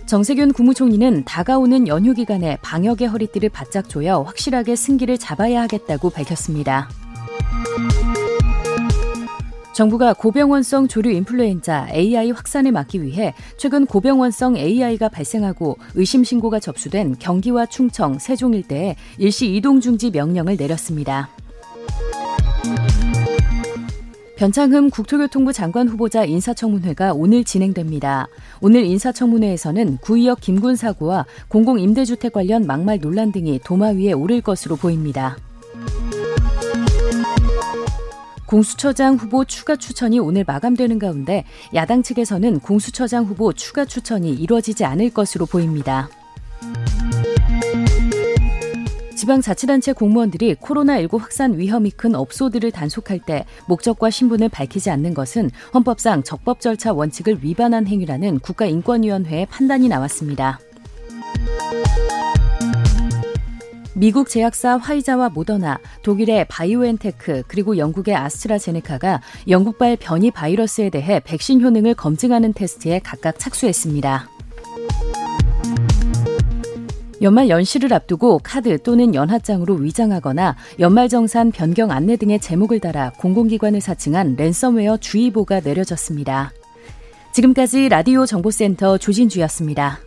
정세균 0.07 0.55
국무총리는 0.55 1.25
다가오는 1.27 1.89
연휴 1.89 2.15
기간에 2.15 2.57
방역의 2.63 3.09
허리띠를 3.09 3.51
바짝 3.51 3.87
조여 3.91 4.23
확실하게 4.23 4.77
승기를 4.77 5.19
잡아야 5.19 5.61
하겠다고 5.61 6.09
밝혔습니다. 6.09 6.89
정부가 9.79 10.13
고병원성 10.13 10.89
조류 10.89 11.13
인플루엔자 11.13 11.91
AI 11.95 12.33
확산을 12.33 12.73
막기 12.73 13.01
위해 13.01 13.33
최근 13.59 13.87
고병원성 13.87 14.57
AI가 14.57 15.09
발생하고 15.09 15.79
의심 15.95 16.25
신고가 16.25 16.59
접수된 16.59 17.15
경기와 17.21 17.65
충청, 17.65 18.19
세종 18.19 18.55
일대에 18.55 18.97
일시 19.19 19.55
이동 19.55 19.81
중지 19.81 20.11
명령을 20.11 20.57
내렸습니다. 20.57 21.29
변창흠 24.35 24.91
국토교통부 24.91 25.53
장관 25.53 25.87
후보자 25.87 26.25
인사청문회가 26.25 27.13
오늘 27.13 27.45
진행됩니다. 27.45 28.27
오늘 28.61 28.85
인사청문회에서는 28.85 29.99
구의역 29.99 30.41
김군 30.41 30.75
사고와 30.75 31.25
공공임대주택 31.47 32.33
관련 32.33 32.67
막말 32.67 32.99
논란 32.99 33.31
등이 33.31 33.61
도마 33.63 33.91
위에 33.91 34.11
오를 34.11 34.41
것으로 34.41 34.75
보입니다. 34.75 35.37
공수처장 38.49 39.17
후보 39.17 39.45
추가 39.45 39.77
추천이 39.77 40.19
오늘 40.19 40.43
마감되는 40.47 40.99
가운데 40.99 41.45
야당 41.75 42.03
측에서는 42.03 42.61
공수처장 42.61 43.27
후보 43.27 43.53
추가 43.53 43.85
추천이 43.85 44.31
이루어지지 44.31 44.87
않을 44.87 45.11
것으로 45.11 45.45
보입니다. 45.45 46.09
지방자치단체 49.15 49.93
공무원들이 49.93 50.55
코로나19 50.55 51.19
확산 51.19 51.59
위험이 51.59 51.91
큰 51.91 52.15
업소들을 52.15 52.71
단속할 52.71 53.21
때 53.27 53.45
목적과 53.67 54.09
신분을 54.09 54.49
밝히지 54.49 54.89
않는 54.89 55.13
것은 55.13 55.51
헌법상 55.75 56.23
적법 56.23 56.63
절차 56.63 56.95
원칙을 56.95 57.45
위반한 57.45 57.87
행위라는 57.87 58.39
국가인권위원회의 58.39 59.45
판단이 59.47 59.89
나왔습니다. 59.89 60.59
미국 63.99 64.29
제약사 64.29 64.77
화이자와 64.77 65.31
모더나, 65.31 65.81
독일의 66.05 66.47
바이오엔테크, 66.49 67.43
그리고 67.49 67.77
영국의 67.79 68.15
아스트라제네카가 68.15 69.21
영국발 69.49 69.97
변이 69.97 70.31
바이러스에 70.31 70.89
대해 70.89 71.19
백신 71.19 71.61
효능을 71.61 71.95
검증하는 71.95 72.53
테스트에 72.53 73.01
각각 73.01 73.41
착수했습니다. 73.41 74.29
연말 77.23 77.49
연시를 77.49 77.93
앞두고 77.93 78.39
카드 78.45 78.81
또는 78.85 79.17
연하장으로 79.17 79.75
위장하거나 79.75 80.55
연말정산 80.79 81.51
변경 81.51 81.91
안내 81.91 82.15
등의 82.17 82.39
제목을 82.39 82.79
달아 82.79 83.11
공공기관을 83.19 83.81
사칭한 83.81 84.37
랜섬웨어 84.37 84.99
주의보가 84.99 85.59
내려졌습니다. 85.59 86.53
지금까지 87.33 87.89
라디오 87.89 88.27
정보센터 88.27 88.99
조진주였습니다. 88.99 89.99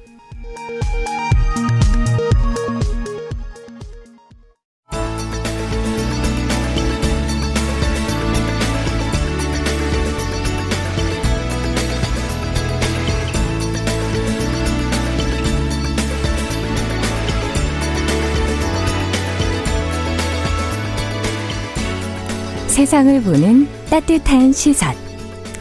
세상을 22.82 23.22
보는 23.22 23.68
따뜻한 23.92 24.52
시선. 24.54 24.96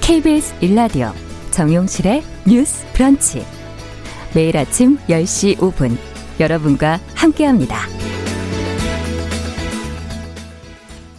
KBS 0.00 0.54
일라디오 0.64 1.10
정용실의 1.50 2.22
뉴스 2.48 2.86
브런치. 2.94 3.44
매일 4.34 4.56
아침 4.56 4.96
10시 5.06 5.58
5분 5.58 5.98
여러분과 6.40 6.98
함께합니다. 7.14 7.76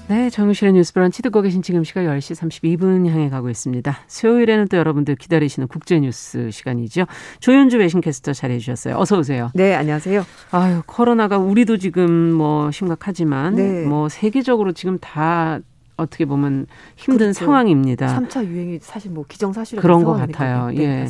네, 0.07 0.31
정용실의 0.31 0.73
뉴스 0.73 0.91
브런치 0.91 1.21
듣고 1.21 1.43
계신 1.43 1.61
지금 1.61 1.83
시각 1.83 2.01
10시 2.01 2.49
32분 2.49 3.07
향해 3.07 3.29
가고 3.29 3.51
있습니다. 3.51 3.95
수요일에는 4.07 4.69
또 4.69 4.77
여러분들 4.77 5.15
기다리시는 5.15 5.67
국제 5.67 5.99
뉴스 5.99 6.49
시간이죠. 6.49 7.05
조현주 7.41 7.77
외신캐스터 7.77 8.33
잘해 8.33 8.57
주셨어요. 8.57 8.97
어서 8.97 9.19
오세요. 9.19 9.51
네, 9.53 9.75
안녕하세요. 9.75 10.25
아유, 10.49 10.81
코로나가 10.87 11.37
우리도 11.37 11.77
지금 11.77 12.33
뭐 12.33 12.71
심각하지만 12.71 13.55
네. 13.55 13.85
뭐 13.85 14.09
세계적으로 14.09 14.71
지금 14.71 14.97
다 14.97 15.59
어떻게 16.01 16.25
보면 16.25 16.67
힘든 16.95 17.27
그렇죠. 17.27 17.45
상황입니다. 17.45 18.19
3차 18.19 18.45
유행이 18.45 18.79
사실 18.81 19.11
뭐 19.11 19.25
기정사실의 19.27 19.81
그런 19.81 20.03
것 20.03 20.13
같아요. 20.13 20.67
네, 20.67 20.83
예. 20.83 21.07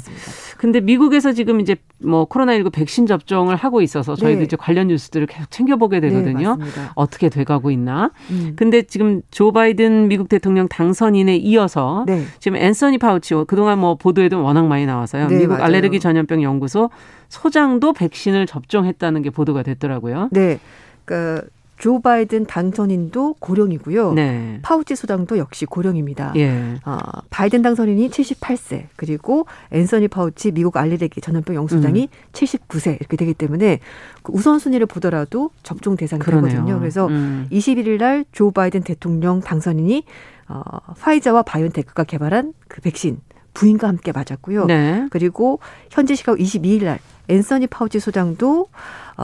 근데 0.57 0.79
미국에서 0.79 1.31
지금 1.33 1.59
이제 1.59 1.75
뭐 1.99 2.27
코로나19 2.27 2.71
백신 2.71 3.05
접종을 3.05 3.55
하고 3.55 3.81
있어서 3.81 4.15
저희도 4.15 4.39
네. 4.39 4.45
이제 4.45 4.57
관련 4.57 4.87
뉴스들을 4.87 5.27
계속 5.27 5.49
챙겨보게 5.49 5.99
네, 5.99 6.09
되거든요. 6.09 6.57
네, 6.57 6.65
어떻게 6.95 7.29
돼가고 7.29 7.71
있나. 7.71 8.11
음. 8.29 8.53
근데 8.55 8.81
지금 8.83 9.21
조 9.31 9.51
바이든 9.51 10.07
미국 10.07 10.29
대통령 10.29 10.67
당선인에 10.67 11.37
이어서 11.37 12.03
네. 12.07 12.23
지금 12.39 12.57
앤서니 12.57 12.97
파우치 12.97 13.35
그동안 13.47 13.79
뭐 13.79 13.95
보도에도 13.95 14.43
워낙 14.43 14.67
많이 14.67 14.85
나와서요. 14.85 15.27
네, 15.27 15.37
미국 15.37 15.53
맞아요. 15.53 15.63
알레르기 15.63 15.99
전염병 15.99 16.43
연구소 16.43 16.89
소장도 17.29 17.93
백신을 17.93 18.45
접종했다는 18.45 19.21
게 19.21 19.29
보도가 19.29 19.63
됐더라고요. 19.63 20.29
네. 20.31 20.59
그 21.05 21.41
조 21.81 21.99
바이든 21.99 22.45
당선인도 22.45 23.37
고령이고요. 23.39 24.13
네. 24.13 24.59
파우치 24.61 24.95
소장도 24.95 25.39
역시 25.39 25.65
고령입니다. 25.65 26.33
예. 26.35 26.75
어, 26.85 26.97
바이든 27.31 27.63
당선인이 27.63 28.07
78세 28.09 28.85
그리고 28.95 29.47
앤서니 29.71 30.07
파우치 30.09 30.51
미국 30.51 30.77
알레르기 30.77 31.21
전염병 31.21 31.55
연구소장이 31.55 32.03
음. 32.03 32.07
79세 32.33 32.97
이렇게 32.99 33.17
되기 33.17 33.33
때문에 33.33 33.79
그 34.21 34.31
우선순위를 34.31 34.85
보더라도 34.85 35.49
접종 35.63 35.95
대상이 35.95 36.19
그러네요. 36.21 36.51
되거든요. 36.51 36.79
그래서 36.79 37.07
음. 37.07 37.47
21일 37.51 37.97
날 37.97 38.25
조 38.31 38.51
바이든 38.51 38.83
대통령 38.83 39.39
당선인이 39.41 40.03
어, 40.49 40.61
파이자와 40.99 41.41
바이온테크가 41.41 42.03
개발한 42.03 42.53
그 42.67 42.81
백신 42.81 43.21
부인과 43.55 43.87
함께 43.87 44.11
맞았고요. 44.11 44.65
네. 44.65 45.07
그리고 45.09 45.59
현지 45.89 46.15
시각 46.15 46.37
22일 46.37 46.83
날 46.85 46.99
앤서니 47.27 47.67
파우치 47.67 47.99
소장도 47.99 48.67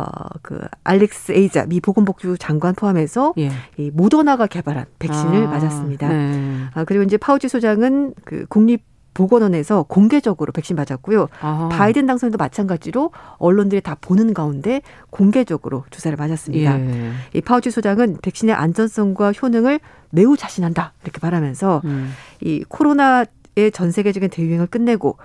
어 0.06 0.27
그 0.27 0.60
알렉스 0.84 1.32
에이자 1.32 1.66
미 1.66 1.80
보건복지부 1.80 2.38
장관 2.38 2.76
포함해서 2.76 3.34
예. 3.38 3.52
이 3.78 3.92
모더나가 3.92 4.48
개발한 4.48 4.86
백신을 5.00 5.48
아, 5.48 5.50
맞았습니다. 5.50 6.08
네. 6.10 6.66
아 6.74 6.84
그리고 6.84 7.04
이제 7.04 7.18
파우치 7.18 7.50
소장은 7.50 8.14
그 8.26 8.46
국립 8.48 8.84
보건원에서 9.18 9.84
공개적으로 9.84 10.52
백신 10.52 10.76
맞았고요. 10.76 11.28
아. 11.42 11.70
바이든 11.72 12.06
당선인도 12.06 12.38
마찬가지로 12.38 13.12
언론들이 13.40 13.82
다 13.82 13.98
보는 14.00 14.36
가운데 14.36 14.82
공개적으로 15.10 15.86
주사를 15.90 16.16
맞았습니다. 16.16 16.80
예. 16.80 17.12
이 17.34 17.42
파우치 17.42 17.72
소장은 17.72 18.18
백신의 18.22 18.54
안전성과 18.54 19.32
효능을 19.32 19.80
매우 20.12 20.38
자신한다 20.38 20.94
이렇게 21.04 21.20
말하면서 21.20 21.82
음. 21.86 22.14
이 22.42 22.64
코로나의 22.70 23.72
전 23.74 23.92
세계적인 23.92 24.30
대유행을 24.30 24.68
끝내고 24.68 25.18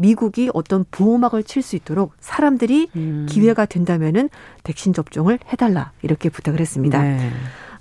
미국이 0.00 0.50
어떤 0.54 0.84
보호막을 0.90 1.44
칠 1.44 1.60
수 1.62 1.76
있도록 1.76 2.14
사람들이 2.20 2.88
음. 2.96 3.26
기회가 3.28 3.66
된다면은 3.66 4.30
백신 4.64 4.94
접종을 4.94 5.38
해달라 5.52 5.92
이렇게 6.00 6.30
부탁을 6.30 6.58
했습니다. 6.58 7.02
네. 7.02 7.30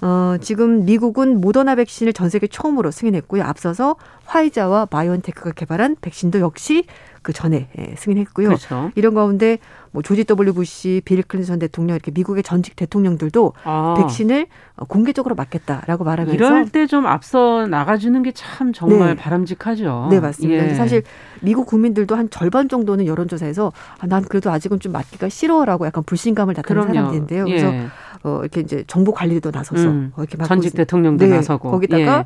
어, 0.01 0.35
지금 0.41 0.85
미국은 0.85 1.39
모더나 1.39 1.75
백신을 1.75 2.13
전 2.13 2.29
세계 2.29 2.47
처음으로 2.47 2.91
승인했고요. 2.91 3.43
앞서서 3.43 3.95
화이자와 4.25 4.85
바이온테크가 4.87 5.51
개발한 5.51 5.95
백신도 6.01 6.39
역시 6.41 6.85
그 7.29 7.33
전에 7.33 7.67
예, 7.77 7.93
승인했고요. 7.95 8.47
그렇죠. 8.47 8.91
이런 8.95 9.13
가운데 9.13 9.59
뭐 9.91 10.01
조지 10.01 10.23
W 10.25 10.51
부시, 10.53 10.99
빌 11.05 11.21
클린턴 11.21 11.59
대통령 11.59 11.95
이렇게 11.95 12.09
미국의 12.09 12.41
전직 12.41 12.75
대통령들도 12.75 13.53
아. 13.63 13.93
백신을 13.99 14.47
공개적으로 14.87 15.35
맞겠다라고 15.35 16.03
말하면서 16.05 16.33
이럴 16.35 16.69
때 16.69 16.87
좀 16.87 17.05
앞서 17.05 17.67
나가주는 17.67 18.23
게 18.23 18.31
참 18.33 18.73
정말 18.73 19.09
네. 19.09 19.15
바람직하죠. 19.15 20.07
네 20.09 20.19
맞습니다. 20.19 20.69
예. 20.69 20.73
사실 20.73 21.03
미국 21.41 21.67
국민들도 21.67 22.15
한 22.15 22.31
절반 22.31 22.67
정도는 22.67 23.05
여론조사에서 23.05 23.71
아, 23.99 24.07
난 24.07 24.23
그래도 24.23 24.49
아직은 24.49 24.79
좀 24.79 24.91
맞기가 24.91 25.29
싫어라고 25.29 25.85
약간 25.85 26.03
불신감을 26.03 26.55
나타낸 26.55 26.87
사람들인데요. 26.87 27.45
그래서 27.45 27.67
예. 27.73 27.85
어, 28.23 28.39
이렇게 28.41 28.61
이제 28.61 28.83
정보 28.87 29.11
관리도 29.11 29.51
나서서 29.51 29.87
음. 29.87 30.13
어, 30.15 30.23
이렇게 30.23 30.43
전직 30.43 30.73
대통령도 30.73 31.25
네. 31.27 31.35
나서고 31.35 31.69
거기다가 31.69 32.17
예. 32.19 32.25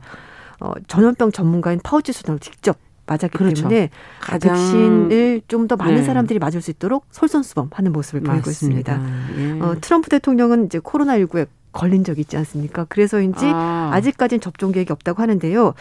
어, 0.62 0.72
전염병 0.88 1.34
전문가인 1.34 1.80
파우치 1.84 2.13
수장을 2.13 2.39
직접 2.39 2.78
맞았기 3.06 3.38
그렇죠. 3.38 3.68
때문에 3.68 3.89
백신을 4.42 5.42
좀 5.48 5.68
더 5.68 5.76
많은 5.78 5.96
네. 5.96 6.04
사람들이 6.04 6.39
맞을 6.39 6.62
수 6.62 6.72
있도록 6.72 7.06
솔선수범하는 7.12 7.92
모습을 7.94 8.22
맞습니다. 8.22 8.34
보이고 8.34 8.50
있습니다. 8.50 9.02
예. 9.38 9.60
어, 9.62 9.76
트럼프 9.80 10.10
대통령은 10.10 10.66
이제 10.66 10.80
코로나 10.80 11.18
19에 11.18 11.48
걸린 11.72 12.04
적이 12.04 12.22
있지 12.22 12.38
않습니까? 12.38 12.84
그래서인지 12.86 13.46
아. 13.46 14.00
직까지는 14.04 14.42
접종 14.42 14.72
계획이 14.72 14.92
없다고 14.92 15.22
하는데요. 15.22 15.74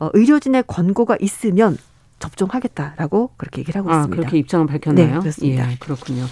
어, 0.00 0.10
의료진의 0.12 0.64
권고가 0.66 1.16
있으면 1.20 1.76
접종하겠다라고 2.18 3.30
그렇게 3.36 3.60
얘기를 3.60 3.78
하고 3.80 3.90
아, 3.90 3.96
있습니다. 3.98 4.16
그렇게 4.20 4.38
입장을 4.38 4.66
밝혔나요? 4.66 5.06
네, 5.14 5.18
그렇습니다. 5.20 5.70
예, 5.70 5.76
그렇군요. 5.78 6.24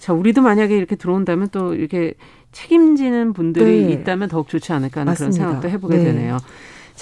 자, 0.00 0.12
우리도 0.12 0.42
만약에 0.42 0.76
이렇게 0.76 0.96
들어온다면 0.96 1.48
또 1.52 1.74
이렇게 1.74 2.14
책임지는 2.50 3.32
분들이 3.32 3.86
네. 3.86 3.92
있다면 3.92 4.28
더욱 4.28 4.48
좋지 4.48 4.72
않을까 4.72 5.00
하는 5.02 5.12
맞습니다. 5.12 5.36
그런 5.38 5.48
생각도 5.52 5.68
해보게 5.70 5.96
네. 5.98 6.04
되네요. 6.04 6.38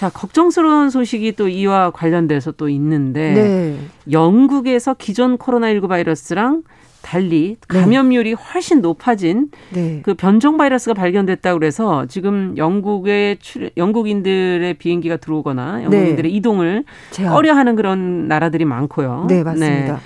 자, 0.01 0.09
걱정스러운 0.09 0.89
소식이 0.89 1.33
또 1.33 1.47
이와 1.47 1.91
관련돼서 1.91 2.53
또 2.53 2.71
있는데 2.71 3.35
네. 3.35 3.79
영국에서 4.11 4.95
기존 4.95 5.37
코로나19 5.37 5.91
바이러스랑 5.91 6.63
달리 7.03 7.59
네. 7.69 7.79
감염률이 7.81 8.33
훨씬 8.33 8.81
높아진 8.81 9.51
네. 9.69 10.01
그 10.03 10.15
변종 10.15 10.57
바이러스가 10.57 10.95
발견됐다고 10.95 11.59
그래서 11.59 12.07
지금 12.07 12.57
영국의 12.57 13.41
출, 13.41 13.73
영국인들의 13.77 14.73
비행기가 14.79 15.19
들어오거나 15.19 15.85
영국인들의 15.85 16.31
네. 16.31 16.37
이동을 16.39 16.85
제한. 17.11 17.35
꺼려하는 17.35 17.77
그런 17.77 18.27
나라들이 18.27 18.65
많고요. 18.65 19.27
네, 19.29 19.43
맞습니다. 19.43 19.97
네. 19.97 20.01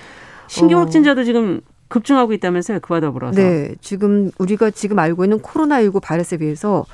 신규 0.48 0.74
어. 0.74 0.80
확진자도 0.80 1.20
어. 1.20 1.24
지금 1.24 1.60
급증하고 1.86 2.32
있다면서요. 2.32 2.80
그와 2.80 2.98
더불어서. 2.98 3.40
네, 3.40 3.76
지금 3.80 4.32
우리가 4.38 4.70
지금 4.72 4.98
알고 4.98 5.22
있는 5.22 5.38
코로나19 5.38 6.02
바이러스에 6.02 6.38
비해서 6.38 6.84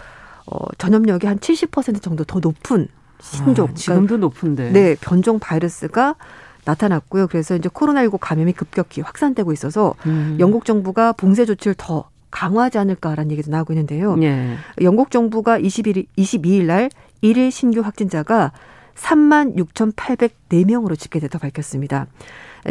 어, 0.46 0.58
전염력이 0.78 1.26
한 1.26 1.38
70% 1.38 2.02
정도 2.02 2.24
더 2.24 2.40
높은 2.40 2.88
신종 3.20 3.68
아, 3.68 3.74
지금도 3.74 4.06
그러니까, 4.06 4.16
높은데 4.16 4.70
네 4.70 4.96
변종 5.00 5.38
바이러스가 5.38 6.16
나타났고요. 6.64 7.26
그래서 7.26 7.56
이제 7.56 7.68
코로나19 7.68 8.18
감염이 8.20 8.52
급격히 8.52 9.00
확산되고 9.00 9.52
있어서 9.52 9.94
음. 10.06 10.36
영국 10.40 10.64
정부가 10.64 11.12
봉쇄 11.12 11.44
조치를 11.44 11.74
더 11.76 12.08
강화하지 12.30 12.78
않을까라는 12.78 13.30
얘기도 13.32 13.50
나오고 13.50 13.72
있는데요. 13.72 14.16
예. 14.22 14.56
영국 14.82 15.10
정부가 15.10 15.58
21일, 15.58 16.06
22일 16.16 16.64
날 16.64 16.90
1일 17.22 17.50
신규 17.50 17.80
확진자가 17.80 18.52
3만 18.94 19.56
6,804명으로 19.56 20.98
집계됐다고 20.98 21.40
밝혔습니다. 21.42 22.06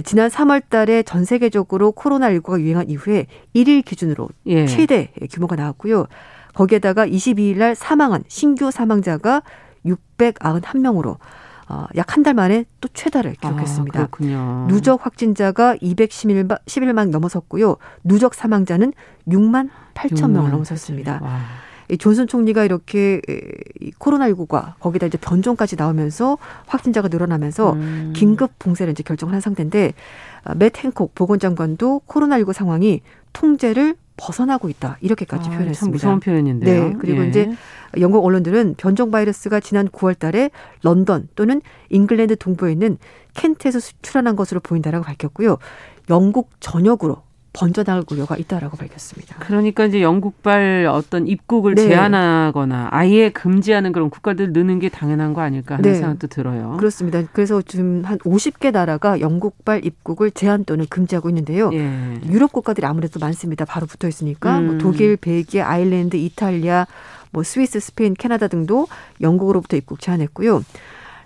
지난 0.05 0.29
3월 0.29 0.61
달에 0.69 1.03
전 1.03 1.25
세계적으로 1.25 1.91
코로나19가 1.93 2.61
유행한 2.61 2.89
이후에 2.89 3.25
1일 3.55 3.83
기준으로 3.83 4.29
예. 4.45 4.67
최대 4.67 5.11
규모가 5.31 5.55
나왔고요. 5.55 6.05
거기에다가 6.53 7.07
22일 7.07 7.57
날 7.57 7.75
사망한 7.75 8.23
신규 8.27 8.71
사망자가 8.71 9.43
691명으로 9.85 11.17
어, 11.69 11.85
약한 11.95 12.23
달 12.23 12.33
만에 12.33 12.65
또 12.81 12.89
최다를 12.91 13.35
아, 13.41 13.47
기록했습니다. 13.47 14.01
아, 14.01 14.65
누적 14.67 15.05
확진자가 15.05 15.75
211만 15.75 16.59
11만 16.65 17.09
넘어섰고요. 17.09 17.77
누적 18.03 18.33
사망자는 18.33 18.91
6만 19.27 19.69
8천 19.93 20.31
명을 20.31 20.49
넘어섰습니다. 20.49 21.19
와. 21.21 21.39
이 21.89 21.97
존슨 21.97 22.27
총리가 22.27 22.63
이렇게 22.63 23.19
코로나19가 23.99 24.73
거기다 24.79 25.07
이제 25.07 25.17
변종까지 25.17 25.75
나오면서 25.75 26.37
확진자가 26.67 27.07
늘어나면서 27.07 27.73
음. 27.73 28.13
긴급 28.15 28.51
봉쇄를 28.59 28.91
이제 28.91 29.03
결정을 29.03 29.33
한 29.33 29.41
상태인데 29.41 29.93
맷 30.55 30.77
아, 30.77 30.81
행콕 30.81 31.15
보건장관도 31.15 32.01
코로나19 32.07 32.53
상황이 32.53 33.01
통제를 33.33 33.95
벗어나고 34.17 34.69
있다 34.69 34.97
이렇게까지 35.01 35.49
아, 35.49 35.51
표현했습니다. 35.51 35.79
참 35.79 35.91
무서운 35.91 36.19
표현인데요. 36.19 36.89
네, 36.89 36.95
그리고 36.99 37.23
예. 37.23 37.27
이제 37.29 37.49
영국 37.99 38.23
언론들은 38.25 38.75
변종 38.77 39.11
바이러스가 39.11 39.59
지난 39.59 39.87
9월달에 39.87 40.51
런던 40.83 41.29
또는 41.35 41.61
잉글랜드 41.89 42.35
동부에 42.35 42.71
있는 42.71 42.97
켄트에서 43.33 43.79
출현한 44.01 44.35
것으로 44.35 44.59
보인다라고 44.59 45.05
밝혔고요. 45.05 45.57
영국 46.09 46.51
전역으로 46.59 47.23
번져나갈 47.53 48.03
우려가 48.11 48.37
있다라고 48.37 48.77
밝혔습니다. 48.77 49.37
그러니까 49.39 49.85
이제 49.85 50.01
영국발 50.01 50.87
어떤 50.89 51.27
입국을 51.27 51.75
네. 51.75 51.87
제한하거나 51.87 52.89
아예 52.91 53.29
금지하는 53.29 53.91
그런 53.91 54.09
국가들 54.09 54.53
느는 54.53 54.79
게 54.79 54.89
당연한 54.89 55.33
거 55.33 55.41
아닐까 55.41 55.75
하는 55.75 55.91
네. 55.91 55.97
생각도 55.97 56.27
들어요. 56.27 56.77
그렇습니다. 56.77 57.23
그래서 57.33 57.61
지금 57.61 58.03
한 58.05 58.17
50개 58.19 58.71
나라가 58.71 59.19
영국발 59.19 59.83
입국을 59.85 60.31
제한 60.31 60.63
또는 60.65 60.85
금지하고 60.89 61.29
있는데요. 61.29 61.71
예. 61.73 62.19
유럽 62.27 62.51
국가들이 62.51 62.85
아무래도 62.85 63.19
많습니다. 63.19 63.65
바로 63.65 63.87
붙어 63.87 64.07
있으니까 64.07 64.53
뭐 64.53 64.59
음. 64.59 64.65
뭐 64.67 64.77
독일, 64.77 65.17
벨기에, 65.17 65.61
아일랜드, 65.61 66.15
이탈리아, 66.17 66.85
뭐 67.31 67.43
스위스, 67.43 67.79
스페인, 67.79 68.13
캐나다 68.13 68.47
등도 68.47 68.87
영국으로부터 69.21 69.77
입국 69.77 69.99
제한했고요. 69.99 70.63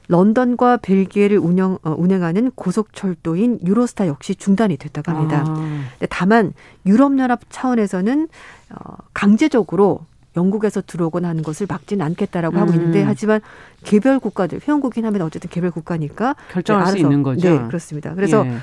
런던과 0.07 0.77
벨기에를 0.77 1.37
운영 1.37 1.77
어, 1.83 1.95
운행하는 1.97 2.51
고속철도인 2.55 3.59
유로스타 3.65 4.07
역시 4.07 4.35
중단이 4.35 4.77
됐다고 4.77 5.11
합니다. 5.11 5.45
아. 5.47 5.85
다만 6.09 6.53
유럽연합 6.85 7.41
차원에서는 7.49 8.27
어, 8.71 8.97
강제적으로 9.13 10.01
영국에서 10.35 10.81
들어오거나 10.81 11.29
하는 11.29 11.43
것을 11.43 11.67
막지는 11.69 12.05
않겠다라고 12.05 12.57
음. 12.57 12.61
하고 12.61 12.73
있는데 12.73 13.03
하지만 13.03 13.39
개별 13.83 14.19
국가들 14.19 14.61
회원국이긴 14.67 15.05
하면 15.05 15.21
어쨌든 15.21 15.49
개별 15.49 15.71
국가니까 15.71 16.35
결정할 16.51 16.85
네, 16.85 16.91
수 16.91 16.97
있는 16.97 17.23
거죠. 17.23 17.49
네, 17.49 17.67
그렇습니다. 17.67 18.13
그래서 18.15 18.45
예. 18.45 18.55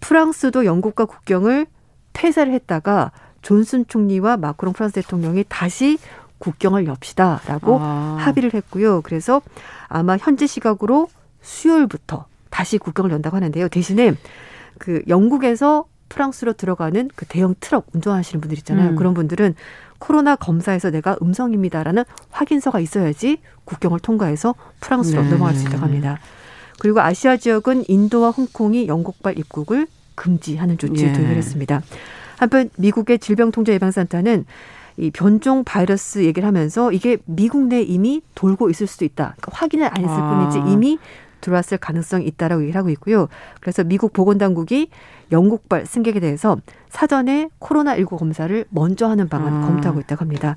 프랑스도 0.00 0.64
영국과 0.64 1.06
국경을 1.06 1.66
폐쇄를 2.12 2.52
했다가 2.52 3.12
존슨 3.42 3.86
총리와 3.86 4.36
마크롱 4.36 4.74
프랑스 4.74 4.94
대통령이 4.94 5.44
다시 5.48 5.98
국경을 6.38 6.86
엽시다라고 6.86 7.78
아. 7.80 8.16
합의를 8.20 8.54
했고요. 8.54 9.00
그래서 9.02 9.42
아마 9.88 10.16
현지 10.16 10.46
시각으로 10.46 11.08
수요일부터 11.42 12.26
다시 12.50 12.78
국경을 12.78 13.10
연다고 13.10 13.36
하는데요. 13.36 13.68
대신에 13.68 14.14
그 14.78 15.02
영국에서 15.08 15.86
프랑스로 16.08 16.54
들어가는 16.54 17.10
그 17.14 17.26
대형 17.26 17.54
트럭 17.60 17.86
운전하시는 17.92 18.40
분들 18.40 18.58
있잖아요. 18.58 18.90
음. 18.90 18.96
그런 18.96 19.14
분들은 19.14 19.54
코로나 19.98 20.36
검사에서 20.36 20.90
내가 20.90 21.16
음성입니다라는 21.20 22.04
확인서가 22.30 22.80
있어야지 22.80 23.38
국경을 23.64 23.98
통과해서 24.00 24.54
프랑스로 24.80 25.22
네. 25.22 25.30
넘어갈 25.30 25.54
수 25.54 25.66
있다고 25.66 25.84
합니다. 25.84 26.18
그리고 26.80 27.00
아시아 27.00 27.36
지역은 27.36 27.84
인도와 27.88 28.30
홍콩이 28.30 28.86
영국발 28.86 29.38
입국을 29.38 29.86
금지하는 30.14 30.78
조치를 30.78 31.10
예. 31.10 31.12
도입을 31.12 31.36
했습니다. 31.36 31.82
한편 32.38 32.70
미국의 32.76 33.18
질병통제예방센터는 33.18 34.46
이 34.98 35.10
변종 35.10 35.64
바이러스 35.64 36.24
얘기를 36.24 36.46
하면서 36.46 36.92
이게 36.92 37.18
미국 37.24 37.68
내 37.68 37.80
이미 37.80 38.20
돌고 38.34 38.68
있을 38.68 38.86
수도 38.86 39.04
있다. 39.04 39.34
그러니까 39.36 39.52
확인을 39.52 39.86
안 39.86 39.96
했을 39.98 40.16
아. 40.20 40.50
뿐이지 40.50 40.72
이미 40.72 40.98
들어왔을 41.40 41.78
가능성이 41.78 42.26
있다라고 42.26 42.62
얘기를 42.62 42.78
하고 42.78 42.90
있고요. 42.90 43.28
그래서 43.60 43.84
미국 43.84 44.12
보건당국이 44.12 44.90
영국발 45.30 45.86
승객에 45.86 46.18
대해서 46.18 46.58
사전에 46.88 47.48
코로나19 47.60 48.18
검사를 48.18 48.64
먼저 48.70 49.08
하는 49.08 49.28
방안을 49.28 49.62
아. 49.62 49.66
검토하고 49.66 50.00
있다고 50.00 50.22
합니다. 50.22 50.56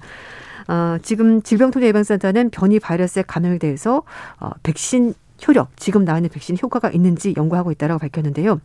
어, 0.68 0.98
지금 1.04 1.42
질병통제예방센터는 1.44 2.50
변이 2.50 2.80
바이러스의 2.80 3.26
감염에 3.28 3.60
대해서 3.60 4.04
어, 4.40 4.50
백신 4.64 5.14
효력, 5.48 5.76
지금 5.78 6.04
나와 6.04 6.18
있는 6.18 6.30
백신 6.30 6.58
효과가 6.62 6.90
있는지 6.90 7.34
연구하고 7.38 7.72
있다라고 7.72 8.00
밝혔는데요. 8.00 8.60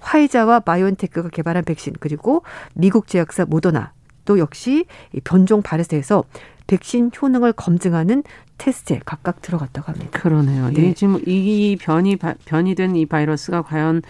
화이자와 0.00 0.60
바이오엔테크가 0.60 1.28
개발한 1.28 1.64
백신 1.64 1.94
그리고 2.00 2.42
미국 2.74 3.06
제약사 3.06 3.44
모더나 3.44 3.92
또 4.30 4.38
역시 4.38 4.84
변종 5.24 5.60
바이러스에서 5.60 6.22
백신 6.68 7.10
효능을 7.20 7.52
검증하는 7.54 8.22
테스트에 8.58 9.00
각각 9.04 9.42
들어갔다고 9.42 9.90
합니다. 9.90 10.20
그러네요. 10.20 10.68
네. 10.68 10.82
네 10.82 10.94
지금 10.94 11.18
이 11.26 11.76
변이 11.80 12.16
변이 12.44 12.76
된 12.76 12.94
이 12.94 13.06
바이러스가 13.06 13.62
과연 13.62 14.02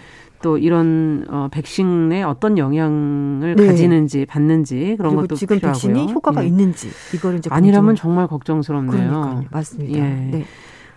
또 0.43 0.59
이런 0.59 1.25
어, 1.27 1.47
백신에 1.51 2.21
어떤 2.21 2.59
영향을 2.59 3.55
네. 3.55 3.65
가지는지 3.65 4.27
받는지 4.27 4.93
그런 4.99 5.15
것도 5.15 5.33
지금 5.35 5.57
필요하고요. 5.57 5.93
백신이 5.93 6.13
효과가 6.13 6.41
네. 6.41 6.47
있는지 6.47 6.89
이걸 7.15 7.37
이제 7.37 7.49
아니라면 7.51 7.95
정말 7.95 8.27
걱정스럽네요. 8.27 8.91
그러니까요. 8.91 9.45
맞습니다. 9.49 9.97
예. 9.97 10.03
네. 10.03 10.45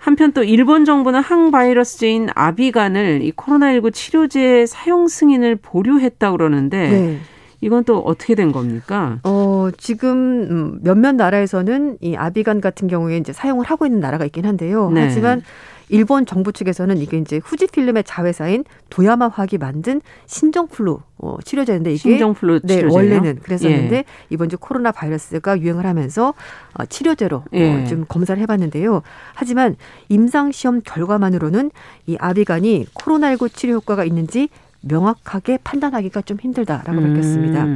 한편 0.00 0.32
또 0.32 0.44
일본 0.44 0.84
정부는 0.84 1.20
항바이러스제인 1.20 2.28
아비간을 2.34 3.22
이 3.22 3.32
코로나19 3.32 3.94
치료제 3.94 4.66
사용 4.66 5.08
승인을 5.08 5.56
보류했다 5.56 6.30
그러는데 6.32 6.88
네. 6.90 7.18
이건 7.64 7.83
또 7.85 7.98
어떻게 8.00 8.35
된 8.35 8.53
겁니까? 8.53 9.20
어, 9.22 9.70
지금 9.79 10.11
음, 10.50 10.81
몇몇 10.83 11.12
나라에서는 11.12 11.96
이 12.03 12.14
아비간 12.14 12.61
같은 12.61 12.88
경우에 12.88 13.16
이제 13.16 13.33
사용을 13.33 13.64
하고 13.64 13.87
있는 13.87 14.00
나라가 14.00 14.27
있긴 14.27 14.44
한데요. 14.44 14.90
네. 14.90 15.00
하지만 15.00 15.40
일본 15.88 16.27
정부 16.27 16.53
측에서는 16.53 16.98
이게 16.98 17.16
이제 17.16 17.40
후지 17.42 17.66
필름의 17.66 18.05
자회사인 18.05 18.64
도야마 18.90 19.29
화학이 19.29 19.57
만든 19.57 20.03
신종플루 20.27 21.00
어, 21.18 21.37
치료제인데 21.42 21.92
이게 21.92 21.98
신종플루 21.98 22.61
네, 22.64 22.83
원래는 22.83 23.40
그랬었는데 23.42 23.96
예. 23.96 24.05
이번 24.29 24.50
주 24.50 24.59
코로나 24.59 24.92
바이러스가 24.92 25.59
유행을 25.61 25.87
하면서 25.87 26.35
어, 26.74 26.85
치료제로 26.85 27.38
어, 27.38 27.44
예. 27.55 27.83
어, 27.83 27.87
좀 27.87 28.05
검사를 28.07 28.40
해봤는데요. 28.42 29.03
하지만 29.35 29.77
임상 30.11 30.53
시험 30.53 30.83
결과만으로는 30.83 31.70
이 32.07 32.16
아비간이 32.18 32.87
코로나19 32.94 33.55
치료 33.55 33.74
효과가 33.74 34.05
있는지 34.05 34.50
명확하게 34.87 35.59
판단하기가 35.64 36.23
좀 36.23 36.38
힘들다라고 36.40 36.92
음. 36.92 37.09
밝혔습니다. 37.14 37.66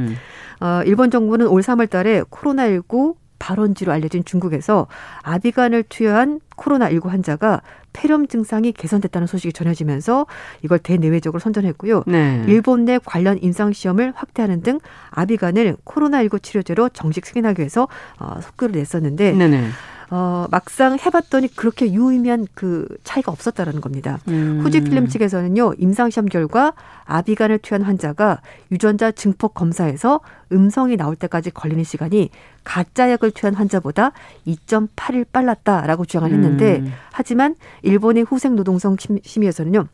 어, 0.61 0.81
일본 0.85 1.09
정부는 1.11 1.47
올 1.47 1.61
3월 1.61 1.89
달에 1.89 2.21
코로나19 2.23 3.15
발원지로 3.39 3.91
알려진 3.91 4.23
중국에서 4.25 4.87
아비간을 5.23 5.83
투여한 5.87 6.41
코로나19 6.57 7.07
환자가 7.07 7.61
폐렴 7.93 8.27
증상이 8.27 8.71
개선됐다는 8.73 9.27
소식이 9.27 9.53
전해지면서 9.53 10.27
이걸 10.61 10.77
대내외적으로 10.77 11.39
선전했고요. 11.39 12.03
네. 12.05 12.43
일본 12.47 12.85
내 12.85 12.99
관련 13.03 13.39
임상 13.41 13.73
시험을 13.73 14.13
확대하는 14.15 14.61
등 14.61 14.79
아비간을 15.11 15.77
코로나19 15.85 16.43
치료제로 16.43 16.89
정식 16.89 17.25
승인하기 17.25 17.61
위해서 17.61 17.87
어, 18.19 18.39
속도를 18.41 18.75
냈었는데 18.75 19.31
네네. 19.31 19.69
어, 20.11 20.47
막상 20.49 20.97
해봤더니 20.97 21.55
그렇게 21.55 21.91
유의미한 21.93 22.47
그 22.55 22.87
차이가 23.03 23.31
없었다라는 23.31 23.79
겁니다. 23.79 24.19
음. 24.27 24.59
후지 24.63 24.81
필름 24.81 25.07
측에서는요, 25.07 25.73
임상시험 25.77 26.27
결과 26.27 26.73
아비간을 27.05 27.59
투여한 27.59 27.83
환자가 27.83 28.41
유전자 28.71 29.11
증폭 29.11 29.53
검사에서 29.53 30.21
음성이 30.51 30.97
나올 30.97 31.15
때까지 31.15 31.51
걸리는 31.51 31.83
시간이 31.83 32.29
가짜 32.63 33.11
약을 33.11 33.31
투여한 33.31 33.55
환자보다 33.55 34.11
2.8일 34.47 35.25
빨랐다라고 35.31 36.05
주장을 36.05 36.31
했는데, 36.31 36.77
음. 36.79 36.91
하지만 37.11 37.55
일본의 37.83 38.23
후생 38.23 38.55
노동성 38.55 38.97
심의에서는요, 39.23 39.85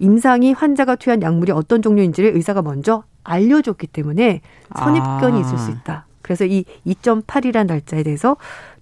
임상이 0.00 0.52
환자가 0.52 0.96
투여한 0.96 1.22
약물이 1.22 1.52
어떤 1.52 1.80
종류인지를 1.80 2.36
의사가 2.36 2.60
먼저 2.60 3.04
알려줬기 3.24 3.86
때문에 3.86 4.42
선입견이 4.76 5.38
아. 5.38 5.40
있을 5.40 5.58
수 5.58 5.70
있다. 5.70 6.06
그래서 6.20 6.44
이 6.44 6.64
2.8이라는 6.86 7.66
날짜에 7.66 8.02
대해서 8.02 8.36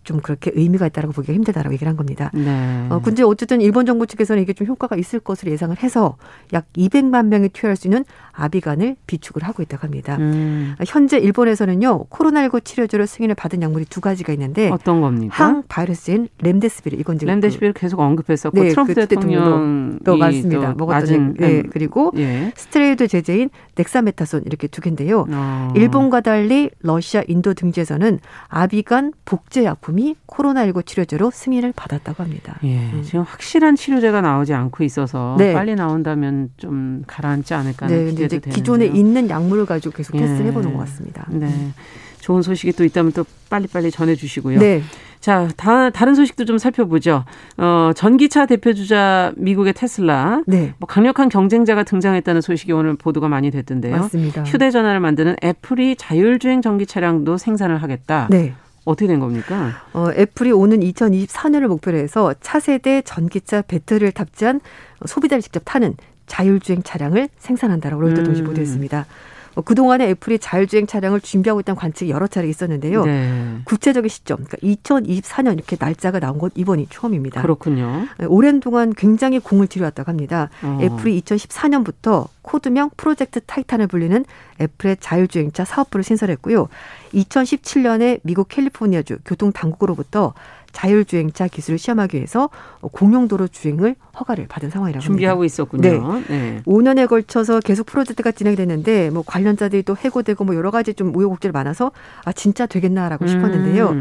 좀 0.04 0.20
그렇게 0.20 0.50
의미가 0.54 0.86
있다라고 0.86 1.12
보기가 1.12 1.32
힘들다라고 1.32 1.72
얘기를 1.74 1.88
한 1.88 1.96
겁니다. 1.96 2.30
네. 2.34 2.86
어, 2.90 3.00
근데 3.02 3.22
어쨌든 3.22 3.60
일본 3.60 3.86
정부 3.86 4.06
측에서는 4.06 4.42
이게 4.42 4.52
좀 4.52 4.66
효과가 4.66 4.96
있을 4.96 5.18
것으로 5.20 5.50
예상을 5.50 5.76
해서 5.82 6.16
약 6.52 6.66
200만 6.76 7.26
명이 7.26 7.48
투여할 7.48 7.76
수 7.76 7.88
있는 7.88 8.04
아비간을 8.32 8.96
비축을 9.06 9.42
하고 9.42 9.62
있다고 9.62 9.82
합니다. 9.82 10.16
음. 10.18 10.74
현재 10.86 11.18
일본에서는요 11.18 12.04
코로나19 12.06 12.64
치료제로 12.64 13.06
승인을 13.06 13.34
받은 13.34 13.62
약물이 13.62 13.86
두 13.86 14.00
가지가 14.00 14.32
있는데 14.34 14.70
어떤 14.70 15.00
겁니까? 15.00 15.34
항 15.34 15.62
바이러스인 15.68 16.28
렘데스비르 16.38 16.96
이건 16.98 17.18
지금 17.18 17.32
렘데스비르 17.32 17.72
계속 17.72 18.00
언급했었고 18.00 18.62
네, 18.62 18.68
트럼프 18.70 18.94
그 18.94 19.06
대통령도 19.06 20.16
맞습니다. 20.16 20.74
먹었던 20.76 21.36
예, 21.40 21.62
그리고 21.62 22.12
예. 22.16 22.52
스테로이드 22.56 23.08
제제인 23.08 23.50
넥사메타손 23.76 24.42
이렇게 24.46 24.68
두 24.68 24.80
개인데요. 24.80 25.26
어. 25.30 25.72
일본과 25.74 26.20
달리 26.20 26.70
러시아, 26.80 27.22
인도 27.26 27.54
등지에서는 27.54 28.18
아비간 28.48 29.12
복제 29.24 29.64
약품 29.64 29.93
이 29.98 30.14
코로나19 30.26 30.86
치료제로 30.86 31.30
승인을 31.30 31.72
받았다고 31.74 32.22
합니다. 32.22 32.58
예, 32.64 32.78
음. 32.92 33.02
지금 33.04 33.22
확실한 33.22 33.76
치료제가 33.76 34.20
나오지 34.20 34.54
않고 34.54 34.84
있어서 34.84 35.36
네. 35.38 35.52
빨리 35.52 35.74
나온다면 35.74 36.50
좀 36.56 37.04
가라앉지 37.06 37.54
않을까 37.54 37.86
하는 37.86 37.98
네, 37.98 38.10
기대도 38.10 38.28
되는데요. 38.28 38.54
기존에 38.54 38.86
있는 38.86 39.28
약물을 39.28 39.66
가지고 39.66 39.94
계속 39.94 40.12
테스트를 40.12 40.46
예. 40.46 40.50
해보는 40.50 40.72
것 40.72 40.78
같습니다. 40.80 41.26
네. 41.30 41.46
음. 41.46 41.74
좋은 42.20 42.40
소식이 42.40 42.72
또 42.72 42.84
있다면 42.84 43.12
또 43.12 43.26
빨리빨리 43.50 43.90
전해주시고요. 43.90 44.58
네. 44.58 44.82
자, 45.20 45.48
다, 45.56 45.90
다른 45.90 46.14
소식도 46.14 46.46
좀 46.46 46.56
살펴보죠. 46.56 47.24
어, 47.58 47.90
전기차 47.94 48.46
대표주자 48.46 49.32
미국의 49.36 49.74
테슬라. 49.74 50.42
네. 50.46 50.72
뭐 50.78 50.86
강력한 50.86 51.28
경쟁자가 51.28 51.82
등장했다는 51.82 52.40
소식이 52.40 52.72
오늘 52.72 52.94
보도가 52.94 53.28
많이 53.28 53.50
됐던데요. 53.50 53.96
맞습니다. 53.96 54.42
휴대전화를 54.44 55.00
만드는 55.00 55.36
애플이 55.44 55.96
자율주행 55.96 56.62
전기 56.62 56.86
차량도 56.86 57.36
생산을 57.36 57.82
하겠다. 57.82 58.28
네. 58.30 58.54
어떻게 58.84 59.06
된 59.06 59.20
겁니까? 59.20 59.82
어, 59.92 60.10
애플이 60.16 60.52
오는 60.52 60.80
2024년을 60.80 61.66
목표로 61.68 61.96
해서 61.96 62.34
차세대 62.40 63.02
전기차 63.02 63.62
배터리를 63.62 64.12
탑재한 64.12 64.60
소비자를 65.06 65.42
직접 65.42 65.62
타는 65.64 65.94
자율주행 66.26 66.82
차량을 66.82 67.28
생산한다라고 67.38 68.02
로이터 68.02 68.22
음. 68.22 68.44
보도했습니다. 68.44 68.96
뭐 68.96 69.33
그동안에 69.62 70.08
애플이 70.10 70.38
자율주행 70.38 70.86
차량을 70.86 71.20
준비하고 71.20 71.60
있다는 71.60 71.76
관측이 71.76 72.10
여러 72.10 72.26
차례 72.26 72.48
있었는데요. 72.48 73.04
네. 73.04 73.58
구체적인 73.64 74.08
시점, 74.08 74.44
그러니까 74.44 74.56
2024년 74.58 75.54
이렇게 75.54 75.76
날짜가 75.78 76.20
나온 76.20 76.38
건 76.38 76.50
이번이 76.54 76.88
처음입니다. 76.90 77.42
그렇군요. 77.42 78.06
네, 78.18 78.26
오랜 78.26 78.60
동안 78.60 78.92
굉장히 78.96 79.38
공을 79.38 79.66
들여왔다고 79.66 80.10
합니다. 80.10 80.50
어. 80.62 80.78
애플이 80.80 81.20
2014년부터 81.22 82.28
코드명 82.42 82.90
프로젝트 82.96 83.40
타이탄을 83.40 83.86
불리는 83.86 84.24
애플의 84.60 84.98
자율주행차 85.00 85.64
사업부를 85.64 86.04
신설했고요. 86.04 86.68
2017년에 87.14 88.20
미국 88.22 88.48
캘리포니아주 88.48 89.18
교통당국으로부터 89.24 90.34
자율주행차 90.74 91.48
기술을 91.48 91.78
시험하기 91.78 92.16
위해서 92.18 92.50
공용도로 92.82 93.48
주행을 93.48 93.94
허가를 94.18 94.46
받은 94.48 94.70
상황이라고 94.70 95.02
준비하고 95.02 95.40
합니다. 95.40 95.46
있었군요. 95.46 96.20
네. 96.20 96.24
네. 96.28 96.62
5년에 96.66 97.08
걸쳐서 97.08 97.60
계속 97.60 97.86
프로젝트가 97.86 98.32
진행됐는데 98.32 99.10
뭐 99.10 99.22
관련자들이 99.24 99.84
또 99.84 99.96
해고되고 99.96 100.44
뭐 100.44 100.54
여러 100.54 100.70
가지 100.70 100.92
좀 100.92 101.14
우여곡절이 101.14 101.52
많아서 101.52 101.92
아 102.24 102.32
진짜 102.32 102.66
되겠나라고 102.66 103.24
음. 103.24 103.28
싶었는데요. 103.28 103.96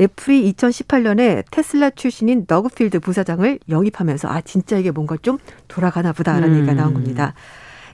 애플이 0.00 0.52
2018년에 0.52 1.44
테슬라 1.50 1.90
출신인 1.90 2.44
너그필드 2.46 3.00
부사장을 3.00 3.58
영입하면서 3.68 4.28
아 4.28 4.40
진짜 4.42 4.78
이게 4.78 4.90
뭔가 4.90 5.16
좀 5.20 5.38
돌아가나 5.68 6.12
보다라는 6.12 6.50
음. 6.50 6.56
얘기가 6.56 6.74
나온 6.74 6.94
겁니다. 6.94 7.34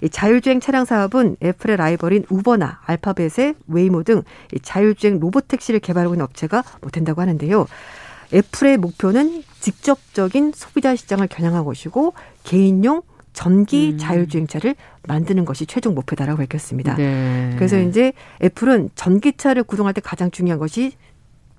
이 0.02 0.10
자율주행 0.10 0.58
차량 0.60 0.84
사업은 0.84 1.36
애플의 1.42 1.76
라이벌인 1.76 2.24
우버나 2.28 2.80
알파벳의 2.84 3.54
웨이모 3.68 4.02
등 4.02 4.22
자율주행 4.60 5.20
로봇 5.20 5.46
택시를 5.46 5.78
개발하고 5.78 6.14
있는 6.14 6.24
업체가 6.24 6.64
뭐 6.80 6.90
된다고 6.90 7.20
하는데요. 7.20 7.66
애플의 8.32 8.78
목표는 8.78 9.42
직접적인 9.60 10.52
소비자 10.54 10.96
시장을 10.96 11.28
겨냥한 11.28 11.64
것이고 11.64 12.14
개인용 12.44 13.02
전기 13.32 13.92
음. 13.92 13.98
자율주행차를 13.98 14.74
만드는 15.08 15.44
것이 15.44 15.66
최종 15.66 15.94
목표다라고 15.94 16.38
밝혔습니다. 16.38 16.96
네. 16.96 17.52
그래서 17.56 17.78
이제 17.78 18.12
애플은 18.42 18.90
전기차를 18.94 19.62
구동할 19.64 19.94
때 19.94 20.00
가장 20.00 20.30
중요한 20.30 20.58
것이 20.58 20.92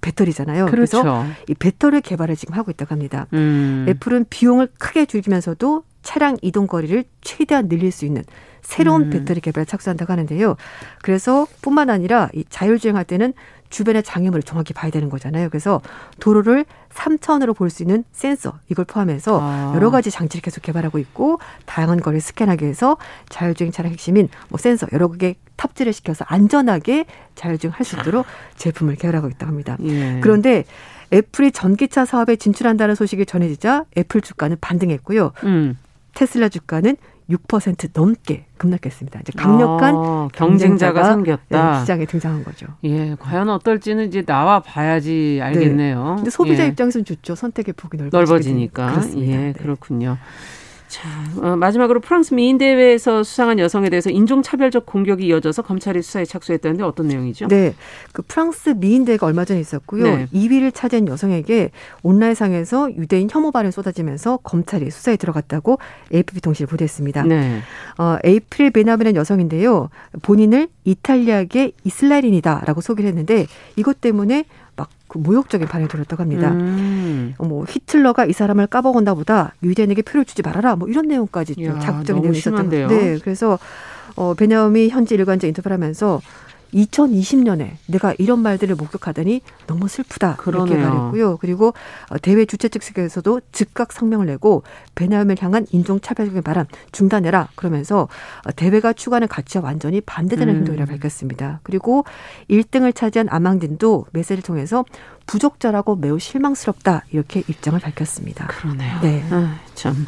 배터리잖아요. 0.01 0.65
그렇죠. 0.65 1.01
그래서 1.01 1.26
이 1.47 1.53
배터리 1.55 2.01
개발을 2.01 2.36
지금 2.36 2.55
하고 2.55 2.71
있다고 2.71 2.91
합니다. 2.91 3.28
음. 3.34 3.86
애플은 3.88 4.26
비용을 4.30 4.67
크게 4.78 5.05
줄이면서도 5.05 5.84
차량 6.03 6.38
이동 6.41 6.67
거리를 6.67 7.03
최대한 7.21 7.69
늘릴 7.69 7.91
수 7.91 8.05
있는 8.05 8.24
새로운 8.61 9.03
음. 9.03 9.09
배터리 9.09 9.39
개발에 9.41 9.65
착수한다고 9.65 10.11
하는데요. 10.11 10.55
그래서 11.01 11.47
뿐만 11.61 11.89
아니라 11.89 12.30
이 12.34 12.43
자율주행할 12.49 13.05
때는 13.05 13.34
주변의 13.74 14.03
장애물을 14.03 14.43
정확히 14.43 14.71
봐야 14.74 14.91
되는 14.91 15.09
거잖아요. 15.09 15.49
그래서 15.49 15.82
도로를 16.19 16.63
3차원으로 16.93 17.55
볼 17.55 17.69
수 17.74 17.82
있는 17.82 18.03
센서 18.11 18.59
이걸 18.69 18.86
포함해서 18.86 19.39
아. 19.41 19.71
여러 19.76 19.89
가지 19.89 20.11
장치를 20.11 20.43
계속 20.43 20.61
개발하고 20.61 20.99
있고 20.99 21.39
다양한 21.65 21.99
거리를 22.01 22.21
스캔하기 22.21 22.63
위해서 22.63 22.97
자율주행 23.30 23.71
차량 23.71 23.91
핵심인 23.91 24.30
뭐 24.49 24.59
센서 24.59 24.86
여러 24.93 25.09
개 25.11 25.36
탑재를 25.57 25.91
시켜서 25.91 26.24
안전하게 26.28 27.05
자율주행 27.36 27.74
할 27.76 27.84
수 27.84 27.95
있도록 27.97 28.26
제품을 28.57 28.95
개발하고 28.95 29.28
있다고 29.30 29.47
합니다. 29.47 29.76
예. 29.82 30.19
그런데 30.21 30.65
애플이 31.11 31.51
전기차 31.51 32.05
사업에 32.05 32.36
진출한다는 32.36 32.93
소식이 32.95 33.26
전해지자 33.26 33.86
애플 33.97 34.21
주가는 34.21 34.57
반등했고요. 34.61 35.32
음. 35.45 35.78
테슬라 36.13 36.47
주가는 36.49 36.95
6% 37.30 37.89
넘게 37.93 38.45
급락했습니다. 38.57 39.19
이제 39.21 39.34
강력한 39.36 39.95
아, 39.95 40.28
경쟁자가, 40.34 41.01
경쟁자가, 41.01 41.03
생겼다. 41.13 41.71
네, 41.71 41.80
시장에 41.82 42.05
등장한 42.05 42.43
거죠. 42.43 42.67
예, 42.84 43.15
과연 43.19 43.49
어떨지는 43.49 44.07
이제 44.07 44.24
나와 44.24 44.59
봐야지 44.61 45.39
알겠네요. 45.41 46.03
네. 46.03 46.15
근데 46.17 46.30
소비자 46.30 46.63
예. 46.63 46.67
입장에서는 46.67 47.05
좋죠. 47.05 47.36
선택의 47.36 47.74
폭이 47.76 47.97
넓어지니까. 47.97 48.91
그렇습니다. 48.91 49.32
예, 49.32 49.38
네. 49.38 49.53
그렇군요. 49.53 50.17
자, 50.94 51.10
어, 51.41 51.56
마지막으로 51.56 52.02
프랑스 52.02 52.36
미인 52.36 52.60
대회에서 52.60 53.24
수상한 53.24 53.58
여성에 53.58 53.89
대해서 53.89 54.12
인종차별적 54.12 54.86
공격이 54.86 55.26
이어져서 55.26 55.64
검찰이 55.64 56.04
수사에 56.04 56.24
착수했다는데 56.24 56.84
어떤 56.84 57.08
내용이죠? 57.08 57.48
네, 57.48 57.74
그 58.12 58.22
프랑스 58.22 58.76
미인 58.78 59.04
대회가 59.04 59.26
얼마 59.26 59.44
전에 59.44 59.60
있었고요. 59.60 60.04
네. 60.04 60.28
2위를 60.32 60.72
차지한 60.72 61.08
여성에게 61.08 61.72
온라인상에서 62.04 62.96
유대인 62.96 63.28
혐오 63.32 63.52
발언 63.52 63.72
쏟아지면서 63.72 64.38
검찰이 64.44 64.91
수사에 64.91 65.16
들어갔다고 65.16 65.80
AFP 66.14 66.41
통신이 66.41 66.68
보도했습니다. 66.68 67.24
네. 67.24 67.62
어, 67.98 68.18
에이프릴 68.24 68.70
베나베는 68.70 69.16
여성인데요. 69.16 69.89
본인을 70.22 70.68
이탈리아계 70.86 71.72
이스라엘인이다라고 71.86 72.82
소개를 72.82 73.08
했는데 73.10 73.48
이것 73.78 74.00
때문에 74.00 74.46
그 75.14 75.20
모욕적인 75.20 75.68
반응이 75.68 75.89
들었다고 75.89 76.24
합니다. 76.24 76.49
음. 76.49 77.36
어, 77.38 77.45
뭐 77.45 77.66
히틀러가 77.70 78.26
이 78.26 78.34
사람을 78.34 78.66
까먹었나 78.66 79.14
보다 79.14 79.53
유대인에게 79.61 80.01
표를 80.01 80.26
주지 80.26 80.41
말아라 80.41 80.76
뭐 80.76 80.88
이런 80.89 81.07
내용까지 81.07 81.55
야, 81.64 81.78
자극적인 81.78 82.24
내용이 82.24 82.38
있었던 82.39 82.68
네, 82.88 83.20
그래서 83.20 83.59
어 84.16 84.34
베냐미 84.34 84.89
현지 84.89 85.14
일간지 85.14 85.47
인터뷰를 85.47 85.76
하면서 85.76 86.20
2020년에 86.74 87.71
내가 87.88 88.13
이런 88.17 88.39
말들을 88.39 88.76
목격하더니 88.76 89.41
너무 89.67 89.88
슬프다 89.88 90.36
그러네요. 90.38 90.76
이렇게 90.76 90.88
말했고요. 90.88 91.38
그리고 91.38 91.74
어, 92.09 92.17
대회 92.17 92.45
주최 92.45 92.69
측에서도 92.69 93.41
즉각 93.51 93.93
성명을 93.93 94.26
내고 94.26 94.63
베냐민을 94.95 95.41
향한 95.41 95.65
인종차별적인 95.71 96.41
발언 96.41 96.65
중단해라 96.91 97.49
그러면서 97.55 98.07
어, 98.45 98.51
대회가 98.55 98.93
추구하는 98.93 99.28
가치와 99.28 99.63
완전히 99.63 100.01
반대되는 100.01 100.53
음. 100.53 100.59
행동이라고 100.59 100.91
밝혔습니다. 100.91 101.59
그리고 101.63 102.05
1등을 102.49 102.95
차지한 102.95 103.28
아망딘도 103.30 104.07
메시를 104.11 104.43
통해서 104.43 104.86
부족자라고 105.26 105.95
매우 105.95 106.19
실망스럽다 106.19 107.05
이렇게 107.11 107.43
입장을 107.47 107.80
밝혔습니다. 107.80 108.47
그러네요. 108.47 108.99
네. 109.01 109.24
아, 109.30 109.59
참. 109.74 110.05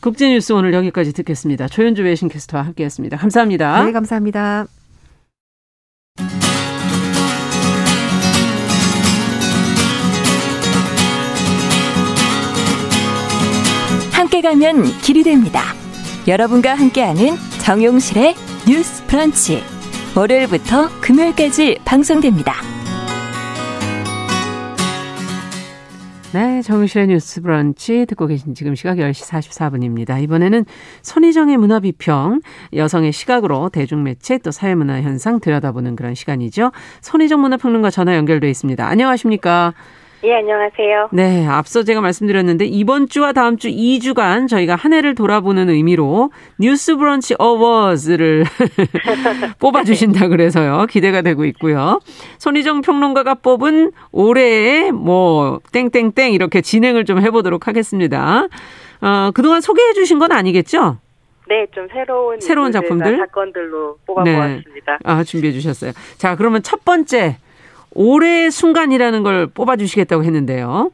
국제뉴스 0.00 0.52
오늘 0.52 0.74
여기까지 0.74 1.12
듣겠습니다. 1.12 1.68
조현주 1.68 2.02
외신캐스터와 2.02 2.64
함께했습니다. 2.64 3.16
감사합니다. 3.18 3.84
네, 3.84 3.92
감사합니다. 3.92 4.66
가면 14.42 14.82
길이 15.00 15.22
됩니다. 15.22 15.60
여러분과 16.28 16.74
함께하는 16.74 17.36
정용실의 17.62 18.34
뉴스 18.68 19.06
프런치. 19.06 19.62
월요일부터 20.16 20.88
금요일까지 21.00 21.78
방송됩니다. 21.84 22.52
네, 26.34 26.62
정유실의 26.62 27.08
뉴스 27.08 27.42
브런치 27.42 28.06
듣고 28.06 28.26
계신 28.26 28.54
지금 28.54 28.74
시각 28.74 28.96
10시 28.96 29.28
44분입니다. 29.28 30.22
이번에는 30.22 30.64
손희정의 31.02 31.58
문화 31.58 31.78
비평, 31.78 32.40
여성의 32.74 33.12
시각으로 33.12 33.68
대중매체 33.68 34.38
또 34.38 34.50
사회문화 34.50 35.02
현상 35.02 35.40
들여다보는 35.40 35.94
그런 35.94 36.14
시간이죠. 36.14 36.72
손희정 37.02 37.42
문화평론가 37.42 37.90
전화 37.90 38.16
연결돼 38.16 38.48
있습니다. 38.48 38.86
안녕하십니까? 38.86 39.74
예, 40.24 40.34
안녕하세요. 40.36 41.08
네, 41.10 41.44
앞서 41.48 41.82
제가 41.82 42.00
말씀드렸는데 42.00 42.64
이번 42.66 43.08
주와 43.08 43.32
다음 43.32 43.56
주 43.56 43.68
2주간 43.68 44.46
저희가 44.48 44.76
한 44.76 44.92
해를 44.92 45.16
돌아보는 45.16 45.68
의미로 45.68 46.30
뉴스 46.60 46.94
브런치 46.96 47.34
어워즈를 47.40 48.44
뽑아 49.58 49.82
주신다 49.82 50.28
그래서요. 50.28 50.86
기대가 50.88 51.22
되고 51.22 51.44
있고요. 51.46 51.98
손희정 52.38 52.82
평론가가 52.82 53.34
뽑은 53.34 53.90
올해의 54.12 54.92
뭐 54.92 55.58
땡땡땡 55.72 56.32
이렇게 56.34 56.60
진행을 56.60 57.04
좀 57.04 57.18
해 57.18 57.30
보도록 57.30 57.66
하겠습니다. 57.66 58.46
어, 59.00 59.30
그동안 59.34 59.60
소개해 59.60 59.92
주신 59.94 60.20
건 60.20 60.30
아니겠죠? 60.30 60.98
네, 61.48 61.66
좀 61.74 61.88
새로운 61.92 62.40
새로운 62.40 62.70
작품들 62.72 63.16
사건들로 63.16 63.96
뽑아 64.06 64.22
보았습니다. 64.22 64.92
네. 64.92 64.98
아 65.02 65.24
준비해 65.24 65.52
주셨어요. 65.52 65.90
자, 66.16 66.36
그러면 66.36 66.62
첫 66.62 66.84
번째 66.84 67.36
올해의 67.94 68.50
순간이라는 68.50 69.22
걸 69.22 69.46
뽑아주시겠다고 69.48 70.24
했는데요. 70.24 70.90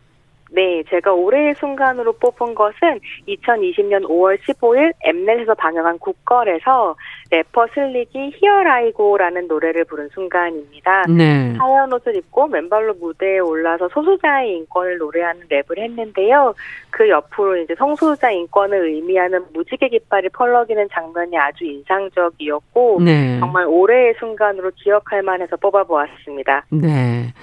네, 0.51 0.83
제가 0.89 1.13
올해의 1.13 1.55
순간으로 1.57 2.13
뽑은 2.15 2.55
것은 2.55 3.01
2020년 3.29 4.05
5월 4.05 4.39
15일 4.41 4.93
엠넷에서 5.05 5.55
방영한 5.55 5.99
국걸에서 5.99 6.97
래퍼 7.31 7.67
슬릭이 7.75 8.33
히어라이고라는 8.37 9.49
노래를 9.49 9.85
부른 9.85 10.09
순간입니다. 10.15 11.05
네. 11.09 11.55
하얀 11.59 11.93
옷을 11.93 12.17
입고 12.17 12.49
맨발로 12.49 12.95
무대에 12.95 13.39
올라서 13.39 13.89
소수자의 13.89 14.57
인권을 14.57 14.99
노래하는 14.99 15.43
랩을 15.49 15.79
했는데요. 15.79 16.55
그 16.91 17.09
옆으로 17.09 17.59
이제 17.59 17.75
성소수자 17.77 18.31
인권을 18.31 18.95
의미하는 18.95 19.45
무지개 19.53 19.89
깃발이 19.89 20.31
펄럭이는 20.31 20.89
장면이 20.93 21.37
아주 21.37 21.65
인상적이었고 21.65 23.01
네. 23.05 23.39
정말 23.39 23.67
올해의 23.67 24.15
순간으로 24.19 24.71
기억할 24.77 25.23
만해서 25.23 25.57
뽑아보았습니다. 25.57 26.65
네. 26.71 27.35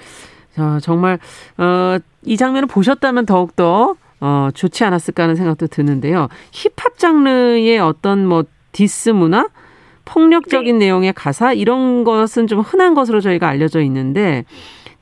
어, 0.58 0.78
정말 0.80 1.18
어, 1.58 1.98
이 2.24 2.36
장면을 2.36 2.66
보셨다면 2.66 3.26
더욱더 3.26 3.94
어, 4.20 4.48
좋지 4.54 4.84
않았을까 4.84 5.24
하는 5.24 5.36
생각도 5.36 5.66
드는데요. 5.66 6.28
힙합 6.50 6.98
장르의 6.98 7.78
어떤 7.78 8.26
뭐 8.26 8.44
디스 8.72 9.10
문화, 9.10 9.48
폭력적인 10.06 10.78
네. 10.78 10.86
내용의 10.86 11.12
가사 11.12 11.52
이런 11.52 12.04
것은 12.04 12.46
좀 12.46 12.60
흔한 12.60 12.94
것으로 12.94 13.20
저희가 13.20 13.46
알려져 13.46 13.82
있는데 13.82 14.44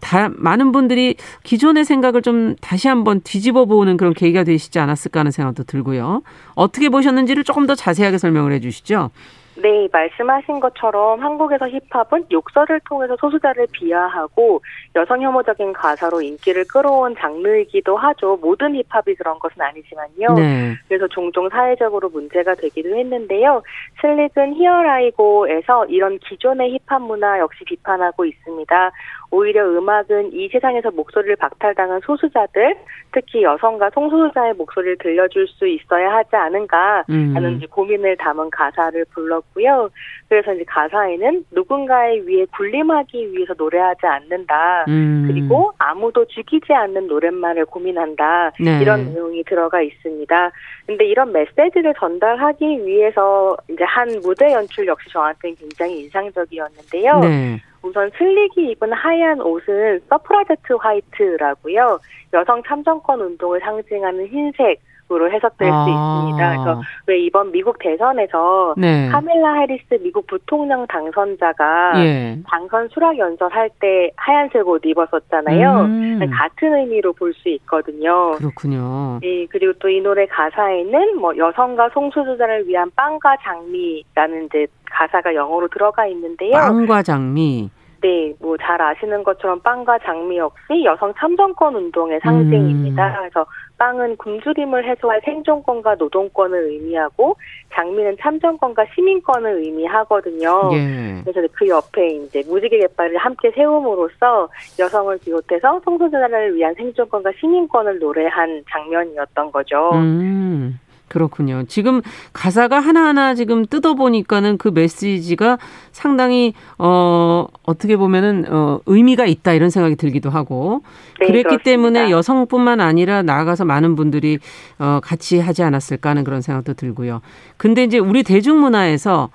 다 0.00 0.28
많은 0.34 0.72
분들이 0.72 1.14
기존의 1.44 1.84
생각을 1.84 2.20
좀 2.20 2.57
다시 2.61 2.88
한번 2.88 3.20
뒤집어 3.22 3.64
보는 3.64 3.96
그런 3.96 4.12
계기가 4.12 4.44
되시지 4.44 4.78
않았을까 4.78 5.20
하는 5.20 5.30
생각도 5.30 5.62
들고요. 5.64 6.22
어떻게 6.55 6.88
보셨는지를 6.88 7.44
조금 7.44 7.66
더 7.66 7.74
자세하게 7.74 8.18
설명을 8.18 8.52
해 8.52 8.61
주시죠. 8.61 9.11
네, 9.57 9.88
말씀하신 9.92 10.59
것처럼 10.59 11.22
한국에서 11.22 11.68
힙합은 11.68 12.26
욕설을 12.30 12.80
통해서 12.88 13.16
소수자를 13.20 13.68
비하하고 13.70 14.61
여성 14.96 15.22
혐오적인 15.22 15.72
가사로 15.72 16.20
인기를 16.22 16.64
끌어온 16.64 17.14
장르이기도 17.16 17.96
하죠. 17.96 18.36
모든 18.42 18.74
힙합이 18.74 19.14
그런 19.14 19.38
것은 19.38 19.62
아니지만요. 19.62 20.34
네. 20.34 20.74
그래서 20.88 21.07
종종 21.09 21.48
사회적으로 21.48 22.09
문제가 22.09 22.55
되기도 22.55 22.96
했는데요. 22.96 23.62
슬릭은 24.00 24.55
Here 24.55 25.03
I 25.03 25.14
Go에서 25.14 25.86
이런 25.86 26.18
기존의 26.18 26.72
힙합 26.72 27.02
문화 27.02 27.38
역시 27.38 27.64
비판하고 27.64 28.24
있습니다. 28.24 28.92
오히려 29.35 29.68
음악은 29.68 30.32
이 30.32 30.49
세상에서 30.49 30.93
목소리를 30.93 31.35
박탈당한 31.37 32.01
소수자들, 32.05 32.76
특히 33.12 33.43
여성과 33.43 33.91
성소수자의 33.91 34.55
목소리를 34.55 34.99
들려줄 34.99 35.49
수 35.49 35.66
있어야 35.66 36.12
하지 36.12 36.37
않은가 36.37 37.05
하는 37.09 37.45
음. 37.45 37.61
고민을 37.68 38.16
담은 38.16 38.51
가사를 38.51 39.05
불렀고요. 39.11 39.91
그래서 40.28 40.55
이제 40.55 40.64
가사에는 40.68 41.45
누군가의 41.51 42.26
위에 42.28 42.47
군림하기 42.57 43.32
위해서 43.32 43.55
노래하지 43.59 44.07
않는다. 44.07 44.85
음. 44.89 45.24
그리고 45.26 45.72
아무도 45.78 46.24
죽이지 46.26 46.72
않는 46.72 47.09
노랫말을 47.09 47.66
고민한다. 47.66 48.53
네. 48.61 48.80
이런 48.80 49.12
내용이 49.12 49.43
들어가 49.45 49.82
있습니다. 49.82 50.51
근데 50.87 51.05
이런 51.07 51.32
메시지를 51.32 51.93
전달하기 51.99 52.87
위해서 52.87 53.57
이제 53.68 53.82
한 53.85 54.09
무대 54.22 54.53
연출 54.53 54.87
역시 54.87 55.09
저한테는 55.11 55.57
굉장히 55.57 56.03
인상적이었는데요. 56.03 57.20
네. 57.20 57.61
우선 57.85 58.11
슬릭이 58.16 58.70
입은 58.72 58.93
하얀 58.93 59.41
옷은 59.43 60.01
suffragette 60.09 60.72
white라고요. 60.72 62.01
여성 62.32 62.62
참정권 62.62 63.20
운동을 63.20 63.61
상징하는 63.61 64.26
흰색 64.28 64.80
으로 65.12 65.30
해석될 65.30 65.70
아. 65.70 65.84
수 65.84 65.90
있습니다. 65.90 66.50
그래서 66.50 66.82
왜 67.07 67.20
이번 67.20 67.52
미국 67.52 67.78
대선에서 67.78 68.74
네. 68.78 69.11
카멜라 69.11 69.61
해리스 69.61 69.98
미국 70.02 70.26
부통령 70.26 70.86
당선자가 70.86 71.92
예. 72.02 72.38
당선 72.48 72.88
수락 72.88 73.18
연설할 73.18 73.68
때 73.80 74.11
하얀색 74.16 74.66
옷 74.66 74.80
입었었잖아요. 74.84 75.80
음. 75.82 76.20
같은 76.32 76.74
의미로 76.74 77.12
볼 77.12 77.34
수 77.34 77.48
있거든요. 77.50 78.32
그렇군요. 78.32 79.18
네, 79.20 79.46
그리고 79.50 79.72
또 79.74 79.88
이 79.88 80.00
노래 80.00 80.24
가사에는 80.26 81.18
뭐 81.18 81.36
여성과 81.36 81.90
성소수자를 81.92 82.66
위한 82.66 82.90
빵과 82.96 83.36
장미라는 83.42 84.46
이제 84.46 84.66
가사가 84.90 85.34
영어로 85.34 85.68
들어가 85.68 86.07
있는데요. 86.07 86.52
빵과 86.52 87.02
장미. 87.02 87.68
네, 88.00 88.34
뭐 88.40 88.57
잘 88.59 88.80
아시는 88.82 89.24
것처럼 89.24 89.61
빵과 89.61 89.98
장미 90.05 90.36
역시 90.36 90.84
여성 90.84 91.12
참정권 91.18 91.74
운동의 91.74 92.20
상징입니다. 92.22 93.07
음. 93.09 93.14
그래서 93.18 93.46
빵은 93.79 94.16
굶주림을 94.16 94.89
해소할 94.89 95.20
생존권과 95.25 95.97
노동권을 95.97 96.70
의미하고 96.70 97.37
장미는 97.72 98.16
참정권과 98.20 98.87
시민권을 98.95 99.64
의미하거든요. 99.64 100.70
예. 100.75 101.22
그래서 101.25 101.49
그 101.53 101.68
옆에 101.68 102.07
이제 102.09 102.43
무지개 102.47 102.79
갯발을 102.79 103.16
함께 103.16 103.51
세움으로써 103.51 104.49
여성을 104.79 105.18
비롯해서 105.18 105.81
성소수자를 105.85 106.55
위한 106.55 106.75
생존권과 106.75 107.33
시민권을 107.41 107.99
노래한 107.99 108.64
장면이었던 108.70 109.51
거죠. 109.51 109.91
음. 109.95 110.79
그렇군요. 111.14 111.62
지금 111.68 112.02
가사가 112.32 112.80
하나하나 112.80 113.36
지금 113.36 113.64
뜯어보니까는 113.66 114.58
그 114.58 114.66
메시지가 114.66 115.58
상당히, 115.92 116.54
어, 116.76 117.46
어떻게 117.62 117.96
보면은, 117.96 118.46
어, 118.50 118.80
의미가 118.86 119.24
있다 119.24 119.52
이런 119.52 119.70
생각이 119.70 119.94
들기도 119.94 120.28
하고. 120.28 120.82
네, 121.20 121.26
그랬기 121.26 121.42
그렇습니다. 121.44 121.62
때문에 121.62 122.10
여성뿐만 122.10 122.80
아니라 122.80 123.22
나아가서 123.22 123.64
많은 123.64 123.94
분들이, 123.94 124.40
어, 124.80 124.98
같이 125.00 125.38
하지 125.38 125.62
않았을까 125.62 126.10
하는 126.10 126.24
그런 126.24 126.42
생각도 126.42 126.74
들고요. 126.74 127.20
근데 127.56 127.84
이제 127.84 127.98
우리 127.98 128.24
대중문화에서 128.24 129.30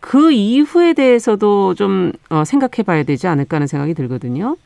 그 0.00 0.32
이후에 0.32 0.94
대해서도 0.94 1.74
좀, 1.74 2.10
어, 2.30 2.42
생각해 2.44 2.82
봐야 2.84 3.04
되지 3.04 3.28
않을까 3.28 3.58
하는 3.58 3.68
생각이 3.68 3.94
들거든요. 3.94 4.56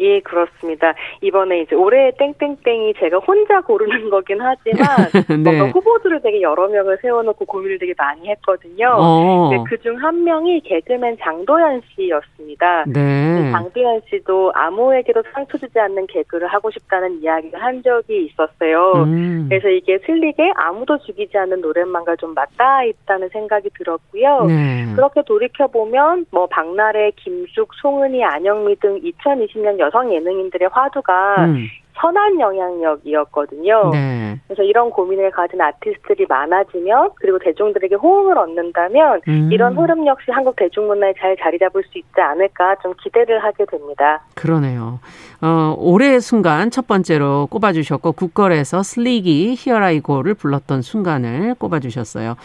예, 0.00 0.20
그렇습니다. 0.20 0.94
이번에 1.20 1.62
이제 1.62 1.74
올해 1.74 2.10
땡땡땡이 2.18 2.94
제가 2.98 3.18
혼자 3.18 3.60
고르는 3.60 4.10
거긴 4.10 4.40
하지만 4.40 4.86
네. 5.42 5.56
뭔가 5.56 5.68
후보들을 5.70 6.20
되게 6.22 6.42
여러 6.42 6.68
명을 6.68 6.98
세워놓고 7.02 7.44
고민을 7.44 7.78
되게 7.78 7.94
많이 7.96 8.28
했거든요. 8.28 8.90
어. 8.96 9.64
그중 9.64 9.96
한 9.96 10.24
명이 10.24 10.60
개그맨 10.60 11.18
장도연 11.20 11.82
씨였습니다. 11.94 12.84
네. 12.86 13.50
장도연 13.52 14.02
씨도 14.10 14.52
아무에게도 14.54 15.22
상처 15.32 15.58
주지 15.58 15.78
않는 15.78 16.06
개그를 16.06 16.48
하고 16.48 16.70
싶다는 16.70 17.22
이야기를 17.22 17.60
한 17.60 17.82
적이 17.82 18.26
있었어요. 18.26 19.04
음. 19.04 19.46
그래서 19.48 19.68
이게 19.68 19.98
슬릭에 20.04 20.52
아무도 20.56 20.98
죽이지 20.98 21.36
않는 21.36 21.60
노랫말과 21.60 22.16
좀 22.16 22.34
맞닿아 22.34 22.84
있다는 22.84 23.28
생각이 23.30 23.70
들었고요. 23.76 24.44
네. 24.44 24.86
그렇게 24.94 25.22
돌이켜 25.22 25.66
보면 25.66 26.26
뭐 26.30 26.46
박나래, 26.46 27.12
김숙, 27.16 27.74
송은이, 27.74 28.24
안영미 28.24 28.76
등 28.76 29.00
2020년 29.00 29.78
여성 29.86 30.12
예능인들의 30.12 30.68
화두가 30.72 31.44
음. 31.44 31.68
선한 31.98 32.38
영향력이었거든요. 32.38 33.90
네. 33.92 34.38
그래서 34.46 34.62
이런 34.62 34.90
고민을 34.90 35.30
가진 35.30 35.60
아티스트들이 35.60 36.26
많아지면 36.28 37.10
그리고 37.16 37.38
대중들에게 37.38 37.94
호응을 37.94 38.36
얻는다면 38.36 39.22
음. 39.28 39.48
이런 39.50 39.76
흐름 39.76 40.06
역시 40.06 40.30
한국 40.30 40.56
대중문화에 40.56 41.14
잘 41.18 41.36
자리 41.40 41.58
잡을 41.58 41.82
수 41.84 41.98
있지 41.98 42.20
않을까 42.20 42.76
좀 42.82 42.92
기대를 43.02 43.42
하게 43.42 43.64
됩니다. 43.64 44.22
그러네요. 44.34 45.00
어, 45.40 45.74
올해의 45.78 46.20
순간 46.20 46.70
첫 46.70 46.86
번째로 46.86 47.46
꼽아주셨고 47.50 48.12
국걸에서 48.12 48.82
슬리기 48.82 49.54
히어라이고를 49.56 50.34
불렀던 50.34 50.82
순간을 50.82 51.54
꼽아주셨어요. 51.54 52.36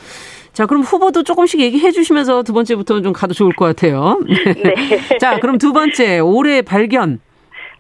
자, 0.54 0.66
그럼 0.66 0.82
후보도 0.82 1.24
조금씩 1.24 1.60
얘기해 1.60 1.92
주시면서 1.92 2.44
두 2.44 2.54
번째부터는 2.54 3.04
좀 3.04 3.14
가도 3.14 3.34
좋을 3.34 3.54
것 3.54 3.66
같아요. 3.66 4.20
네. 4.28 5.18
자, 5.20 5.40
그럼 5.40 5.58
두 5.58 5.74
번째 5.74 6.20
올해 6.20 6.62
발견. 6.62 7.20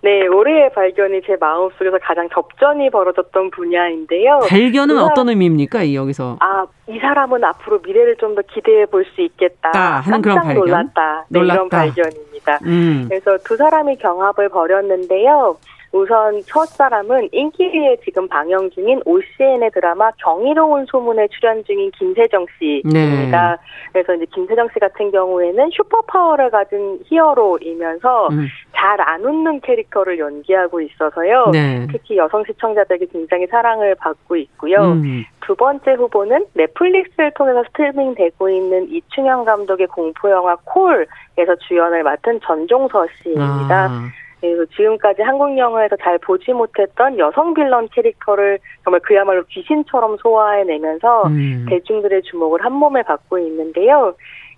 네, 0.04 0.26
올해의 0.28 0.72
발견이 0.74 1.22
제 1.28 1.36
마음속에서 1.40 2.00
가장 2.02 2.28
접전이 2.34 2.90
벌어졌던 2.90 3.52
분야인데요. 3.52 4.40
발견은 4.50 4.96
그 4.96 5.02
어떤 5.04 5.30
의미입니까, 5.30 5.84
이 5.84 5.96
여기서? 5.96 6.38
아, 6.40 6.66
이 6.88 6.98
사람은 6.98 7.44
앞으로 7.44 7.80
미래를 7.86 8.16
좀 8.18 8.34
더 8.36 8.42
기대해 8.42 8.86
볼 8.88 9.06
수 9.14 9.22
있겠다. 9.22 9.70
아, 9.76 10.00
하는 10.00 10.22
그런 10.22 10.40
발견. 10.42 10.56
놀랐다. 10.56 11.26
네, 11.30 11.40
놀랐다. 11.40 11.54
이런 11.56 11.70
발견입니다. 11.70 12.60
음. 12.66 13.06
그래서 13.10 13.38
두 13.44 13.56
사람이 13.58 13.98
경합을 13.98 14.50
벌였는데요. 14.50 15.58
우선 15.92 16.42
첫 16.46 16.66
사람은 16.68 17.30
인기리에 17.32 17.98
지금 18.04 18.28
방영 18.28 18.70
중인 18.72 19.02
OCN의 19.06 19.72
드라마 19.72 20.10
경이로운 20.12 20.86
소문에 20.86 21.28
출연 21.28 21.64
중인 21.66 21.92
김세정 21.92 22.46
씨입니다. 22.58 23.52
네. 23.52 23.58
그래서 23.92 24.16
이제 24.16 24.26
김세정 24.34 24.70
씨 24.74 24.80
같은 24.80 25.12
경우에는 25.12 25.70
슈퍼 25.74 26.02
파워를 26.04 26.50
가진 26.50 27.00
히어로이면서 27.06 28.30
음. 28.30 28.48
잘안 28.74 29.26
웃는 29.26 29.60
캐릭터를 29.62 30.18
연기하고 30.18 30.80
있어서요. 30.80 31.50
네. 31.52 31.88
특히 31.92 32.18
여성 32.18 32.44
시청자들에게 32.46 33.08
굉장히 33.12 33.46
사랑을 33.48 33.96
받고 33.96 34.38
있고요. 34.38 34.94
음. 34.94 35.26
두 35.42 35.56
번째 35.56 35.92
후보는 35.94 36.46
넷플릭스를 36.54 37.32
통해서 37.32 37.64
스트리밍되고 37.68 38.50
있는 38.50 38.88
이충현 38.90 39.44
감독의 39.44 39.88
공포 39.88 40.32
영화 40.32 40.56
콜에서 40.64 41.56
주연을 41.68 42.04
맡은 42.04 42.40
전종서 42.42 43.08
씨입니다. 43.22 43.88
아. 43.90 44.21
그래서 44.42 44.66
지금까지 44.76 45.22
한국 45.22 45.56
영화에서 45.58 45.96
잘 46.04 46.18
보지 46.18 46.52
못했던 46.52 47.18
여성 47.20 47.54
빌런 47.54 47.88
캐릭터를 47.90 48.58
정말 48.84 49.00
그야말로 49.02 49.44
귀신처럼 49.50 50.18
소화해내면서 50.18 51.28
음. 51.28 51.66
대중들의 51.70 52.24
주목을 52.24 52.66
한 52.66 52.74
몸에 52.74 53.04
받고 53.04 53.38
있는데요. 53.40 54.16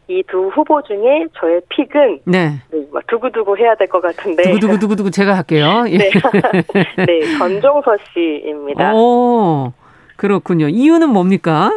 이 0.08 0.22
두 0.28 0.50
후보 0.50 0.82
중에 0.82 1.28
저의 1.40 1.62
픽은 1.70 2.20
네. 2.26 2.50
네 2.72 2.86
두구두구 3.08 3.58
해야 3.58 3.74
될 3.76 3.88
것 3.88 4.02
같은데 4.02 4.44
두구두구두구두구 4.44 5.12
제가 5.12 5.38
할게요. 5.38 5.86
예. 5.88 5.98
네, 5.98 6.10
네 7.08 7.38
전종서 7.38 7.96
씨입니다. 8.14 8.94
오, 8.94 9.72
그렇군요. 10.18 10.68
이유는 10.68 11.10
뭡니까? 11.10 11.72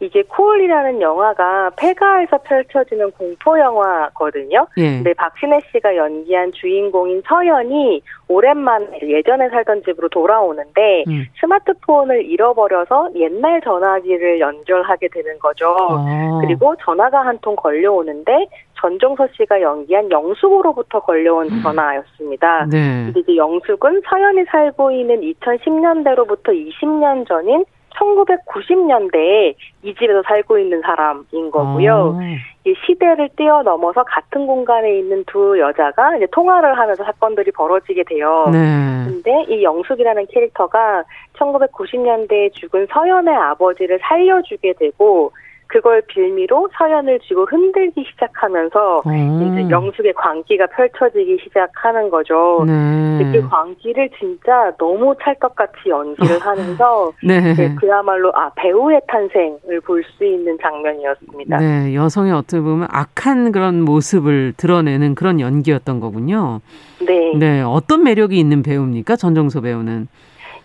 이게 0.00 0.22
코올이라는 0.22 1.00
영화가 1.00 1.70
폐가에서 1.76 2.38
펼쳐지는 2.38 3.10
공포 3.12 3.58
영화거든요. 3.58 4.66
예. 4.76 4.82
근데 4.96 5.12
박신혜 5.14 5.58
씨가 5.72 5.96
연기한 5.96 6.52
주인공인 6.52 7.22
서연이 7.26 8.00
오랜만에 8.28 9.00
예전에 9.02 9.48
살던 9.48 9.82
집으로 9.84 10.08
돌아오는데 10.08 11.04
음. 11.08 11.24
스마트폰을 11.40 12.26
잃어버려서 12.26 13.10
옛날 13.16 13.60
전화기를 13.62 14.38
연결하게 14.38 15.08
되는 15.08 15.38
거죠. 15.38 15.74
아. 15.78 16.40
그리고 16.42 16.74
전화가 16.84 17.24
한 17.26 17.38
통 17.40 17.54
걸려오는데 17.54 18.46
전종서 18.80 19.28
씨가 19.36 19.60
연기한 19.62 20.10
영숙으로부터 20.10 20.98
걸려온 21.00 21.46
음. 21.50 21.62
전화였습니다. 21.62 22.66
네. 22.66 23.12
이제 23.16 23.36
영숙은 23.36 24.02
서연이 24.08 24.44
살고 24.44 24.90
있는 24.90 25.20
2010년대로부터 25.20 26.48
20년 26.48 27.26
전인 27.28 27.64
1990년대에 27.98 29.54
이 29.82 29.94
집에서 29.94 30.22
살고 30.26 30.58
있는 30.58 30.80
사람인 30.82 31.50
거고요. 31.50 32.16
아. 32.18 32.22
이 32.64 32.74
시대를 32.86 33.30
뛰어넘어서 33.36 34.02
같은 34.04 34.46
공간에 34.46 34.98
있는 34.98 35.24
두 35.26 35.58
여자가 35.58 36.16
이제 36.16 36.26
통화를 36.32 36.78
하면서 36.78 37.04
사건들이 37.04 37.50
벌어지게 37.52 38.04
돼요. 38.04 38.46
네. 38.52 38.58
근데 39.06 39.44
이 39.48 39.62
영숙이라는 39.62 40.26
캐릭터가 40.30 41.04
1990년대에 41.38 42.52
죽은 42.52 42.86
서연의 42.90 43.34
아버지를 43.34 43.98
살려주게 44.02 44.74
되고 44.78 45.32
그걸 45.68 46.02
빌미로 46.08 46.68
서연을 46.76 47.20
쥐고 47.20 47.44
흔들기 47.44 48.04
시작하면서 48.10 49.02
음. 49.06 49.58
이제 49.58 49.70
영숙의 49.70 50.14
광기가 50.14 50.66
펼쳐지기 50.66 51.38
시작하는 51.44 52.08
거죠. 52.08 52.64
네. 52.66 53.30
그 53.32 53.48
광기를 53.48 54.08
진짜 54.18 54.72
너무 54.78 55.14
찰떡같이 55.22 55.88
연기를 55.88 56.36
어. 56.36 56.38
하면서 56.40 57.12
네. 57.22 57.54
네, 57.54 57.74
그야말로 57.74 58.32
아 58.34 58.50
배우의 58.56 59.02
탄생을 59.06 59.80
볼 59.84 60.02
수 60.16 60.24
있는 60.24 60.56
장면이었습니다. 60.62 61.58
네, 61.58 61.94
여성의 61.94 62.32
어떻게 62.32 62.60
보면 62.60 62.88
악한 62.90 63.52
그런 63.52 63.82
모습을 63.82 64.54
드러내는 64.56 65.14
그런 65.14 65.38
연기였던 65.38 66.00
거군요. 66.00 66.60
네. 67.06 67.34
네, 67.36 67.60
어떤 67.60 68.04
매력이 68.04 68.38
있는 68.38 68.62
배우입니까? 68.62 69.16
전정소 69.16 69.60
배우는? 69.60 70.08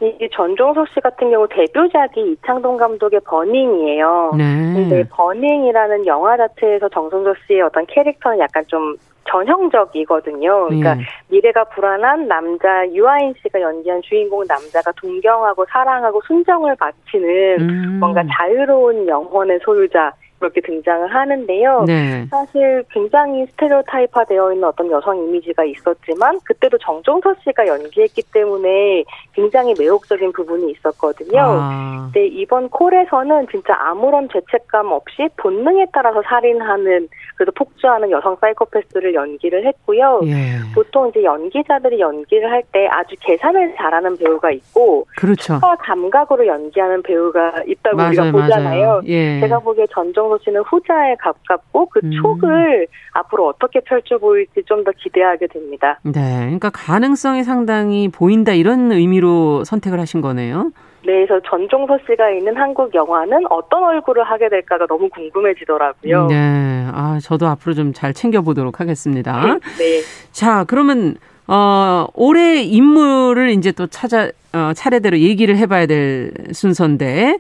이 0.08 0.30
전종석 0.34 0.88
씨 0.90 1.00
같은 1.00 1.32
경우 1.32 1.48
데뷔작이 1.48 2.32
이창동 2.34 2.78
감독의 2.78 3.22
버닝이에요. 3.26 4.34
네. 4.38 4.44
근데 4.74 5.04
버닝이라는 5.10 6.06
영화 6.06 6.36
자체에서 6.36 6.90
정성석 6.90 7.38
씨의 7.48 7.62
어떤 7.62 7.86
캐릭터는 7.86 8.40
약간 8.40 8.64
좀 8.68 8.96
전형적이거든요. 9.30 10.66
그러니까 10.66 10.98
예. 10.98 11.04
미래가 11.30 11.64
불안한 11.66 12.28
남자 12.28 12.88
유아인 12.90 13.34
씨가 13.42 13.62
연기한 13.62 14.02
주인공 14.02 14.44
남자가 14.48 14.92
동경하고 14.94 15.66
사랑하고 15.70 16.22
순정을 16.28 16.76
바치는 16.76 17.60
음. 17.62 17.98
뭔가 18.00 18.24
자유로운 18.38 19.08
영혼의 19.08 19.60
소유자 19.64 20.12
그렇게 20.44 20.60
등장을 20.60 21.08
하는데요. 21.08 21.86
네. 21.88 22.26
사실 22.30 22.84
굉장히 22.92 23.46
스테레오타입화되어 23.52 24.52
있는 24.52 24.68
어떤 24.68 24.92
여성 24.92 25.18
이미지가 25.18 25.64
있었지만 25.64 26.38
그때도 26.44 26.78
정종서 26.80 27.34
씨가 27.46 27.66
연기했기 27.66 28.22
때문에 28.34 29.06
굉장히 29.32 29.74
매혹적인 29.80 30.34
부분이 30.34 30.70
있었거든요. 30.72 31.40
아. 31.40 32.10
근데 32.12 32.28
이번 32.28 32.68
콜에서는 32.68 33.48
진짜 33.50 33.74
아무런 33.80 34.28
죄책감 34.28 34.92
없이 34.92 35.30
본능에 35.38 35.86
따라서 35.94 36.22
살인하는 36.24 37.08
그래도 37.38 37.54
폭주하는 37.54 38.12
여성 38.12 38.36
사이코패스를 38.42 39.14
연기를 39.14 39.66
했고요. 39.66 40.22
예. 40.26 40.60
보통 40.76 41.08
이제 41.08 41.24
연기자들이 41.24 42.02
연기를 42.02 42.52
할 42.52 42.64
때 42.72 42.88
아주 42.88 43.16
계산을 43.20 43.76
잘하는 43.76 44.18
배우가 44.18 44.50
있고 44.52 45.06
그렇죠. 45.18 45.60
감각으로 45.80 46.48
연기하는 46.48 47.04
배우가 47.04 47.54
있다고 47.68 47.98
맞아요, 47.98 48.10
우리가 48.10 48.32
보잖아요. 48.32 49.02
예. 49.06 49.42
제가 49.42 49.60
보기에 49.60 49.86
전 49.92 50.12
정서 50.34 50.44
씨는 50.44 50.62
후자에 50.62 51.16
가깝고 51.20 51.88
그 51.88 52.00
음. 52.04 52.12
촉을 52.12 52.88
앞으로 53.14 53.48
어떻게 53.48 53.80
펼쳐 53.82 54.18
보일지 54.18 54.62
좀 54.66 54.84
더 54.84 54.92
기대하게 54.92 55.48
됩니다. 55.48 55.98
네, 56.04 56.40
그러니까 56.42 56.70
가능성이 56.70 57.44
상당히 57.44 58.10
보인다 58.10 58.52
이런 58.52 58.92
의미로 58.92 59.64
선택을 59.64 59.98
하신 60.00 60.20
거네요. 60.20 60.72
네, 61.06 61.26
그래서 61.26 61.40
전종서 61.50 62.00
씨가 62.06 62.32
있는 62.32 62.58
한국 62.58 62.94
영화는 62.94 63.46
어떤 63.50 63.82
얼굴을 63.84 64.24
하게 64.26 64.50
될까가 64.50 64.86
너무 64.88 65.08
궁금해지더라고요. 65.10 66.28
네, 66.28 66.86
아 66.94 67.18
저도 67.22 67.48
앞으로 67.48 67.74
좀 67.76 67.94
잘 67.94 68.14
챙겨보도록 68.14 68.82
하겠습니다. 68.82 69.58
네. 69.78 70.02
자, 70.32 70.66
그러면 70.68 71.16
어 71.48 72.08
올해 72.16 72.62
인물을 72.62 73.50
이제 73.52 73.72
또 73.72 73.88
찾아 73.88 74.30
어, 74.54 74.74
차례대로 74.74 75.20
얘기를 75.20 75.56
해봐야 75.58 75.86
될 75.86 76.32
순서인데. 76.52 77.38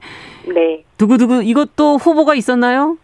네. 0.53 0.83
두구두구 1.03 1.43
이것도 1.43 1.97
후보가 1.97 2.33
있었나요? 2.35 2.97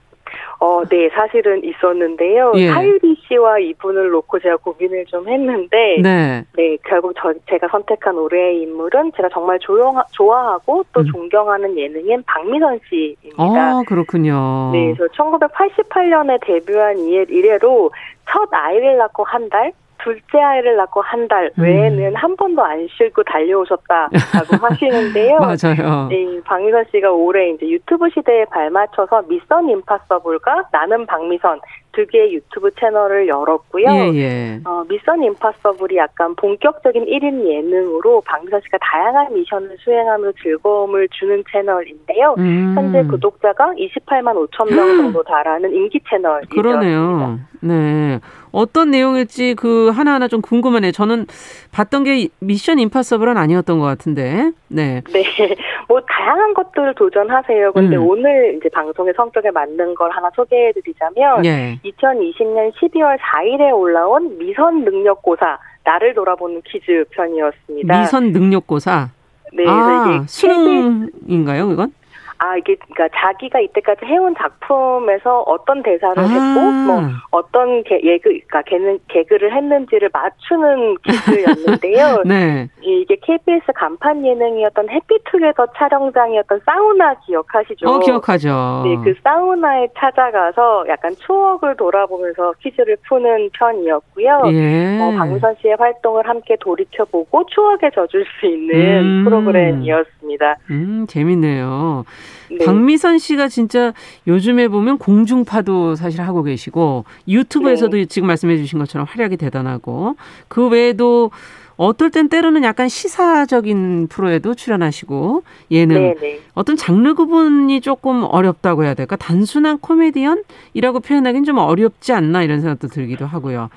어, 0.61 0.83
네, 0.85 1.09
사실은 1.09 1.63
있었는데요. 1.63 2.51
예. 2.55 2.69
하유리 2.69 3.15
씨와 3.27 3.59
이분을 3.59 4.09
놓고 4.09 4.39
제가 4.39 4.57
고민을 4.57 5.05
좀 5.05 5.27
했는데, 5.27 5.97
네, 6.01 6.43
네 6.55 6.77
결국 6.85 7.13
저, 7.17 7.33
제가 7.49 7.67
선택한 7.69 8.17
올해의 8.17 8.61
인물은 8.61 9.13
제가 9.15 9.29
정말 9.33 9.57
조용, 9.59 10.01
좋아하고 10.11 10.83
또 10.93 11.01
음. 11.01 11.05
존경하는 11.11 11.77
예능인 11.77 12.23
박미선 12.25 12.79
씨입니다. 12.89 13.43
아, 13.43 13.83
그렇군요. 13.87 14.69
네, 14.73 14.93
그래서 14.93 15.11
1988년에 15.13 16.39
데뷔한 16.45 16.99
이래로 16.99 17.91
첫 18.29 18.49
아이를 18.51 18.97
낳고 18.97 19.23
한 19.23 19.49
달, 19.49 19.71
둘째 20.03 20.39
아이를 20.41 20.75
낳고 20.77 21.01
한 21.01 21.27
달 21.27 21.51
외에는 21.57 22.07
음. 22.07 22.15
한 22.15 22.35
번도 22.35 22.63
안 22.63 22.87
쉬고 22.97 23.21
달려오셨다라고 23.23 24.09
하시는데요. 24.65 25.37
맞아요. 25.39 26.07
네, 26.09 26.39
박미선 26.45 26.85
씨가 26.91 27.11
올해 27.11 27.51
이제 27.51 27.67
유튜브 27.69 28.09
시대에 28.09 28.45
발맞춰서 28.45 29.23
미선 29.27 29.69
임파서블과 29.69 30.69
나는 30.71 31.05
박미선 31.05 31.59
두 31.91 32.05
개의 32.07 32.33
유튜브 32.35 32.69
채널을 32.79 33.27
열었고요. 33.27 33.85
예, 33.89 34.13
예. 34.15 34.59
어, 34.65 34.83
미션 34.87 35.23
임파서블이 35.23 35.97
약간 35.97 36.33
본격적인 36.35 37.05
1인 37.05 37.45
예능으로 37.47 38.21
박미선 38.25 38.61
씨가 38.63 38.77
다양한 38.79 39.33
미션을 39.33 39.75
수행하면서 39.79 40.37
즐거움을 40.41 41.07
주는 41.11 41.43
채널인데요. 41.51 42.35
음. 42.37 42.73
현재 42.75 43.03
구독자가 43.03 43.73
28만 43.73 44.47
5천 44.47 44.73
명 44.73 44.97
정도 44.97 45.23
달하는 45.23 45.73
인기 45.73 45.99
채널이죠. 46.09 46.49
그러네요. 46.55 47.39
네. 47.61 48.19
어떤 48.51 48.89
내용일지 48.91 49.53
그 49.55 49.88
하나하나 49.91 50.27
좀 50.27 50.41
궁금하네요. 50.41 50.91
저는 50.91 51.25
봤던 51.71 52.03
게 52.03 52.29
미션 52.39 52.79
임파서블은 52.79 53.37
아니었던 53.37 53.79
것 53.79 53.85
같은데. 53.85 54.51
네. 54.67 55.01
네. 55.11 55.23
뭐 55.87 56.01
다양한 56.01 56.53
것들을 56.53 56.95
도전하세요. 56.95 57.73
근데 57.73 57.95
음. 57.95 58.07
오늘 58.07 58.55
이제 58.57 58.69
방송의 58.69 59.13
성격에 59.15 59.51
맞는 59.51 59.95
걸 59.95 60.11
하나 60.11 60.29
소개해 60.35 60.71
드리자면 60.73 61.45
예. 61.45 61.79
2020년 61.83 62.71
12월 62.73 63.17
4일에 63.17 63.75
올라온 63.75 64.37
미선 64.37 64.83
능력고사 64.83 65.57
나를 65.83 66.13
돌아보는 66.13 66.61
퀴즈 66.65 67.05
편이었습니다. 67.11 67.99
미선 67.99 68.31
능력고사. 68.31 69.09
네, 69.51 69.63
아, 69.67 70.23
수능인가요, 70.27 71.71
이건? 71.71 71.91
아 72.39 72.55
이게 72.55 72.75
그러니까 72.75 73.09
자기가 73.19 73.59
이때까지 73.59 74.05
해온 74.05 74.33
작품에서 74.37 75.41
어떤 75.41 75.83
대사를 75.83 76.17
아. 76.17 76.21
했고 76.21 76.71
뭐 76.71 77.01
어떤 77.31 77.83
개, 77.83 77.99
예그 78.01 78.23
그러니까 78.29 78.61
개는 78.61 78.99
개그를 79.09 79.53
했는지를 79.53 80.09
맞추는 80.13 80.97
퀴즈였는데요. 81.03 82.23
네. 82.25 82.69
이게 82.81 83.17
KBS 83.21 83.65
간판 83.75 84.25
예능이었던 84.25 84.89
해피투게더 84.89 85.67
촬영장이었던 85.77 86.61
사우나 86.65 87.13
기억하시죠? 87.25 87.89
어, 87.89 87.99
기억하죠. 87.99 88.83
네, 88.85 88.95
그 89.03 89.13
사우나에 89.21 89.89
찾아가서 89.97 90.85
약간 90.87 91.13
추억을 91.17 91.75
돌아보면서 91.75 92.53
퀴즈를 92.61 92.95
푸는 93.07 93.49
편이었고요. 93.51 94.43
예. 94.53 94.99
어, 95.01 95.17
박미선 95.17 95.57
씨의 95.61 95.75
활동을 95.77 96.27
함께 96.27 96.55
돌이켜보고 96.61 97.45
추억에 97.47 97.89
젖을 97.93 98.25
수 98.39 98.45
있는 98.45 98.75
음. 98.75 99.23
프로그램이었습니다. 99.25 100.55
음, 100.71 101.05
재밌네요. 101.07 102.05
네. 102.49 102.65
박미선 102.65 103.17
씨가 103.19 103.47
진짜 103.47 103.93
요즘에 104.27 104.67
보면 104.67 104.97
공중파도 104.97 105.95
사실 105.95 106.21
하고 106.21 106.43
계시고 106.43 107.05
유튜브에서도 107.27 107.95
네. 107.95 108.05
지금 108.05 108.27
말씀해 108.27 108.57
주신 108.57 108.79
것처럼 108.79 109.05
활약이 109.09 109.37
대단하고 109.37 110.15
그 110.47 110.67
외에도 110.67 111.31
어떨 111.79 112.11
땐 112.11 112.27
때로는 112.27 112.63
약간 112.63 112.89
시사적인 112.89 114.07
프로에도 114.09 114.53
출연하시고 114.53 115.43
예능 115.71 115.95
네네. 115.95 116.15
네. 116.19 116.39
어떤 116.53 116.75
장르 116.75 117.13
구분이 117.13 117.79
조금 117.79 118.25
어렵다고 118.25 118.83
해야 118.83 118.93
될까 118.93 119.15
단순한 119.15 119.79
코미디언이라고 119.79 120.99
표현하기는 120.99 121.45
좀 121.45 121.57
어렵지 121.57 122.11
않나 122.11 122.43
이런 122.43 122.59
생각도 122.59 122.89
들기도 122.89 123.25
하고요. 123.25 123.69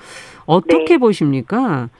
어떻게 0.46 0.94
네. 0.94 0.98
보십니까? 0.98 1.90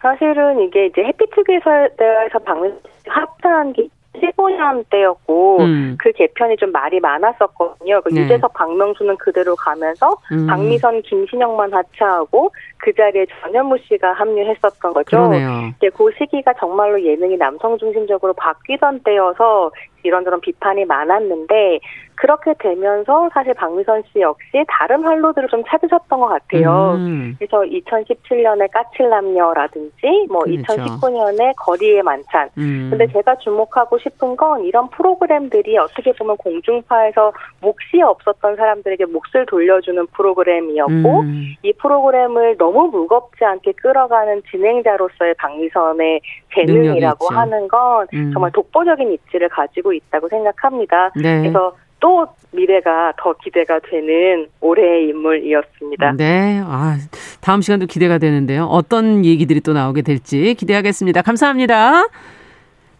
사실은 0.00 0.60
이게 0.60 0.86
이제 0.86 1.02
해피투게더에서 1.04 2.38
방문 2.44 2.76
합산한 3.06 3.74
게 3.74 3.86
15년 4.20 4.84
때였고 4.90 5.58
음. 5.60 5.96
그 5.98 6.12
개편이 6.12 6.56
좀 6.56 6.72
말이 6.72 7.00
많았었거든요. 7.00 8.00
그 8.02 8.10
네. 8.10 8.22
유재석, 8.22 8.52
박명수는 8.54 9.16
그대로 9.16 9.56
가면서 9.56 10.16
음. 10.32 10.46
박미선, 10.46 11.02
김신영만 11.02 11.72
하차하고 11.72 12.50
그 12.78 12.92
자리에 12.92 13.26
전현무 13.40 13.78
씨가 13.88 14.12
합류했었던 14.12 14.92
거죠. 14.92 15.04
그러네요. 15.04 15.72
이제 15.76 15.90
그 15.96 16.10
시기가 16.18 16.52
정말로 16.54 17.02
예능이 17.02 17.36
남성 17.36 17.78
중심적으로 17.78 18.32
바뀌던 18.34 19.00
때여서 19.00 19.70
이런저런 20.02 20.40
비판이 20.40 20.84
많았는데 20.84 21.80
그렇게 22.16 22.54
되면서 22.58 23.28
사실 23.32 23.54
박미선 23.54 24.02
씨 24.12 24.20
역시 24.20 24.64
다른 24.68 25.02
활로들을 25.02 25.48
좀 25.48 25.62
찾으셨던 25.66 26.20
것 26.20 26.26
같아요. 26.28 26.94
음. 26.96 27.36
그래서 27.38 27.60
2017년에 27.62 28.70
까칠남녀라든지 28.70 30.26
뭐 30.28 30.40
그렇죠. 30.44 30.62
2019년에 30.62 31.54
거리의 31.56 32.02
만찬. 32.02 32.50
음. 32.58 32.88
근데 32.90 33.06
제가 33.08 33.36
주목하고 33.36 33.98
싶은 33.98 34.36
건 34.36 34.64
이런 34.64 34.88
프로그램들이 34.90 35.76
어떻게 35.78 36.12
보면 36.12 36.36
공중파에서 36.36 37.32
몫이 37.60 38.00
없었던 38.02 38.56
사람들에게 38.56 39.06
몫을 39.06 39.46
돌려주는 39.46 40.06
프로그램이었고 40.08 41.20
음. 41.20 41.54
이 41.62 41.72
프로그램을 41.72 42.56
너무 42.58 42.88
무겁지 42.88 43.44
않게 43.44 43.72
끌어가는 43.72 44.42
진행자로서의 44.50 45.34
박미선의 45.34 46.20
재능이라고 46.54 47.28
하는 47.28 47.68
건 47.68 48.06
음. 48.14 48.30
정말 48.32 48.52
독보적인 48.52 49.12
입지를 49.12 49.48
가지고 49.48 49.92
있다고 49.92 50.28
생각합니다. 50.28 51.10
네. 51.16 51.40
그래서 51.40 51.74
또 52.04 52.26
미래가 52.50 53.14
더 53.18 53.34
기대가 53.42 53.80
되는 53.80 54.46
올해의 54.60 55.08
인물이었습니다. 55.08 56.12
네. 56.18 56.60
아, 56.62 56.98
다음 57.40 57.62
시간도 57.62 57.86
기대가 57.86 58.18
되는데요. 58.18 58.64
어떤 58.64 59.24
얘기들이 59.24 59.62
또 59.62 59.72
나오게 59.72 60.02
될지 60.02 60.52
기대하겠습니다. 60.52 61.22
감사합니다. 61.22 62.06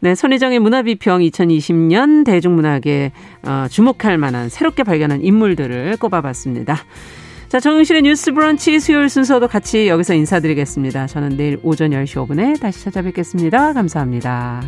네, 0.01 0.15
손희정의 0.15 0.59
문화비평 0.59 1.21
2020년 1.21 2.25
대중문학에 2.25 3.13
어, 3.47 3.67
주목할 3.69 4.17
만한 4.17 4.49
새롭게 4.49 4.85
발견한 4.85 5.21
인물들을 5.21 5.99
꼽아봤습니다. 6.01 6.77
자, 7.49 7.61
정용실의 7.61 8.03
뉴스 8.03 8.33
브런치 8.33 8.81
수요일 8.81 9.11
순서도 9.11 9.49
같이 9.49 9.87
여기서 9.87 10.15
인사드리겠습니다. 10.15 11.09
저는 11.09 11.37
내일 11.37 11.59
오전 11.63 11.91
10시 11.91 12.27
5분에 12.27 12.59
다시 12.59 12.83
찾아뵙겠습니다. 12.85 13.75
감사합니다. 13.75 14.63